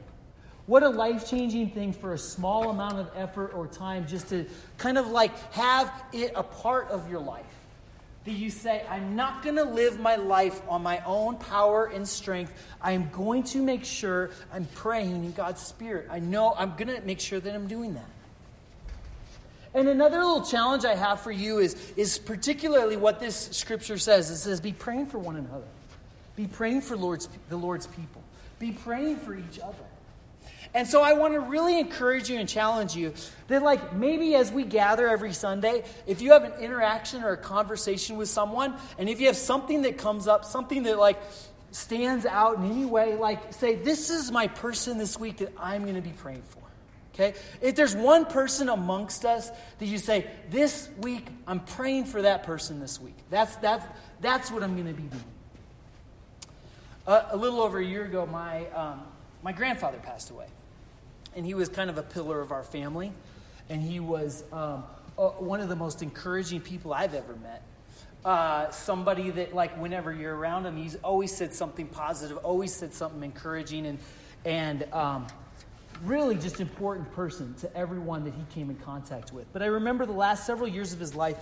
What 0.67 0.84
a 0.84 0.89
life 0.89 1.30
changing 1.30 1.72
thing 1.72 1.91
for 1.91 2.13
a 2.13 2.17
small 2.17 2.69
amount 2.69 2.99
of 2.99 3.09
effort 3.15 3.53
or 3.53 3.67
time 3.67 4.05
just 4.07 4.30
to 4.30 4.45
kind 4.78 4.97
of 4.97 5.07
like 5.07 5.32
have 5.53 5.91
it 6.13 6.34
a 6.36 6.43
part 6.43 6.89
of 6.89 7.09
your 7.09 7.19
life. 7.19 7.45
that 8.26 8.34
you 8.34 8.49
say, 8.51 8.86
I'm 8.88 9.15
not 9.15 9.41
going 9.43 9.55
to 9.55 9.63
live 9.63 9.99
my 9.99 10.15
life 10.15 10.61
on 10.69 10.84
my 10.84 11.03
own 11.05 11.38
power 11.38 11.86
and 11.88 12.07
strength. 12.07 12.53
I 12.82 12.91
am 12.91 13.09
going 13.09 13.43
to 13.45 13.61
make 13.61 13.84
sure 13.84 14.30
I'm 14.53 14.65
praying 14.76 15.24
in 15.24 15.32
God's 15.32 15.61
Spirit. 15.61 16.07
I 16.11 16.19
know 16.19 16.53
I'm 16.55 16.76
going 16.76 16.95
to 16.95 17.01
make 17.01 17.19
sure 17.19 17.39
that 17.39 17.55
I'm 17.55 17.67
doing 17.67 17.95
that. 17.95 18.05
And 19.74 19.88
another 19.88 20.17
little 20.17 20.43
challenge 20.43 20.84
I 20.84 20.95
have 20.95 21.22
for 21.22 21.32
you 21.32 21.59
is, 21.59 21.76
is 21.95 22.17
particularly 22.17 22.97
what 22.97 23.19
this 23.19 23.49
scripture 23.51 23.97
says. 23.97 24.30
It 24.30 24.38
says, 24.38 24.59
be 24.59 24.74
praying 24.74 25.07
for 25.07 25.17
one 25.17 25.38
another. 25.38 25.67
Be 26.36 26.47
praying 26.47 26.82
for 26.82 26.97
Lord's, 26.97 27.30
the 27.49 27.57
Lord's 27.57 27.88
people. 27.88 28.22
Be 28.59 28.72
praying 28.72 29.17
for 29.17 29.34
each 29.34 29.59
other. 29.63 29.86
And 30.74 30.88
so 30.88 31.01
I 31.01 31.13
want 31.13 31.34
to 31.34 31.39
really 31.39 31.80
encourage 31.80 32.30
you 32.30 32.39
and 32.39 32.47
challenge 32.47 32.95
you 32.95 33.13
that, 33.47 33.61
like, 33.61 33.93
maybe 33.93 34.36
as 34.36 34.51
we 34.51 34.63
gather 34.63 35.07
every 35.07 35.34
Sunday, 35.34 35.84
if 36.07 36.22
you 36.22 36.32
have 36.32 36.43
an 36.43 36.53
interaction 36.61 37.24
or 37.24 37.32
a 37.32 37.38
conversation 37.38 38.15
with 38.15 38.30
someone, 38.30 38.76
and 38.97 39.09
if 39.09 39.19
you 39.19 39.28
have 39.28 39.36
something 39.36 39.82
that 39.82 39.97
comes 39.97 40.28
up, 40.28 40.45
something 40.45 40.84
that, 40.84 40.97
like, 40.97 41.19
stands 41.72 42.26
out 42.26 42.57
in 42.57 42.72
any 42.72 42.86
way, 42.86 43.15
like, 43.15 43.53
say, 43.53 43.76
this 43.76 44.09
is 44.09 44.32
my 44.32 44.47
person 44.47 44.97
this 44.97 45.19
week 45.19 45.38
that 45.38 45.51
I'm 45.59 45.84
going 45.84 45.95
to 45.95 46.01
be 46.01 46.13
praying 46.17 46.43
for. 46.43 46.61
Okay? 47.14 47.34
If 47.62 47.76
there's 47.76 47.95
one 47.95 48.26
person 48.26 48.70
amongst 48.70 49.26
us 49.26 49.51
that 49.80 49.86
you 49.86 49.97
say, 49.97 50.28
this 50.49 50.89
week, 50.99 51.28
I'm 51.45 51.59
praying 51.59 52.05
for 52.05 52.22
that 52.22 52.43
person 52.43 52.80
this 52.80 53.01
week. 53.01 53.16
That's, 53.30 53.55
that's, 53.57 53.86
that's 54.22 54.51
what 54.51 54.64
I'm 54.64 54.76
going 54.76 54.88
to 54.88 55.01
be 55.01 55.07
doing. 55.07 55.24
Uh, 57.05 57.24
a 57.32 57.38
little 57.38 57.62
over 57.62 57.80
a 57.80 57.86
year 57.86 58.05
ago, 58.05 58.26
my, 58.26 58.68
um, 58.68 59.01
my 59.43 59.51
grandfather 59.51 59.97
passed 59.97 60.30
away 60.30 60.45
and 61.36 61.45
he 61.45 61.53
was 61.53 61.70
kind 61.70 61.89
of 61.89 61.97
a 61.97 62.03
pillar 62.03 62.41
of 62.41 62.51
our 62.51 62.64
family. 62.64 63.12
And 63.70 63.82
he 63.82 63.99
was 63.99 64.43
um, 64.51 64.84
uh, 65.18 65.30
one 65.30 65.62
of 65.62 65.70
the 65.70 65.76
most 65.76 66.01
encouraging 66.01 66.62
people 66.62 66.93
I've 66.93 67.14
ever 67.14 67.36
met. 67.36 67.64
Uh, 68.24 68.70
somebody 68.70 69.32
that, 69.32 69.55
like, 69.55 69.80
whenever 69.82 70.14
you're 70.14 70.36
around 70.36 70.66
him, 70.66 70.78
he's 70.78 70.95
always 70.97 71.36
said 71.36 71.53
something 71.53 71.88
positive, 71.88 72.38
always 72.38 72.74
said 72.74 72.93
something 72.93 73.24
encouraging, 73.24 73.88
and 73.88 73.99
and 74.45 74.84
um, 74.93 75.28
really 76.05 76.35
just 76.35 76.59
important 76.59 77.11
person 77.13 77.53
to 77.55 77.75
everyone 77.75 78.23
that 78.23 78.33
he 78.33 78.43
came 78.53 78.69
in 78.69 78.75
contact 78.77 79.31
with. 79.33 79.51
But 79.53 79.61
I 79.61 79.67
remember 79.67 80.05
the 80.05 80.11
last 80.11 80.45
several 80.45 80.67
years 80.67 80.93
of 80.93 80.99
his 80.99 81.15
life. 81.15 81.37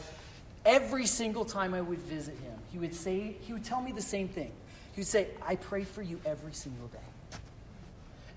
Every 0.65 1.05
single 1.05 1.45
time 1.45 1.73
I 1.73 1.81
would 1.81 1.99
visit 1.99 2.37
him, 2.39 2.57
he 2.71 2.77
would 2.79 2.93
say, 2.93 3.37
he 3.41 3.53
would 3.53 3.63
tell 3.63 3.81
me 3.81 3.91
the 3.91 4.01
same 4.01 4.27
thing. 4.27 4.51
He 4.93 5.01
would 5.01 5.07
say, 5.07 5.27
"I 5.45 5.55
pray 5.55 5.83
for 5.85 6.01
you 6.01 6.19
every 6.25 6.53
single 6.53 6.87
day." 6.87 6.99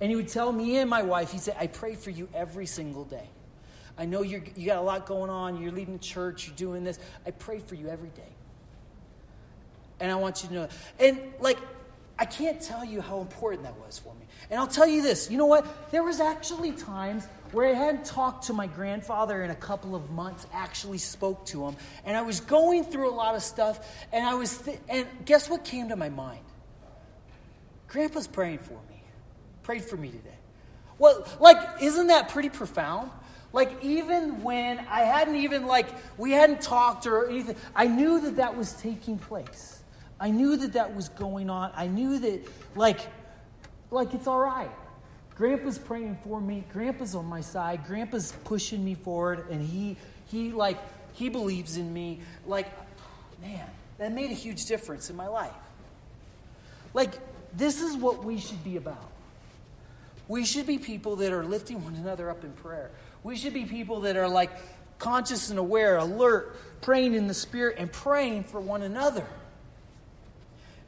And 0.02 0.10
he 0.10 0.16
would 0.16 0.28
tell 0.28 0.50
me 0.50 0.78
and 0.78 0.90
my 0.90 1.02
wife, 1.02 1.30
he'd 1.30 1.42
say, 1.42 1.54
I 1.56 1.68
pray 1.68 1.94
for 1.94 2.10
you 2.10 2.28
every 2.34 2.66
single 2.66 3.04
day. 3.04 3.28
I 3.96 4.04
know 4.04 4.22
you're, 4.22 4.42
you 4.56 4.66
got 4.66 4.78
a 4.78 4.82
lot 4.82 5.06
going 5.06 5.30
on. 5.30 5.62
You're 5.62 5.70
leading 5.70 6.00
church. 6.00 6.48
You're 6.48 6.56
doing 6.56 6.82
this. 6.82 6.98
I 7.24 7.30
pray 7.30 7.60
for 7.60 7.76
you 7.76 7.88
every 7.88 8.08
day. 8.08 8.32
And 10.00 10.10
I 10.10 10.16
want 10.16 10.42
you 10.42 10.48
to 10.48 10.54
know. 10.54 10.68
And, 10.98 11.20
like, 11.38 11.58
I 12.18 12.24
can't 12.24 12.60
tell 12.60 12.84
you 12.84 13.00
how 13.00 13.20
important 13.20 13.62
that 13.62 13.78
was 13.78 14.00
for 14.00 14.12
me. 14.14 14.21
And 14.50 14.60
I'll 14.60 14.66
tell 14.66 14.86
you 14.86 15.02
this. 15.02 15.30
You 15.30 15.38
know 15.38 15.46
what? 15.46 15.90
There 15.90 16.02
was 16.02 16.20
actually 16.20 16.72
times 16.72 17.26
where 17.52 17.68
I 17.68 17.74
hadn't 17.74 18.04
talked 18.04 18.46
to 18.46 18.52
my 18.52 18.66
grandfather 18.66 19.42
in 19.42 19.50
a 19.50 19.54
couple 19.54 19.94
of 19.94 20.10
months, 20.10 20.46
actually 20.52 20.98
spoke 20.98 21.44
to 21.46 21.66
him. 21.66 21.76
And 22.04 22.16
I 22.16 22.22
was 22.22 22.40
going 22.40 22.84
through 22.84 23.10
a 23.10 23.14
lot 23.14 23.34
of 23.34 23.42
stuff. 23.42 23.86
And 24.12 24.26
I 24.26 24.34
was, 24.34 24.58
th- 24.58 24.78
and 24.88 25.06
guess 25.24 25.50
what 25.50 25.64
came 25.64 25.90
to 25.90 25.96
my 25.96 26.08
mind? 26.08 26.40
Grandpa's 27.88 28.26
praying 28.26 28.58
for 28.58 28.72
me 28.88 28.92
prayed 29.62 29.84
for 29.84 29.96
me 29.96 30.08
today. 30.08 30.30
Well, 30.98 31.26
like, 31.40 31.82
isn't 31.82 32.08
that 32.08 32.28
pretty 32.28 32.48
profound? 32.48 33.10
Like, 33.52 33.82
even 33.82 34.42
when 34.42 34.78
I 34.78 35.00
hadn't 35.00 35.36
even, 35.36 35.66
like, 35.66 35.88
we 36.16 36.32
hadn't 36.32 36.62
talked 36.62 37.06
or 37.06 37.28
anything, 37.28 37.56
I 37.74 37.86
knew 37.86 38.20
that 38.20 38.36
that 38.36 38.56
was 38.56 38.72
taking 38.74 39.18
place. 39.18 39.82
I 40.18 40.30
knew 40.30 40.56
that 40.56 40.74
that 40.74 40.94
was 40.94 41.08
going 41.10 41.50
on. 41.50 41.72
I 41.74 41.86
knew 41.86 42.18
that, 42.20 42.40
like, 42.76 43.00
like 43.92 44.14
it's 44.14 44.26
all 44.26 44.40
right. 44.40 44.70
Grandpa's 45.36 45.78
praying 45.78 46.18
for 46.24 46.40
me. 46.40 46.64
Grandpa's 46.72 47.14
on 47.14 47.26
my 47.26 47.40
side. 47.40 47.86
Grandpa's 47.86 48.32
pushing 48.44 48.84
me 48.84 48.94
forward, 48.94 49.46
and 49.50 49.62
he, 49.66 49.96
he, 50.26 50.52
like, 50.52 50.78
he 51.14 51.28
believes 51.28 51.76
in 51.76 51.92
me. 51.92 52.20
Like, 52.46 52.66
man, 53.40 53.66
that 53.98 54.12
made 54.12 54.30
a 54.30 54.34
huge 54.34 54.66
difference 54.66 55.10
in 55.10 55.16
my 55.16 55.28
life. 55.28 55.52
Like, 56.94 57.18
this 57.56 57.80
is 57.80 57.96
what 57.96 58.24
we 58.24 58.38
should 58.38 58.62
be 58.62 58.76
about. 58.76 59.10
We 60.28 60.44
should 60.44 60.66
be 60.66 60.78
people 60.78 61.16
that 61.16 61.32
are 61.32 61.44
lifting 61.44 61.82
one 61.84 61.94
another 61.94 62.30
up 62.30 62.44
in 62.44 62.52
prayer. 62.52 62.90
We 63.24 63.36
should 63.36 63.54
be 63.54 63.64
people 63.64 64.00
that 64.00 64.16
are 64.16 64.28
like 64.28 64.50
conscious 64.98 65.50
and 65.50 65.58
aware, 65.58 65.98
alert, 65.98 66.56
praying 66.80 67.14
in 67.14 67.26
the 67.26 67.34
Spirit, 67.34 67.76
and 67.78 67.90
praying 67.90 68.44
for 68.44 68.60
one 68.60 68.82
another. 68.82 69.26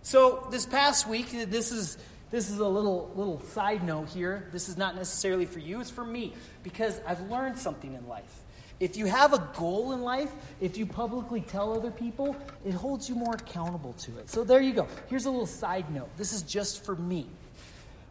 So 0.03 0.47
this 0.51 0.67
past 0.67 1.09
week, 1.09 1.31
this 1.31 1.73
is 1.73 1.99
this 2.35 2.51
is 2.51 2.59
a 2.59 2.67
little 2.67 3.13
little 3.15 3.41
side 3.41 3.85
note 3.85 4.09
here. 4.09 4.49
This 4.51 4.69
is 4.69 4.77
not 4.77 4.97
necessarily 4.97 5.47
for 5.47 5.61
you, 5.61 5.81
it's 5.81 5.89
for 5.89 6.05
me 6.05 6.33
because 6.65 7.01
I've 7.07 7.21
learned 7.31 7.57
something 7.57 7.95
in 7.95 8.09
life. 8.09 8.41
If 8.81 8.97
you 8.97 9.07
have 9.07 9.33
a 9.33 9.49
goal 9.57 9.93
in 9.93 10.03
life, 10.03 10.33
if 10.61 10.77
you 10.77 10.85
publicly 10.85 11.43
tell 11.43 11.73
other 11.73 11.93
people, 11.93 12.37
it 12.65 12.73
holds 12.73 13.09
you 13.09 13.15
more 13.15 13.35
accountable 13.35 13.93
to 13.93 14.19
it. 14.19 14.29
So 14.29 14.43
there 14.43 14.61
you 14.61 14.73
go. 14.73 14.89
Here's 15.07 15.27
a 15.27 15.31
little 15.31 15.47
side 15.47 15.89
note. 15.95 16.09
This 16.17 16.33
is 16.33 16.43
just 16.43 16.85
for 16.85 16.97
me. 16.97 17.29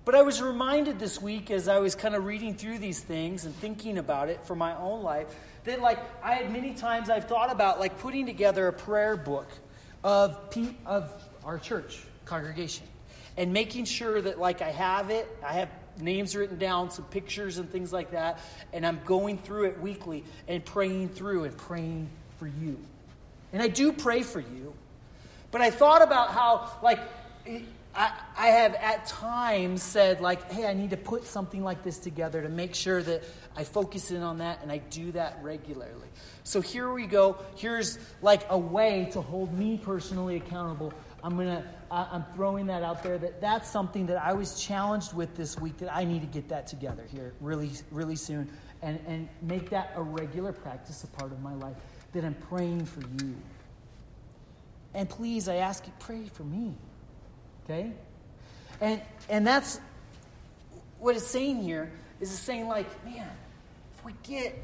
But 0.06 0.16
I 0.16 0.22
was 0.22 0.42
reminded 0.42 1.00
this 1.00 1.22
week 1.22 1.52
as 1.52 1.68
I 1.68 1.80
was 1.80 1.94
kind 1.94 2.16
of 2.16 2.24
reading 2.24 2.56
through 2.56 2.78
these 2.78 3.02
things 3.02 3.44
and 3.44 3.54
thinking 3.54 3.98
about 3.98 4.30
it 4.30 4.46
for 4.46 4.56
my 4.56 4.74
own 4.78 5.04
life 5.04 5.28
that 5.66 5.82
like 5.82 6.00
I 6.24 6.36
had 6.36 6.50
many 6.50 6.74
times 6.74 7.10
I've 7.10 7.28
thought 7.28 7.52
about 7.52 7.82
like 7.82 8.00
putting 8.00 8.26
together 8.26 8.68
a 8.68 8.74
prayer 8.74 9.18
book 9.18 9.50
of 10.02 10.40
of 10.86 11.12
our 11.44 11.60
church 11.60 12.04
congregation 12.24 12.88
and 13.38 13.54
making 13.54 13.86
sure 13.86 14.22
that 14.22 14.40
like 14.40 14.62
I 14.62 14.72
have 14.72 15.10
it, 15.10 15.28
I 15.46 15.54
have 15.54 15.70
names 16.00 16.36
written 16.36 16.58
down, 16.58 16.90
some 16.92 17.06
pictures 17.06 17.58
and 17.58 17.70
things 17.70 17.94
like 17.94 18.12
that, 18.12 18.40
and 18.72 18.86
I'm 18.86 19.00
going 19.06 19.38
through 19.38 19.66
it 19.66 19.80
weekly 19.80 20.24
and 20.48 20.64
praying 20.64 21.10
through 21.10 21.44
and 21.46 21.58
praying 21.58 22.10
for 22.40 22.48
you. 22.48 22.80
And 23.52 23.62
I 23.62 23.68
do 23.68 23.94
pray 23.94 24.24
for 24.24 24.40
you. 24.40 24.74
But 25.52 25.62
I 25.62 25.70
thought 25.70 26.02
about 26.02 26.32
how 26.32 26.72
like 26.82 27.00
I, 27.96 28.12
I 28.36 28.48
have 28.48 28.74
at 28.76 29.06
times 29.06 29.84
said, 29.84 30.20
like, 30.20 30.52
hey, 30.52 30.66
I 30.66 30.74
need 30.74 30.90
to 30.92 30.98
put 30.98 31.26
something 31.26 31.64
like 31.64 31.84
this 31.84 32.00
together 32.00 32.42
to 32.42 32.50
make 32.50 32.74
sure 32.74 33.04
that 33.04 33.24
I 33.56 33.64
focus 33.64 34.10
in 34.10 34.24
on 34.24 34.40
that, 34.40 34.64
and 34.64 34.72
I 34.72 34.80
do 34.80 35.12
that 35.12 35.38
regularly. 35.44 36.08
So 36.44 36.60
here 36.60 36.92
we 36.92 37.06
go. 37.06 37.38
Here's 37.56 38.00
like 38.22 38.48
a 38.50 38.58
way 38.58 39.10
to 39.14 39.22
hold 39.22 39.56
me 39.58 39.78
personally 39.78 40.38
accountable. 40.38 40.92
I'm 41.24 41.38
gonna, 41.38 41.64
I'm 41.90 42.26
throwing 42.36 42.68
that 42.68 42.84
out 42.84 43.02
there. 43.02 43.18
That 43.18 43.40
that's 43.40 43.70
something 43.70 44.08
that 44.08 44.18
I 44.18 44.34
was 44.34 44.62
challenged 44.62 45.14
with 45.14 45.36
this 45.36 45.58
week. 45.58 45.78
That 45.78 45.96
I 45.96 46.04
need 46.04 46.22
to 46.22 46.28
get 46.28 46.50
that 46.50 46.68
together 46.68 47.06
here 47.12 47.34
really, 47.40 47.72
really 47.92 48.18
soon, 48.18 48.50
and 48.82 49.00
and 49.08 49.30
make 49.42 49.70
that 49.70 49.94
a 49.96 50.02
regular 50.02 50.52
practice, 50.52 51.04
a 51.04 51.08
part 51.08 51.32
of 51.32 51.42
my 51.42 51.54
life. 51.56 51.78
That 52.12 52.26
I'm 52.26 52.36
praying 52.36 52.86
for 52.86 53.02
you. 53.24 53.36
And 54.94 55.10
please, 55.10 55.48
I 55.48 55.56
ask 55.56 55.86
you, 55.88 55.94
pray 56.00 56.26
for 56.34 56.44
me. 56.44 56.74
Okay? 57.64 57.92
And, 58.82 59.02
and 59.30 59.48
that's 59.48 59.80
what 61.00 61.16
it's 61.16 61.26
saying 61.26 61.64
here 61.64 61.92
is 62.20 62.32
it's 62.32 62.40
saying, 62.42 62.68
like, 62.68 62.88
man, 63.06 63.28
if 63.98 64.06
we 64.06 64.14
get 64.24 64.56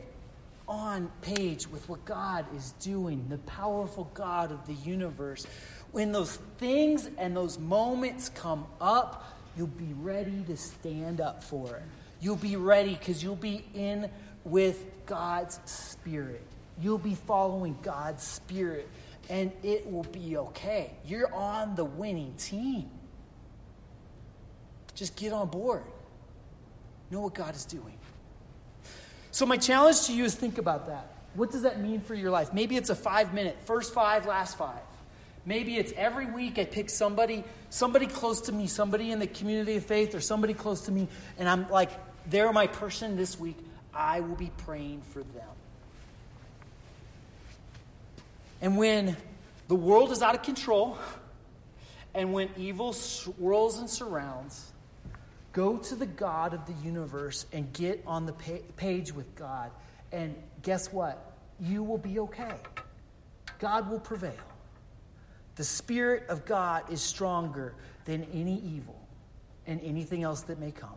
on 0.68 1.12
page 1.22 1.68
with 1.68 1.88
what 1.90 2.06
God 2.06 2.46
is 2.56 2.74
doing, 2.74 3.26
the 3.30 3.40
powerful 3.40 4.10
God 4.14 4.52
of 4.52 4.66
the 4.68 4.74
universe, 4.74 5.48
when 5.92 6.12
those 6.12 6.36
things 6.58 7.10
and 7.18 7.36
those 7.36 7.58
moments 7.58 8.30
come 8.30 8.66
up, 8.80 9.38
you'll 9.58 9.68
be 9.68 9.94
ready 10.00 10.44
to 10.48 10.58
stand 10.58 11.22
up 11.22 11.44
for 11.44 11.76
it. 11.76 11.84
You'll 12.22 12.36
be 12.36 12.56
ready 12.56 12.96
because 12.96 13.24
you'll 13.24 13.36
be 13.36 13.66
in 13.74 14.10
with 14.44 14.86
God's 15.06 15.60
Spirit. 15.66 16.44
You'll 16.82 16.98
be 16.98 17.16
following 17.16 17.78
God's 17.82 18.24
Spirit 18.24 18.88
and 19.30 19.52
it 19.64 19.90
will 19.90 20.04
be 20.04 20.38
okay. 20.38 20.92
You're 21.06 21.34
on 21.34 21.76
the 21.76 21.86
winning 21.86 22.34
team. 22.38 22.90
Just 24.96 25.16
get 25.16 25.32
on 25.32 25.48
board. 25.48 25.84
Know 27.12 27.22
what 27.22 27.34
God 27.34 27.56
is 27.56 27.66
doing. 27.66 27.98
So, 29.32 29.46
my 29.46 29.58
challenge 29.58 30.08
to 30.08 30.14
you 30.14 30.26
is 30.26 30.36
think 30.36 30.58
about 30.58 30.88
that. 30.88 31.14
What 31.36 31.52
does 31.52 31.62
that 31.62 31.80
mean 31.80 32.02
for 32.02 32.16
your 32.16 32.32
life? 32.32 32.54
Maybe 32.54 32.76
it's 32.76 32.90
a 32.90 32.96
five 32.96 33.34
minute, 33.34 33.58
first 33.66 33.94
five, 33.94 34.26
last 34.26 34.58
five. 34.58 34.82
Maybe 35.50 35.78
it's 35.78 35.92
every 35.98 36.28
week 36.28 36.60
I 36.60 36.66
pick 36.66 36.92
somebody, 36.92 37.44
somebody 37.72 38.06
close 38.06 38.42
to 38.42 38.52
me, 38.52 38.68
somebody 38.68 39.10
in 39.10 39.18
the 39.18 39.26
community 39.26 39.78
of 39.78 39.84
faith, 39.84 40.14
or 40.14 40.22
somebody 40.22 40.54
close 40.54 40.82
to 40.82 40.92
me, 40.92 41.08
and 41.40 41.50
I'm 41.50 41.68
like, 41.72 41.90
they're 42.30 42.54
my 42.54 42.68
person 42.68 43.18
this 43.18 43.40
week. 43.40 43.58
I 43.92 44.20
will 44.20 44.36
be 44.36 44.52
praying 44.58 45.02
for 45.02 45.24
them. 45.24 45.50
And 48.62 48.78
when 48.78 49.18
the 49.68 49.74
world 49.74 50.12
is 50.12 50.22
out 50.22 50.36
of 50.36 50.44
control, 50.44 51.00
and 52.14 52.32
when 52.32 52.50
evil 52.56 52.94
swirls 52.94 53.80
and 53.80 53.90
surrounds, 53.90 54.72
go 55.52 55.78
to 55.78 55.96
the 55.96 56.06
God 56.06 56.54
of 56.54 56.68
the 56.68 56.74
universe 56.86 57.48
and 57.52 57.74
get 57.74 58.04
on 58.06 58.28
the 58.28 58.34
page 58.78 59.12
with 59.14 59.36
God. 59.36 59.72
And 60.12 60.36
guess 60.62 60.94
what? 60.94 61.34
You 61.60 61.82
will 61.82 61.98
be 61.98 62.20
okay. 62.20 62.54
God 63.58 63.90
will 63.90 64.00
prevail. 64.00 64.49
The 65.60 65.66
Spirit 65.66 66.24
of 66.30 66.46
God 66.46 66.90
is 66.90 67.02
stronger 67.02 67.74
than 68.06 68.24
any 68.34 68.62
evil 68.62 68.98
and 69.68 69.82
anything 69.82 70.24
else 70.24 70.44
that 70.44 70.58
may 70.58 70.72
come. 70.72 70.96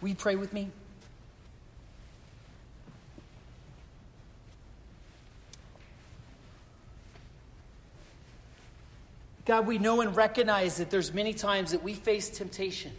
Will 0.00 0.08
you 0.08 0.16
pray 0.16 0.34
with 0.34 0.52
me? 0.52 0.68
God, 9.44 9.68
we 9.68 9.78
know 9.78 10.00
and 10.00 10.16
recognize 10.16 10.78
that 10.78 10.90
there's 10.90 11.14
many 11.14 11.34
times 11.34 11.70
that 11.70 11.84
we 11.84 11.94
face 11.94 12.28
temptation. 12.28 12.90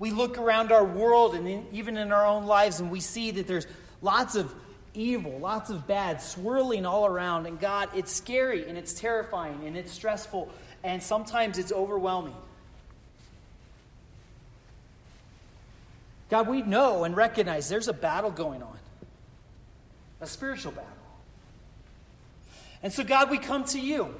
We 0.00 0.10
look 0.10 0.36
around 0.36 0.72
our 0.72 0.84
world 0.84 1.36
and 1.36 1.46
in, 1.46 1.64
even 1.70 1.96
in 1.96 2.10
our 2.10 2.26
own 2.26 2.46
lives 2.46 2.80
and 2.80 2.90
we 2.90 2.98
see 2.98 3.30
that 3.30 3.46
there's 3.46 3.68
lots 4.02 4.34
of 4.34 4.52
evil, 4.96 5.38
lots 5.38 5.70
of 5.70 5.86
bad 5.86 6.20
swirling 6.20 6.86
all 6.86 7.06
around. 7.06 7.46
And 7.46 7.60
God, 7.60 7.90
it's 7.94 8.12
scary 8.12 8.68
and 8.68 8.76
it's 8.76 8.94
terrifying 8.94 9.66
and 9.66 9.76
it's 9.76 9.92
stressful 9.92 10.50
and 10.82 11.02
sometimes 11.02 11.58
it's 11.58 11.72
overwhelming. 11.72 12.34
God, 16.28 16.48
we 16.48 16.62
know 16.62 17.04
and 17.04 17.16
recognize 17.16 17.68
there's 17.68 17.88
a 17.88 17.92
battle 17.92 18.30
going 18.30 18.62
on, 18.62 18.78
a 20.20 20.26
spiritual 20.26 20.72
battle. 20.72 20.90
And 22.82 22.92
so, 22.92 23.04
God, 23.04 23.30
we 23.30 23.38
come 23.38 23.64
to 23.66 23.80
you. 23.80 24.14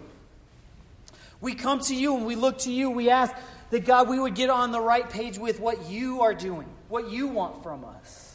We 1.40 1.54
come 1.54 1.80
to 1.80 1.94
you 1.94 2.16
and 2.16 2.26
we 2.26 2.34
look 2.36 2.58
to 2.58 2.72
you. 2.72 2.90
We 2.90 3.10
ask 3.10 3.34
that, 3.70 3.84
God, 3.84 4.08
we 4.08 4.18
would 4.18 4.34
get 4.34 4.50
on 4.50 4.72
the 4.72 4.80
right 4.80 5.08
page 5.08 5.38
with 5.38 5.60
what 5.60 5.88
you 5.88 6.22
are 6.22 6.34
doing, 6.34 6.66
what 6.88 7.10
you 7.10 7.28
want 7.28 7.62
from 7.62 7.84
us. 7.84 8.25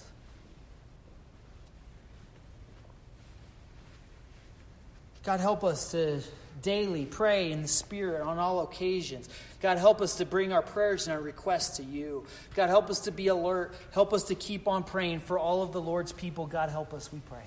God, 5.23 5.39
help 5.39 5.63
us 5.63 5.91
to 5.91 6.21
daily 6.61 7.05
pray 7.05 7.51
in 7.51 7.61
the 7.61 7.67
Spirit 7.67 8.21
on 8.21 8.37
all 8.37 8.61
occasions. 8.61 9.29
God, 9.61 9.77
help 9.77 10.01
us 10.01 10.17
to 10.17 10.25
bring 10.25 10.51
our 10.51 10.61
prayers 10.61 11.07
and 11.07 11.15
our 11.15 11.21
requests 11.21 11.77
to 11.77 11.83
you. 11.83 12.25
God, 12.55 12.69
help 12.69 12.89
us 12.89 13.01
to 13.01 13.11
be 13.11 13.27
alert. 13.27 13.73
Help 13.91 14.13
us 14.13 14.23
to 14.25 14.35
keep 14.35 14.67
on 14.67 14.83
praying 14.83 15.19
for 15.19 15.37
all 15.37 15.61
of 15.61 15.71
the 15.71 15.81
Lord's 15.81 16.11
people. 16.11 16.45
God, 16.45 16.69
help 16.69 16.93
us, 16.93 17.11
we 17.11 17.19
pray. 17.19 17.43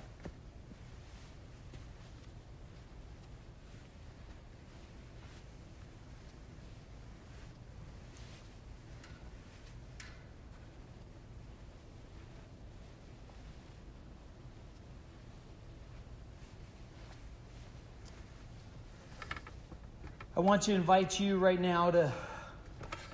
Want 20.44 20.60
to 20.60 20.74
invite 20.74 21.18
you 21.18 21.38
right 21.38 21.58
now 21.58 21.90
to 21.90 22.12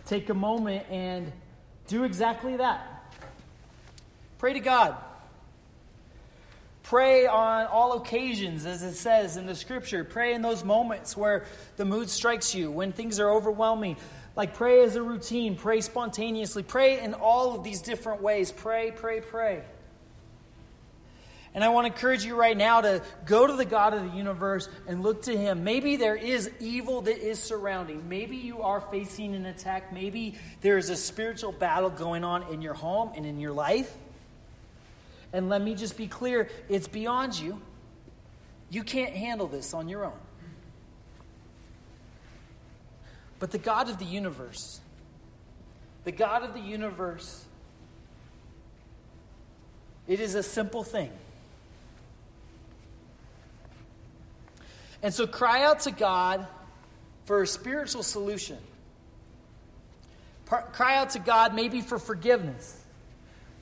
take 0.05 0.31
a 0.31 0.35
moment 0.35 0.85
and 0.91 1.33
do 1.87 2.03
exactly 2.03 2.57
that. 2.57 3.15
Pray 4.39 4.53
to 4.53 4.59
God. 4.59 4.97
Pray 6.83 7.29
on 7.29 7.67
all 7.67 7.93
occasions, 7.99 8.67
as 8.67 8.83
it 8.83 8.95
says 8.95 9.37
in 9.37 9.47
the 9.47 9.55
scripture. 9.55 10.03
Pray 10.03 10.35
in 10.35 10.43
those 10.43 10.65
moments 10.65 11.17
where 11.17 11.45
the 11.77 11.85
mood 11.85 12.11
strikes 12.11 12.53
you, 12.53 12.69
when 12.69 12.91
things 12.91 13.21
are 13.21 13.31
overwhelming. 13.31 13.97
Like 14.35 14.55
pray 14.55 14.83
as 14.83 14.97
a 14.97 15.03
routine, 15.03 15.55
pray 15.55 15.83
spontaneously, 15.83 16.65
pray 16.65 16.99
in 16.99 17.15
all 17.15 17.55
of 17.55 17.63
these 17.63 17.81
different 17.81 18.23
ways. 18.23 18.51
Pray, 18.51 18.91
pray, 18.91 19.21
pray. 19.21 19.63
And 21.53 21.65
I 21.65 21.69
want 21.71 21.89
to 21.89 21.93
encourage 21.93 22.25
you 22.25 22.37
right 22.37 22.57
now 22.57 22.81
to 22.81 23.03
go 23.27 23.47
to 23.47 23.55
the 23.55 23.65
God 23.65 23.93
of 23.93 24.09
the 24.09 24.17
universe 24.17 24.69
and 24.87 25.03
look 25.03 25.23
to 25.23 25.37
Him. 25.37 25.65
Maybe 25.65 25.97
there 25.97 26.15
is 26.15 26.49
evil 26.61 27.01
that 27.03 27.19
is 27.19 27.41
surrounding. 27.41 28.09
Maybe 28.09 28.37
you 28.37 28.63
are 28.63 28.81
facing 28.81 29.35
an 29.35 29.47
attack. 29.47 29.93
Maybe 29.93 30.37
there 30.61 30.79
is 30.79 30.91
a 30.91 30.97
spiritual 30.97 31.51
battle 31.51 31.91
going 31.91 32.23
on 32.23 32.45
in 32.53 32.63
your 32.63 32.75
home 32.75 33.11
and 33.17 33.27
in 33.27 33.41
your 33.41 33.53
life. 33.53 33.93
And 35.33 35.49
let 35.49 35.61
me 35.61 35.75
just 35.75 35.97
be 35.97 36.07
clear 36.07 36.49
it's 36.69 36.89
beyond 36.89 37.39
you. 37.39 37.61
You 38.69 38.85
can't 38.85 39.15
handle 39.15 39.49
this 39.49 39.75
on 39.75 39.89
your 39.89 40.05
own. 40.05 40.19
But 43.41 43.51
the 43.51 43.59
God 43.59 43.89
of 43.89 43.99
the 43.99 44.05
universe, 44.05 44.81
the 46.05 46.13
God 46.13 46.45
of 46.45 46.55
the 46.55 46.61
universe, 46.61 47.45
it 50.07 50.21
is 50.21 50.37
a 50.37 50.43
simple 50.45 50.85
thing. 50.85 51.11
And 55.03 55.15
so 55.15 55.27
cry 55.27 55.65
out 55.65 55.81
to 55.81 55.91
God 55.91 56.47
for 57.25 57.43
a 57.43 57.47
spiritual 57.47 58.03
solution. 58.03 58.59
Cry 60.47 60.97
out 60.97 61.11
to 61.11 61.19
God 61.21 61.55
maybe 61.55 61.81
for 61.81 61.99
forgiveness. 61.99 62.77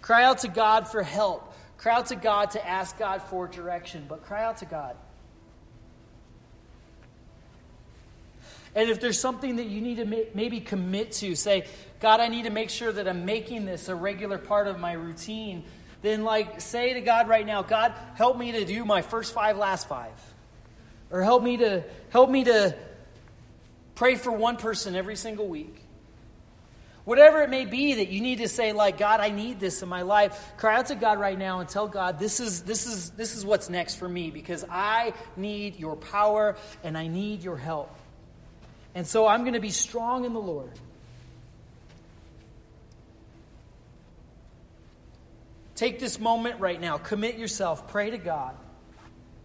Cry 0.00 0.24
out 0.24 0.38
to 0.38 0.48
God 0.48 0.88
for 0.88 1.02
help. 1.02 1.54
Cry 1.76 1.94
out 1.94 2.06
to 2.06 2.16
God 2.16 2.52
to 2.52 2.66
ask 2.66 2.98
God 2.98 3.22
for 3.22 3.46
direction, 3.46 4.06
but 4.08 4.24
cry 4.24 4.44
out 4.44 4.56
to 4.58 4.64
God. 4.64 4.96
And 8.74 8.90
if 8.90 9.00
there's 9.00 9.18
something 9.18 9.56
that 9.56 9.66
you 9.66 9.80
need 9.80 9.96
to 9.96 10.26
maybe 10.34 10.60
commit 10.60 11.12
to, 11.12 11.34
say, 11.34 11.66
God, 12.00 12.20
I 12.20 12.28
need 12.28 12.44
to 12.44 12.50
make 12.50 12.70
sure 12.70 12.92
that 12.92 13.08
I'm 13.08 13.24
making 13.24 13.64
this 13.64 13.88
a 13.88 13.94
regular 13.94 14.38
part 14.38 14.66
of 14.66 14.78
my 14.78 14.92
routine, 14.92 15.64
then 16.00 16.24
like 16.24 16.60
say 16.60 16.94
to 16.94 17.00
God 17.00 17.28
right 17.28 17.46
now, 17.46 17.62
God, 17.62 17.92
help 18.14 18.38
me 18.38 18.52
to 18.52 18.64
do 18.64 18.84
my 18.84 19.02
first 19.02 19.34
five, 19.34 19.56
last 19.56 19.88
five. 19.88 20.12
Or 21.10 21.22
help 21.22 21.42
me 21.42 21.56
to 21.58 21.84
help 22.10 22.30
me 22.30 22.44
to 22.44 22.74
pray 23.94 24.14
for 24.14 24.30
one 24.30 24.56
person 24.56 24.94
every 24.94 25.16
single 25.16 25.48
week. 25.48 25.84
Whatever 27.04 27.40
it 27.40 27.48
may 27.48 27.64
be 27.64 27.94
that 27.94 28.08
you 28.08 28.20
need 28.20 28.38
to 28.38 28.48
say, 28.48 28.72
like, 28.74 28.98
God, 28.98 29.20
I 29.20 29.30
need 29.30 29.58
this 29.58 29.82
in 29.82 29.88
my 29.88 30.02
life, 30.02 30.52
cry 30.58 30.76
out 30.76 30.86
to 30.86 30.94
God 30.94 31.18
right 31.18 31.38
now 31.38 31.60
and 31.60 31.68
tell 31.68 31.88
God, 31.88 32.18
this 32.18 32.38
is, 32.38 32.64
this 32.64 32.86
is, 32.86 33.08
this 33.12 33.34
is 33.34 33.46
what's 33.46 33.70
next 33.70 33.94
for 33.94 34.06
me 34.06 34.30
because 34.30 34.62
I 34.70 35.14
need 35.34 35.80
your 35.80 35.96
power 35.96 36.54
and 36.84 36.98
I 36.98 37.06
need 37.06 37.42
your 37.42 37.56
help. 37.56 37.96
And 38.94 39.06
so 39.06 39.26
I'm 39.26 39.40
going 39.40 39.54
to 39.54 39.58
be 39.60 39.70
strong 39.70 40.26
in 40.26 40.34
the 40.34 40.38
Lord. 40.38 40.72
Take 45.76 45.98
this 45.98 46.20
moment 46.20 46.60
right 46.60 46.78
now, 46.78 46.98
commit 46.98 47.38
yourself, 47.38 47.88
pray 47.88 48.10
to 48.10 48.18
God. 48.18 48.54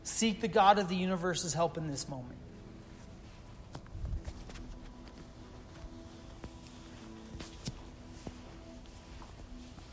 Seek 0.03 0.41
the 0.41 0.47
God 0.47 0.79
of 0.79 0.89
the 0.89 0.95
universe's 0.95 1.53
help 1.53 1.77
in 1.77 1.87
this 1.87 2.07
moment. 2.07 2.37